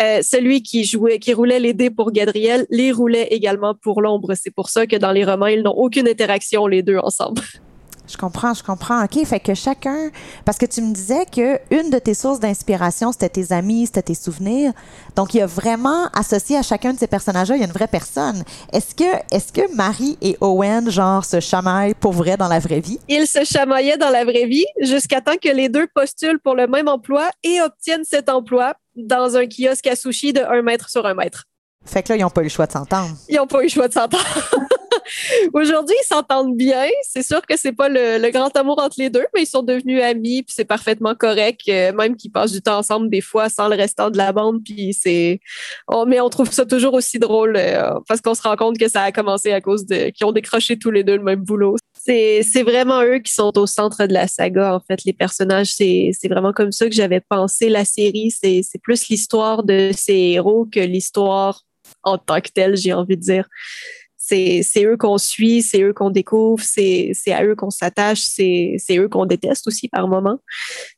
euh, 0.00 0.22
celui 0.22 0.62
qui 0.62 0.84
jouait, 0.84 1.18
qui 1.18 1.34
roulait 1.34 1.60
les 1.60 1.74
dés 1.74 1.90
pour 1.90 2.12
Gadriel, 2.12 2.66
les 2.70 2.92
roulait 2.92 3.28
également 3.30 3.74
pour 3.74 4.00
l'ombre. 4.00 4.32
C'est 4.34 4.50
pour 4.50 4.70
ça 4.70 4.86
que 4.86 4.96
dans 4.96 5.12
les 5.12 5.24
romans, 5.24 5.46
ils 5.46 5.62
n'ont 5.62 5.76
aucune 5.76 6.08
interaction 6.08 6.66
les 6.66 6.82
deux 6.82 6.96
ensemble. 6.96 7.42
Je 8.10 8.16
comprends, 8.16 8.54
je 8.54 8.62
comprends. 8.62 9.04
OK, 9.04 9.24
fait 9.24 9.40
que 9.40 9.54
chacun 9.54 10.10
parce 10.44 10.58
que 10.58 10.66
tu 10.66 10.82
me 10.82 10.92
disais 10.92 11.26
que 11.26 11.58
une 11.70 11.90
de 11.90 11.98
tes 11.98 12.14
sources 12.14 12.40
d'inspiration, 12.40 13.12
c'était 13.12 13.28
tes 13.28 13.52
amis, 13.52 13.86
c'était 13.86 14.02
tes 14.02 14.14
souvenirs. 14.14 14.72
Donc 15.16 15.34
il 15.34 15.38
y 15.38 15.40
a 15.40 15.46
vraiment 15.46 16.06
associé 16.08 16.56
à 16.56 16.62
chacun 16.62 16.92
de 16.92 16.98
ces 16.98 17.06
personnages-là, 17.06 17.56
il 17.56 17.60
y 17.60 17.62
a 17.62 17.66
une 17.66 17.72
vraie 17.72 17.86
personne. 17.86 18.42
Est-ce 18.72 18.94
que 18.94 19.04
est-ce 19.30 19.52
que 19.52 19.74
Marie 19.74 20.18
et 20.20 20.36
Owen 20.40 20.90
genre 20.90 21.24
se 21.24 21.40
chamaillent 21.40 21.94
pour 21.94 22.12
vrai 22.12 22.36
dans 22.36 22.48
la 22.48 22.58
vraie 22.58 22.80
vie? 22.80 22.98
Ils 23.08 23.26
se 23.26 23.44
chamaillaient 23.44 23.98
dans 23.98 24.10
la 24.10 24.24
vraie 24.24 24.46
vie 24.46 24.66
jusqu'à 24.80 25.20
temps 25.20 25.36
que 25.40 25.48
les 25.48 25.68
deux 25.68 25.86
postulent 25.94 26.40
pour 26.40 26.54
le 26.54 26.66
même 26.66 26.88
emploi 26.88 27.30
et 27.44 27.60
obtiennent 27.60 28.04
cet 28.04 28.28
emploi 28.28 28.74
dans 28.96 29.36
un 29.36 29.46
kiosque 29.46 29.86
à 29.86 29.96
sushi 29.96 30.32
de 30.32 30.40
un 30.40 30.62
mètre 30.62 30.88
sur 30.90 31.06
un 31.06 31.14
mètre. 31.14 31.44
Fait 31.84 32.02
que 32.02 32.10
là, 32.10 32.16
ils 32.16 32.22
n'ont 32.22 32.30
pas 32.30 32.42
eu 32.42 32.44
le 32.44 32.50
choix 32.50 32.66
de 32.66 32.72
s'entendre. 32.72 33.16
Ils 33.28 33.36
n'ont 33.36 33.46
pas 33.46 33.60
eu 33.60 33.64
le 33.64 33.68
choix 33.68 33.88
de 33.88 33.92
s'entendre. 33.92 34.24
Aujourd'hui, 35.52 35.94
ils 36.02 36.06
s'entendent 36.06 36.56
bien. 36.56 36.86
C'est 37.02 37.22
sûr 37.22 37.42
que 37.46 37.56
c'est 37.56 37.72
pas 37.72 37.88
le, 37.88 38.30
grand 38.30 38.54
amour 38.56 38.80
entre 38.80 38.96
les 38.98 39.10
deux, 39.10 39.26
mais 39.34 39.42
ils 39.42 39.46
sont 39.46 39.62
devenus 39.62 40.02
amis, 40.02 40.42
puis 40.42 40.54
c'est 40.54 40.64
parfaitement 40.64 41.14
correct. 41.14 41.62
Euh, 41.68 41.92
même 41.92 42.16
qu'ils 42.16 42.30
passent 42.30 42.52
du 42.52 42.62
temps 42.62 42.78
ensemble 42.78 43.10
des 43.10 43.20
fois 43.20 43.48
sans 43.48 43.68
le 43.68 43.76
restant 43.76 44.10
de 44.10 44.16
la 44.16 44.32
bande, 44.32 44.62
puis 44.64 44.94
c'est. 44.94 45.40
mais 46.06 46.20
on 46.20 46.28
trouve 46.28 46.50
ça 46.52 46.64
toujours 46.64 46.94
aussi 46.94 47.18
drôle 47.18 47.56
euh, 47.56 47.90
parce 48.06 48.20
qu'on 48.20 48.34
se 48.34 48.42
rend 48.42 48.56
compte 48.56 48.78
que 48.78 48.88
ça 48.88 49.02
a 49.02 49.12
commencé 49.12 49.52
à 49.52 49.60
cause 49.60 49.86
de 49.86 50.10
qu'ils 50.10 50.26
ont 50.26 50.32
décroché 50.32 50.78
tous 50.78 50.90
les 50.90 51.04
deux 51.04 51.16
le 51.16 51.22
même 51.22 51.40
boulot. 51.40 51.76
C'est 52.02 52.62
vraiment 52.62 53.02
eux 53.02 53.18
qui 53.18 53.32
sont 53.32 53.56
au 53.56 53.66
centre 53.66 54.06
de 54.06 54.12
la 54.12 54.26
saga, 54.26 54.74
en 54.74 54.80
fait. 54.80 55.04
Les 55.04 55.12
personnages, 55.12 55.74
c'est 55.74 56.12
vraiment 56.28 56.52
comme 56.52 56.72
ça 56.72 56.88
que 56.88 56.94
j'avais 56.94 57.20
pensé 57.20 57.68
la 57.68 57.84
série. 57.84 58.30
C'est 58.30 58.62
plus 58.82 59.08
l'histoire 59.08 59.62
de 59.62 59.90
ces 59.94 60.14
héros 60.14 60.66
que 60.70 60.80
l'histoire 60.80 61.62
en 62.02 62.18
tant 62.18 62.40
que 62.40 62.48
telle, 62.48 62.76
j'ai 62.76 62.92
envie 62.92 63.16
de 63.16 63.22
dire 63.22 63.48
c'est 64.30 64.84
eux 64.84 64.96
qu'on 64.96 65.18
suit, 65.18 65.62
c'est 65.62 65.82
eux 65.82 65.92
qu'on 65.92 66.10
découvre, 66.10 66.62
c'est 66.62 67.12
à 67.28 67.44
eux 67.44 67.54
qu'on 67.54 67.70
s'attache, 67.70 68.20
c'est 68.20 68.78
eux 68.92 69.08
qu'on 69.08 69.26
déteste 69.26 69.66
aussi 69.66 69.88
par 69.88 70.08
moment. 70.08 70.38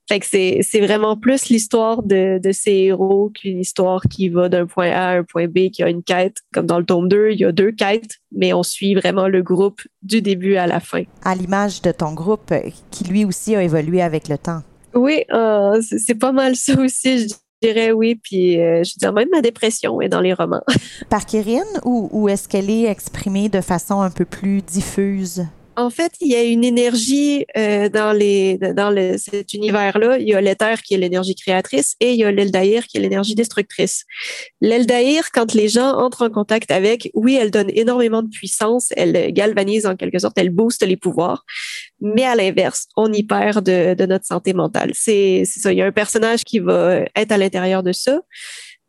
Fait 0.08 0.20
que 0.20 0.26
c'est 0.26 0.80
vraiment 0.80 1.16
plus 1.16 1.48
l'histoire 1.48 2.02
de, 2.02 2.38
de, 2.38 2.52
ces 2.52 2.72
héros 2.72 3.30
qu'une 3.30 3.60
histoire 3.60 4.02
qui 4.10 4.28
va 4.28 4.48
d'un 4.48 4.66
point 4.66 4.90
A 4.90 5.08
à 5.08 5.18
un 5.18 5.24
point 5.24 5.46
B, 5.46 5.70
qui 5.70 5.82
a 5.82 5.88
une 5.88 6.02
quête. 6.02 6.38
Comme 6.52 6.66
dans 6.66 6.78
le 6.78 6.84
tome 6.84 7.08
2, 7.08 7.30
il 7.30 7.40
y 7.40 7.44
a 7.44 7.52
deux 7.52 7.72
quêtes, 7.72 8.18
mais 8.30 8.52
on 8.52 8.62
suit 8.62 8.94
vraiment 8.94 9.28
le 9.28 9.42
groupe 9.42 9.80
du 10.02 10.20
début 10.20 10.56
à 10.56 10.66
la 10.66 10.80
fin. 10.80 11.04
À 11.24 11.34
l'image 11.34 11.80
de 11.82 11.92
ton 11.92 12.12
groupe, 12.12 12.52
qui 12.90 13.04
lui 13.04 13.24
aussi 13.24 13.56
a 13.56 13.62
évolué 13.62 14.02
avec 14.02 14.28
le 14.28 14.36
temps. 14.36 14.62
Oui, 14.94 15.24
euh, 15.32 15.80
c'est 15.80 16.18
pas 16.18 16.32
mal 16.32 16.56
ça 16.56 16.78
aussi. 16.78 17.28
Je 17.28 17.34
dirais 17.62 17.92
oui, 17.92 18.16
puis 18.16 18.60
euh, 18.60 18.82
je 18.84 18.98
dirais 18.98 19.12
même 19.12 19.28
ma 19.30 19.40
dépression 19.40 20.00
est 20.00 20.08
dans 20.08 20.20
les 20.20 20.34
romans. 20.34 20.62
Par 21.08 21.26
Kérine 21.26 21.62
ou, 21.84 22.08
ou 22.12 22.28
est-ce 22.28 22.48
qu'elle 22.48 22.70
est 22.70 22.84
exprimée 22.84 23.48
de 23.48 23.60
façon 23.60 24.00
un 24.00 24.10
peu 24.10 24.24
plus 24.24 24.62
diffuse? 24.62 25.46
En 25.74 25.88
fait, 25.88 26.12
il 26.20 26.30
y 26.30 26.34
a 26.34 26.42
une 26.42 26.64
énergie 26.64 27.46
euh, 27.56 27.88
dans, 27.88 28.12
les, 28.12 28.58
dans 28.58 28.90
le, 28.90 29.16
cet 29.16 29.54
univers-là. 29.54 30.18
Il 30.18 30.28
y 30.28 30.34
a 30.34 30.40
l'éther 30.40 30.82
qui 30.82 30.92
est 30.92 30.98
l'énergie 30.98 31.34
créatrice 31.34 31.96
et 32.00 32.12
il 32.12 32.18
y 32.18 32.24
a 32.24 32.30
l'Eldaïr 32.30 32.86
qui 32.86 32.98
est 32.98 33.00
l'énergie 33.00 33.34
destructrice. 33.34 34.04
L'Eldaïr, 34.60 35.30
quand 35.32 35.54
les 35.54 35.68
gens 35.68 35.96
entrent 35.96 36.26
en 36.26 36.30
contact 36.30 36.70
avec, 36.70 37.10
oui, 37.14 37.38
elle 37.40 37.50
donne 37.50 37.70
énormément 37.70 38.22
de 38.22 38.28
puissance, 38.28 38.92
elle 38.96 39.32
galvanise 39.32 39.86
en 39.86 39.96
quelque 39.96 40.18
sorte, 40.18 40.36
elle 40.36 40.50
booste 40.50 40.86
les 40.86 40.98
pouvoirs. 40.98 41.46
Mais 42.02 42.24
à 42.24 42.34
l'inverse, 42.34 42.88
on 42.96 43.10
y 43.12 43.22
perd 43.22 43.64
de, 43.64 43.94
de 43.94 44.06
notre 44.06 44.26
santé 44.26 44.52
mentale. 44.52 44.90
C'est 44.92 45.44
ça. 45.44 45.72
Il 45.72 45.78
y 45.78 45.82
a 45.82 45.86
un 45.86 45.92
personnage 45.92 46.42
qui 46.44 46.58
va 46.58 47.04
être 47.16 47.32
à 47.32 47.38
l'intérieur 47.38 47.82
de 47.82 47.92
ça. 47.92 48.20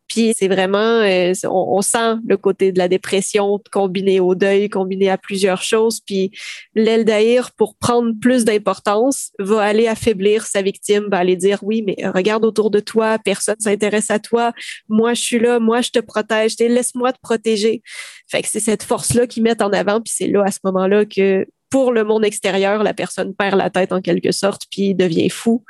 Puis 0.08 0.32
c'est 0.36 0.48
vraiment, 0.48 1.00
euh, 1.00 1.32
on, 1.44 1.80
sent 1.80 2.16
le 2.26 2.36
côté 2.36 2.72
de 2.72 2.78
la 2.78 2.88
dépression 2.88 3.58
combiné 3.72 4.20
au 4.20 4.34
deuil, 4.34 4.68
combiné 4.68 5.08
à 5.08 5.16
plusieurs 5.18 5.62
choses. 5.62 6.00
Puis 6.00 6.30
l'Eldaïr, 6.74 7.52
pour 7.52 7.74
prendre 7.76 8.12
plus 8.20 8.44
d'importance, 8.44 9.30
va 9.38 9.62
aller 9.62 9.88
affaiblir 9.88 10.46
sa 10.46 10.62
victime, 10.62 11.08
va 11.10 11.18
aller 11.18 11.36
dire 11.36 11.60
oui, 11.62 11.82
mais 11.82 11.96
regarde 12.08 12.44
autour 12.44 12.70
de 12.70 12.80
toi, 12.80 13.18
personne 13.18 13.58
s'intéresse 13.58 14.10
à 14.10 14.18
toi. 14.18 14.52
Moi, 14.88 15.14
je 15.14 15.22
suis 15.22 15.38
là, 15.38 15.58
moi, 15.58 15.80
je 15.80 15.90
te 15.90 16.00
protège. 16.00 16.56
Laisse-moi 16.58 17.12
te 17.12 17.20
protéger. 17.20 17.82
Fait 18.28 18.42
que 18.42 18.48
c'est 18.48 18.60
cette 18.60 18.82
force-là 18.82 19.26
qu'ils 19.26 19.42
mettent 19.42 19.62
en 19.62 19.72
avant. 19.72 20.00
Puis 20.00 20.12
c'est 20.16 20.28
là, 20.28 20.44
à 20.44 20.50
ce 20.50 20.60
moment-là, 20.64 21.06
que 21.06 21.46
pour 21.70 21.92
le 21.92 22.04
monde 22.04 22.24
extérieur, 22.24 22.82
la 22.82 22.94
personne 22.94 23.34
perd 23.34 23.56
la 23.56 23.70
tête 23.70 23.92
en 23.92 24.00
quelque 24.00 24.32
sorte 24.32 24.62
puis 24.70 24.94
devient 24.94 25.28
fou. 25.28 25.64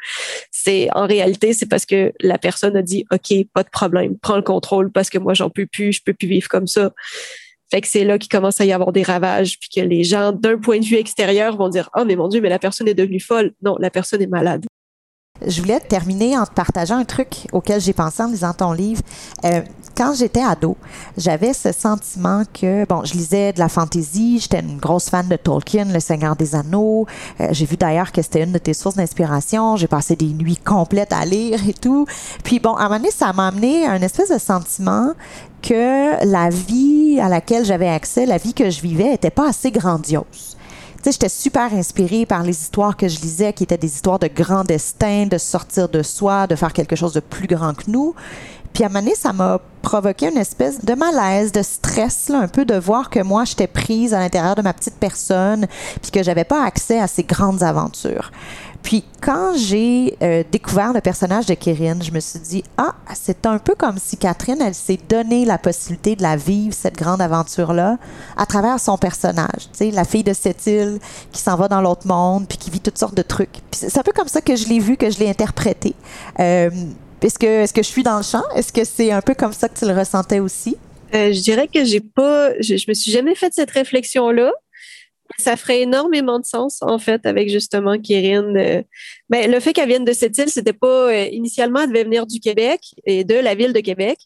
C'est 0.51 0.89
en 0.95 1.07
réalité, 1.07 1.53
c'est 1.53 1.69
parce 1.69 1.87
que 1.87 2.13
la 2.21 2.39
personne 2.39 2.77
a 2.77 2.83
dit 2.83 3.05
OK, 3.11 3.33
pas 3.53 3.63
de 3.63 3.71
problème, 3.71 4.19
prends 4.19 4.37
le 4.37 4.43
contrôle 4.43 4.93
parce 4.93 5.11
que 5.11 5.19
moi 5.19 5.35
j'en 5.35 5.51
peux 5.51 5.67
plus, 5.67 5.93
je 5.93 6.03
peux 6.05 6.15
plus 6.15 6.29
vivre 6.29 6.49
comme 6.49 6.67
ça. 6.67 6.93
Fait 7.71 7.81
que 7.81 7.89
c'est 7.89 8.05
là 8.05 8.19
qu'il 8.19 8.29
commence 8.29 8.61
à 8.61 8.65
y 8.65 8.73
avoir 8.73 8.93
des 8.93 9.03
ravages 9.03 9.59
puis 9.59 9.69
que 9.75 9.81
les 9.81 10.05
gens 10.05 10.33
d'un 10.33 10.59
point 10.59 10.79
de 10.79 10.85
vue 10.85 10.97
extérieur 10.97 11.57
vont 11.57 11.69
dire 11.69 11.91
"Oh 11.97 12.05
mais 12.05 12.17
mon 12.17 12.29
dieu, 12.29 12.41
mais 12.41 12.51
la 12.51 12.59
personne 12.59 12.89
est 12.89 12.95
devenue 12.95 13.21
folle." 13.21 13.53
Non, 13.63 13.77
la 13.79 13.91
personne 13.91 14.23
est 14.23 14.27
malade. 14.27 14.67
Je 15.45 15.61
voulais 15.61 15.81
terminer 15.81 16.39
en 16.39 16.47
te 16.47 16.53
partageant 16.53 16.97
un 16.97 17.05
truc 17.05 17.49
auquel 17.53 17.81
j'ai 17.81 17.93
pensé 17.93 18.23
en 18.23 18.29
lisant 18.29 18.53
ton 18.53 18.71
livre. 18.71 19.03
Euh, 19.45 19.63
quand 19.97 20.15
j'étais 20.15 20.43
ado, 20.43 20.77
j'avais 21.17 21.53
ce 21.53 21.73
sentiment 21.73 22.45
que, 22.53 22.87
bon, 22.87 23.05
je 23.05 23.15
lisais 23.15 23.53
de 23.53 23.59
la 23.59 23.69
fantaisie, 23.69 24.39
j'étais 24.39 24.61
une 24.61 24.79
grosse 24.79 25.11
fan 25.11 25.27
de 25.27 25.35
Tolkien, 25.35 25.87
Le 25.87 25.99
Seigneur 25.99 26.37
des 26.37 26.55
Anneaux. 26.55 27.07
Euh, 27.41 27.49
j'ai 27.51 27.67
vu 27.67 27.77
d'ailleurs 27.77 28.13
que 28.13 28.23
c'était 28.23 28.45
une 28.45 28.53
de 28.53 28.59
tes 28.59 28.75
sources 28.75 28.95
d'inspiration. 28.95 29.77
J'ai 29.77 29.89
passé 29.89 30.15
des 30.15 30.33
nuits 30.33 30.57
complètes 30.57 31.13
à 31.13 31.25
lire 31.25 31.59
et 31.69 31.75
tout. 31.75 32.07
Puis 32.45 32.61
bon, 32.61 32.75
à 32.75 32.83
un 32.83 32.85
moment 32.85 32.99
donné, 32.99 33.11
ça 33.11 33.33
m'a 33.33 33.49
amené 33.49 33.87
un 33.87 34.01
espèce 34.03 34.31
de 34.31 34.39
sentiment 34.39 35.15
que 35.63 36.25
la 36.25 36.49
vie 36.49 37.19
à 37.21 37.29
laquelle 37.29 37.65
j'avais 37.65 37.89
accès, 37.89 38.25
la 38.25 38.39
vie 38.39 38.55
que 38.55 38.71
je 38.71 38.81
vivais, 38.81 39.13
était 39.15 39.31
pas 39.31 39.49
assez 39.49 39.73
grandiose 39.73 40.57
j'étais 41.13 41.29
super 41.29 41.73
inspirée 41.75 42.27
par 42.27 42.43
les 42.43 42.53
histoires 42.53 42.97
que 42.97 43.09
je 43.09 43.21
lisais, 43.21 43.53
qui 43.53 43.65
étaient 43.65 43.79
des 43.79 43.93
histoires 43.95 44.19
de 44.19 44.29
grand 44.29 44.65
destin, 44.65 45.27
de 45.27 45.39
sortir 45.39 45.89
de 45.89 46.03
soi, 46.03 46.47
de 46.47 46.57
faire 46.57 46.73
quelque 46.73 46.97
chose 46.97 47.13
de 47.13 47.21
plus 47.21 47.47
grand 47.47 47.75
que 47.75 47.91
nous. 47.91 48.15
Puis 48.73 48.83
à 48.83 48.87
un 48.87 48.89
moment 48.89 49.01
donné, 49.01 49.15
ça 49.15 49.33
m'a 49.33 49.61
provoqué 49.83 50.31
une 50.31 50.39
espèce 50.39 50.85
de 50.85 50.95
malaise, 50.95 51.53
de 51.53 51.63
stress, 51.63 52.29
là, 52.29 52.41
un 52.41 52.49
peu 52.49 52.65
de 52.65 52.75
voir 52.75 53.09
que 53.09 53.21
moi, 53.21 53.45
j'étais 53.45 53.69
prise 53.69 54.13
à 54.13 54.19
l'intérieur 54.19 54.57
de 54.57 54.63
ma 54.63 54.73
petite 54.73 54.97
personne, 54.97 55.69
puis 56.03 56.11
que 56.11 56.25
j'avais 56.25 56.45
pas 56.45 56.65
accès 56.65 56.99
à 56.99 57.07
ces 57.07 57.23
grandes 57.23 57.63
aventures. 57.63 58.33
Puis 58.85 59.03
quand 59.23 59.57
j'ai 59.57 60.15
euh, 60.23 60.45
découvert 60.53 60.93
le 60.93 61.01
personnage 61.01 61.47
de 61.47 61.55
Kérine, 61.55 62.03
je 62.03 62.13
me 62.13 62.21
suis 62.21 62.39
dit 62.39 62.63
ah, 62.77 62.95
c'est 63.15 63.47
un 63.47 63.59
peu 63.59 63.75
comme 63.75 63.97
si 63.97 64.19
Catherine, 64.19 64.61
elle 64.61 64.75
s'est 64.75 64.99
donné 65.09 65.47
la 65.47 65.57
possibilité 65.57 66.15
de 66.17 66.23
la 66.23 66.37
vivre 66.37 66.75
cette 66.75 66.95
grande 66.95 67.23
aventure 67.23 67.73
là 67.73 67.97
à 68.37 68.45
travers 68.45 68.79
son 68.79 68.99
personnage, 68.99 69.71
tu 69.73 69.79
sais, 69.79 69.91
la 69.91 70.05
fille 70.05 70.23
de 70.23 70.35
cette 70.35 70.67
île 70.67 70.99
qui 71.33 71.41
s'en 71.41 71.57
va 71.57 71.67
dans 71.67 71.81
l'autre 71.81 72.07
monde 72.07 72.47
puis 72.47 72.59
qui 72.59 72.71
vit 72.71 72.81
toutes 72.81 72.99
sortes 72.99 73.17
de 73.17 73.23
trucs. 73.23 73.57
C'est 73.73 73.99
un 73.99 74.03
peu 74.03 74.13
comme 74.13 74.29
ça 74.29 74.43
que 74.43 74.55
je 74.55 74.69
l'ai 74.69 74.81
vu, 74.81 74.99
que 74.99 75.11
je 75.11 75.19
l'ai 75.19 75.31
interprété. 75.31 75.95
Euh, 76.39 76.71
est-ce 77.23 77.39
que 77.39 77.47
est-ce 77.47 77.73
que 77.73 77.83
je 77.83 77.89
suis 77.89 78.03
dans 78.03 78.19
le 78.19 78.23
champ? 78.23 78.45
Est-ce 78.55 78.71
que 78.71 78.85
c'est 78.85 79.11
un 79.11 79.23
peu 79.23 79.33
comme 79.33 79.55
ça 79.55 79.71
que 79.71 79.79
tu 79.79 79.87
le 79.87 79.99
ressentais 79.99 80.41
aussi? 80.41 80.77
Euh, 81.15 81.33
je 81.33 81.41
dirais 81.41 81.69
que 81.73 81.85
j'ai 81.85 82.01
pas, 82.01 82.51
je, 82.61 82.77
je, 82.77 82.85
me 82.89 82.93
suis 82.93 83.11
jamais 83.11 83.35
fait 83.35 83.55
cette 83.55 83.71
réflexion 83.71 84.31
là. 84.31 84.53
Ça 85.39 85.57
ferait 85.57 85.81
énormément 85.83 86.39
de 86.39 86.45
sens, 86.45 86.83
en 86.83 86.99
fait, 86.99 87.27
avec 87.27 87.51
justement 87.51 87.99
Kérine. 87.99 88.57
Euh, 88.57 88.83
ben, 89.29 89.51
le 89.51 89.59
fait 89.61 89.73
qu'elle 89.73 89.89
vienne 89.89 90.05
de 90.05 90.13
cette 90.13 90.37
île, 90.39 90.49
c'était 90.49 90.73
pas 90.73 91.11
euh, 91.11 91.29
initialement, 91.33 91.81
elle 91.81 91.89
devait 91.89 92.05
venir 92.05 92.27
du 92.27 92.41
Québec 92.41 92.81
et 93.07 93.25
de 93.25 93.35
la 93.35 93.55
ville 93.55 93.73
de 93.73 93.81
Québec. 93.81 94.19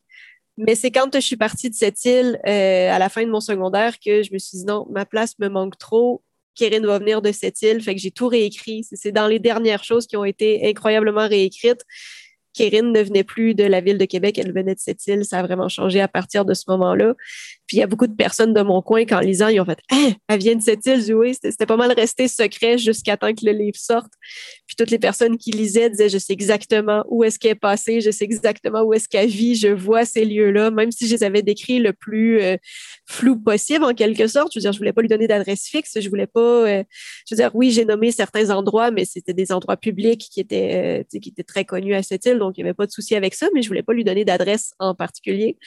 Mais 0.56 0.74
c'est 0.74 0.90
quand 0.90 1.14
je 1.14 1.20
suis 1.20 1.37
partie 1.37 1.70
de 1.70 1.74
cette 1.74 2.04
île 2.04 2.40
euh, 2.46 2.90
à 2.90 2.98
la 2.98 3.08
fin 3.08 3.22
de 3.22 3.30
mon 3.30 3.40
secondaire 3.40 3.94
que 4.04 4.24
je 4.24 4.32
me 4.32 4.38
suis 4.38 4.58
dit 4.58 4.64
non, 4.64 4.87
ma 4.90 5.06
place 5.06 5.38
me 5.38 5.48
manque 5.48 5.78
trop. 5.78 6.22
Kérine 6.56 6.84
va 6.84 6.98
venir 6.98 7.22
de 7.22 7.30
cette 7.30 7.62
île. 7.62 7.80
Fait 7.80 7.94
que 7.94 8.00
j'ai 8.00 8.11
tout 8.11 8.26
réécrit. 8.26 8.84
C'est 8.92 9.12
dans 9.12 9.28
les 9.28 9.38
dernières 9.38 9.84
choses 9.84 10.08
qui 10.08 10.16
ont 10.16 10.24
été 10.24 10.68
incroyablement 10.68 11.28
réécrites. 11.28 11.84
Kérine 12.54 12.90
ne 12.90 13.00
venait 13.00 13.22
plus 13.22 13.54
de 13.54 13.62
la 13.62 13.80
ville 13.80 13.98
de 13.98 14.04
Québec, 14.04 14.37
elle 14.37 14.52
venait 14.52 14.74
de 14.74 14.80
cette 14.80 15.06
île. 15.06 15.24
Ça 15.24 15.38
a 15.38 15.42
vraiment 15.44 15.68
changé 15.68 16.00
à 16.00 16.08
partir 16.08 16.44
de 16.44 16.54
ce 16.54 16.64
moment-là. 16.66 17.14
Puis 17.68 17.76
il 17.76 17.81
y 17.81 17.83
a 17.83 17.87
beaucoup 17.87 18.07
de 18.07 18.16
personnes 18.16 18.54
de 18.54 18.62
mon 18.62 18.81
coin, 18.81 19.04
qu'en 19.04 19.20
lisant, 19.20 19.48
ils 19.48 19.61
ont 19.61 19.64
fait 19.66 19.78
hein, 19.90 20.12
elle 20.26 20.40
vient 20.40 20.57
de 20.57 20.62
cette 20.62 20.85
île, 20.87 21.14
oui, 21.14 21.35
c'était 21.40 21.66
pas 21.66 21.76
mal 21.76 21.92
resté 21.92 22.26
secret 22.26 22.78
jusqu'à 22.78 23.18
temps 23.18 23.33
que 23.35 23.44
le 23.44 23.52
livre 23.52 23.76
sorte. 23.76 24.11
Puis 24.66 24.74
toutes 24.74 24.90
les 24.90 24.98
personnes 24.98 25.37
qui 25.37 25.50
lisaient 25.50 25.90
disaient 25.90 26.09
Je 26.09 26.16
sais 26.16 26.33
exactement 26.33 27.04
où 27.09 27.24
est-ce 27.24 27.38
qu'elle 27.38 27.52
est 27.52 27.54
passée, 27.54 28.00
je 28.00 28.11
sais 28.11 28.24
exactement 28.24 28.83
où 28.83 28.94
est-ce 28.94 29.07
qu'elle 29.07 29.28
vit, 29.28 29.54
je 29.54 29.68
vois 29.68 30.07
ces 30.07 30.24
lieux-là, 30.24 30.70
même 30.70 30.90
si 30.90 31.07
je 31.07 31.14
les 31.14 31.22
avais 31.24 31.42
décrits 31.42 31.78
le 31.78 31.92
plus 31.92 32.40
euh, 32.40 32.57
flou 33.07 33.38
possible 33.38 33.85
en 33.85 33.92
quelque 33.92 34.26
sorte. 34.28 34.52
Je 34.54 34.59
veux 34.59 34.62
dire, 34.62 34.72
je 34.72 34.78
voulais 34.78 34.94
pas 34.94 35.02
lui 35.02 35.09
donner 35.09 35.26
d'adresse 35.26 35.66
fixe, 35.66 36.00
je 36.00 36.09
voulais 36.09 36.26
pas. 36.26 36.40
Euh, 36.40 36.83
je 37.28 37.35
veux 37.35 37.37
dire, 37.37 37.50
oui, 37.52 37.70
j'ai 37.70 37.85
nommé 37.85 38.12
certains 38.12 38.48
endroits, 38.48 38.90
mais 38.90 39.04
c'était 39.04 39.35
des 39.35 39.52
endroits 39.52 39.76
publics 39.76 40.26
qui 40.33 40.40
étaient, 40.40 41.04
euh, 41.12 41.18
qui 41.20 41.28
étaient 41.28 41.42
très 41.42 41.66
connus 41.66 41.94
à 41.94 42.02
cette 42.02 42.24
île, 42.24 42.38
donc 42.38 42.57
il 42.57 42.62
n'y 42.62 42.68
avait 42.68 42.74
pas 42.74 42.87
de 42.87 42.92
souci 42.92 43.14
avec 43.14 43.35
ça, 43.35 43.48
mais 43.54 43.61
je 43.61 43.68
voulais 43.68 43.83
pas 43.83 43.92
lui 43.92 44.04
donner 44.04 44.24
d'adresse 44.24 44.72
en 44.78 44.94
particulier 44.94 45.59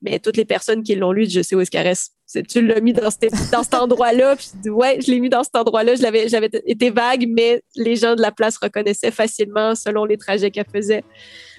mais 0.00 0.18
toutes 0.18 0.36
les 0.36 0.44
personnes 0.44 0.82
qui 0.82 0.94
l'ont 0.94 1.12
lu, 1.12 1.28
je 1.28 1.42
sais 1.42 1.56
où 1.56 1.60
est-ce 1.60 1.70
qu'elle 1.70 1.86
reste. 1.86 2.12
Tu 2.48 2.60
l'as 2.60 2.80
mis 2.80 2.92
dans, 2.92 3.10
cet, 3.10 3.74
endroit-là, 3.74 4.36
ouais, 4.66 5.00
je 5.00 5.10
l'ai 5.10 5.18
mis 5.18 5.30
dans 5.30 5.42
cet 5.42 5.56
endroit-là. 5.56 5.94
J'avais 5.96 6.50
été 6.66 6.90
vague, 6.90 7.26
mais 7.28 7.62
les 7.74 7.96
gens 7.96 8.14
de 8.14 8.20
la 8.20 8.30
place 8.30 8.58
reconnaissaient 8.58 9.10
facilement 9.10 9.74
selon 9.74 10.04
les 10.04 10.18
trajets 10.18 10.50
qu'elle 10.50 10.66
faisait. 10.72 11.04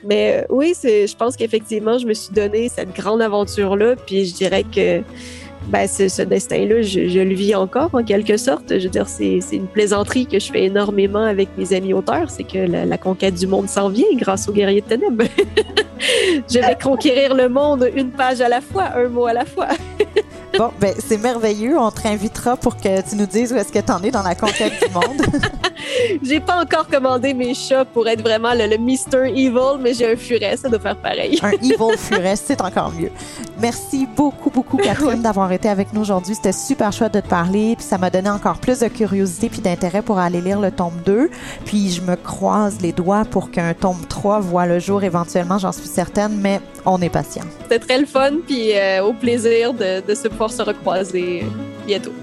Mais 0.03 0.43
euh, 0.43 0.45
oui, 0.49 0.73
je 0.83 1.15
pense 1.15 1.35
qu'effectivement, 1.35 1.97
je 1.97 2.05
me 2.05 2.13
suis 2.13 2.33
donné 2.33 2.69
cette 2.69 2.93
grande 2.93 3.21
aventure-là, 3.21 3.95
puis 3.95 4.25
je 4.25 4.35
dirais 4.35 4.63
que 4.63 5.01
ben, 5.69 5.87
ce, 5.87 6.21
destin-là, 6.23 6.81
je, 6.81 7.19
le 7.19 7.33
vis 7.35 7.53
encore 7.55 7.89
en 7.93 8.03
quelque 8.03 8.37
sorte. 8.37 8.77
Je 8.77 8.83
veux 8.83 8.89
dire, 8.89 9.07
c'est, 9.07 9.39
une 9.51 9.67
plaisanterie 9.67 10.25
que 10.25 10.39
je 10.39 10.51
fais 10.51 10.63
énormément 10.65 11.23
avec 11.23 11.49
mes 11.57 11.73
amis 11.73 11.93
auteurs. 11.93 12.29
C'est 12.29 12.43
que 12.43 12.57
la, 12.57 12.97
conquête 12.97 13.35
du 13.35 13.47
monde 13.47 13.69
s'en 13.69 13.89
vient 13.89 14.07
grâce 14.15 14.49
aux 14.49 14.51
guerriers 14.51 14.81
de 14.81 14.87
ténèbres. 14.87 15.25
je 16.49 16.59
vais 16.59 16.77
conquérir 16.81 17.35
le 17.35 17.49
monde 17.49 17.89
une 17.95 18.11
page 18.11 18.41
à 18.41 18.49
la 18.49 18.61
fois, 18.61 18.85
un 18.95 19.07
mot 19.07 19.27
à 19.27 19.33
la 19.33 19.45
fois. 19.45 19.67
bon, 20.57 20.71
ben, 20.79 20.93
c'est 20.97 21.21
merveilleux. 21.21 21.77
On 21.77 21.91
te 21.91 22.01
réinvitera 22.01 22.57
pour 22.57 22.75
que 22.77 23.07
tu 23.07 23.15
nous 23.15 23.27
dises 23.27 23.53
où 23.53 23.55
est-ce 23.55 23.71
que 23.71 23.79
tu 23.79 23.91
en 23.91 24.01
es 24.01 24.11
dans 24.11 24.23
la 24.23 24.35
conquête 24.35 24.73
du 24.81 24.93
monde. 24.93 25.21
j'ai 26.23 26.39
pas 26.39 26.61
encore 26.61 26.87
commandé 26.87 27.33
mes 27.33 27.53
chats 27.53 27.85
pour 27.85 28.07
être 28.07 28.21
vraiment 28.21 28.53
le, 28.53 28.67
le 28.67 28.77
Mr. 28.77 29.27
Evil, 29.27 29.79
mais 29.79 29.93
j'ai 29.93 30.11
un 30.11 30.15
furet, 30.15 30.57
ça 30.57 30.69
doit 30.69 30.79
faire 30.79 30.97
pareil. 30.97 31.39
un 31.41 31.51
Evil 31.51 31.97
furet, 31.97 32.35
c'est 32.35 32.61
encore 32.61 32.91
mieux. 32.91 33.11
Merci 33.59 34.07
beaucoup, 34.15 34.49
beaucoup, 34.49 34.77
Catherine, 34.77 35.21
d'avoir 35.21 35.51
été 35.51 35.69
avec 35.69 35.93
nous 35.93 36.01
aujourd'hui. 36.01 36.35
C'était 36.35 36.51
super 36.51 36.91
chouette 36.91 37.13
de 37.13 37.19
te 37.19 37.27
parler, 37.27 37.75
puis 37.75 37.85
ça 37.85 37.97
m'a 37.97 38.09
donné 38.09 38.29
encore 38.29 38.59
plus 38.59 38.79
de 38.79 38.87
curiosité 38.87 39.49
puis 39.49 39.61
d'intérêt 39.61 40.01
pour 40.01 40.19
aller 40.19 40.41
lire 40.41 40.59
le 40.59 40.71
tome 40.71 40.99
2. 41.05 41.29
Puis 41.65 41.91
je 41.91 42.01
me 42.01 42.15
croise 42.15 42.79
les 42.81 42.91
doigts 42.91 43.25
pour 43.25 43.51
qu'un 43.51 43.73
tome 43.73 44.05
3 44.07 44.39
voit 44.39 44.65
le 44.65 44.79
jour 44.79 45.03
éventuellement, 45.03 45.57
j'en 45.57 45.71
suis 45.71 45.87
certaine, 45.87 46.37
mais 46.39 46.61
on 46.85 47.01
est 47.01 47.09
patient. 47.09 47.43
C'était 47.63 47.79
très 47.79 47.99
le 47.99 48.05
fun, 48.05 48.31
puis 48.45 48.75
euh, 48.75 49.03
au 49.03 49.13
plaisir 49.13 49.73
de, 49.73 50.05
de 50.05 50.15
se 50.15 50.27
pouvoir 50.27 50.51
se 50.51 50.61
recroiser 50.61 51.45
bientôt. 51.85 52.13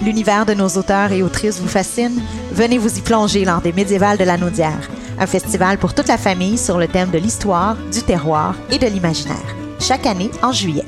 L'univers 0.00 0.46
de 0.46 0.54
nos 0.54 0.68
auteurs 0.68 1.12
et 1.12 1.22
autrices 1.22 1.60
vous 1.60 1.68
fascine? 1.68 2.22
Venez 2.52 2.78
vous 2.78 2.98
y 2.98 3.00
plonger 3.00 3.44
lors 3.44 3.60
des 3.60 3.72
Médiévales 3.72 4.18
de 4.18 4.24
la 4.24 4.36
Naudière, 4.36 4.88
un 5.18 5.26
festival 5.26 5.78
pour 5.78 5.94
toute 5.94 6.08
la 6.08 6.18
famille 6.18 6.56
sur 6.56 6.78
le 6.78 6.88
thème 6.88 7.10
de 7.10 7.18
l'histoire, 7.18 7.76
du 7.92 8.02
terroir 8.02 8.54
et 8.70 8.78
de 8.78 8.86
l'imaginaire 8.86 9.56
chaque 9.80 10.06
année 10.06 10.30
en 10.42 10.52
juillet. 10.52 10.84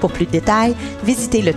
Pour 0.00 0.12
plus 0.12 0.26
de 0.26 0.32
détails, 0.32 0.76
visitez 1.02 1.42
le. 1.42 1.52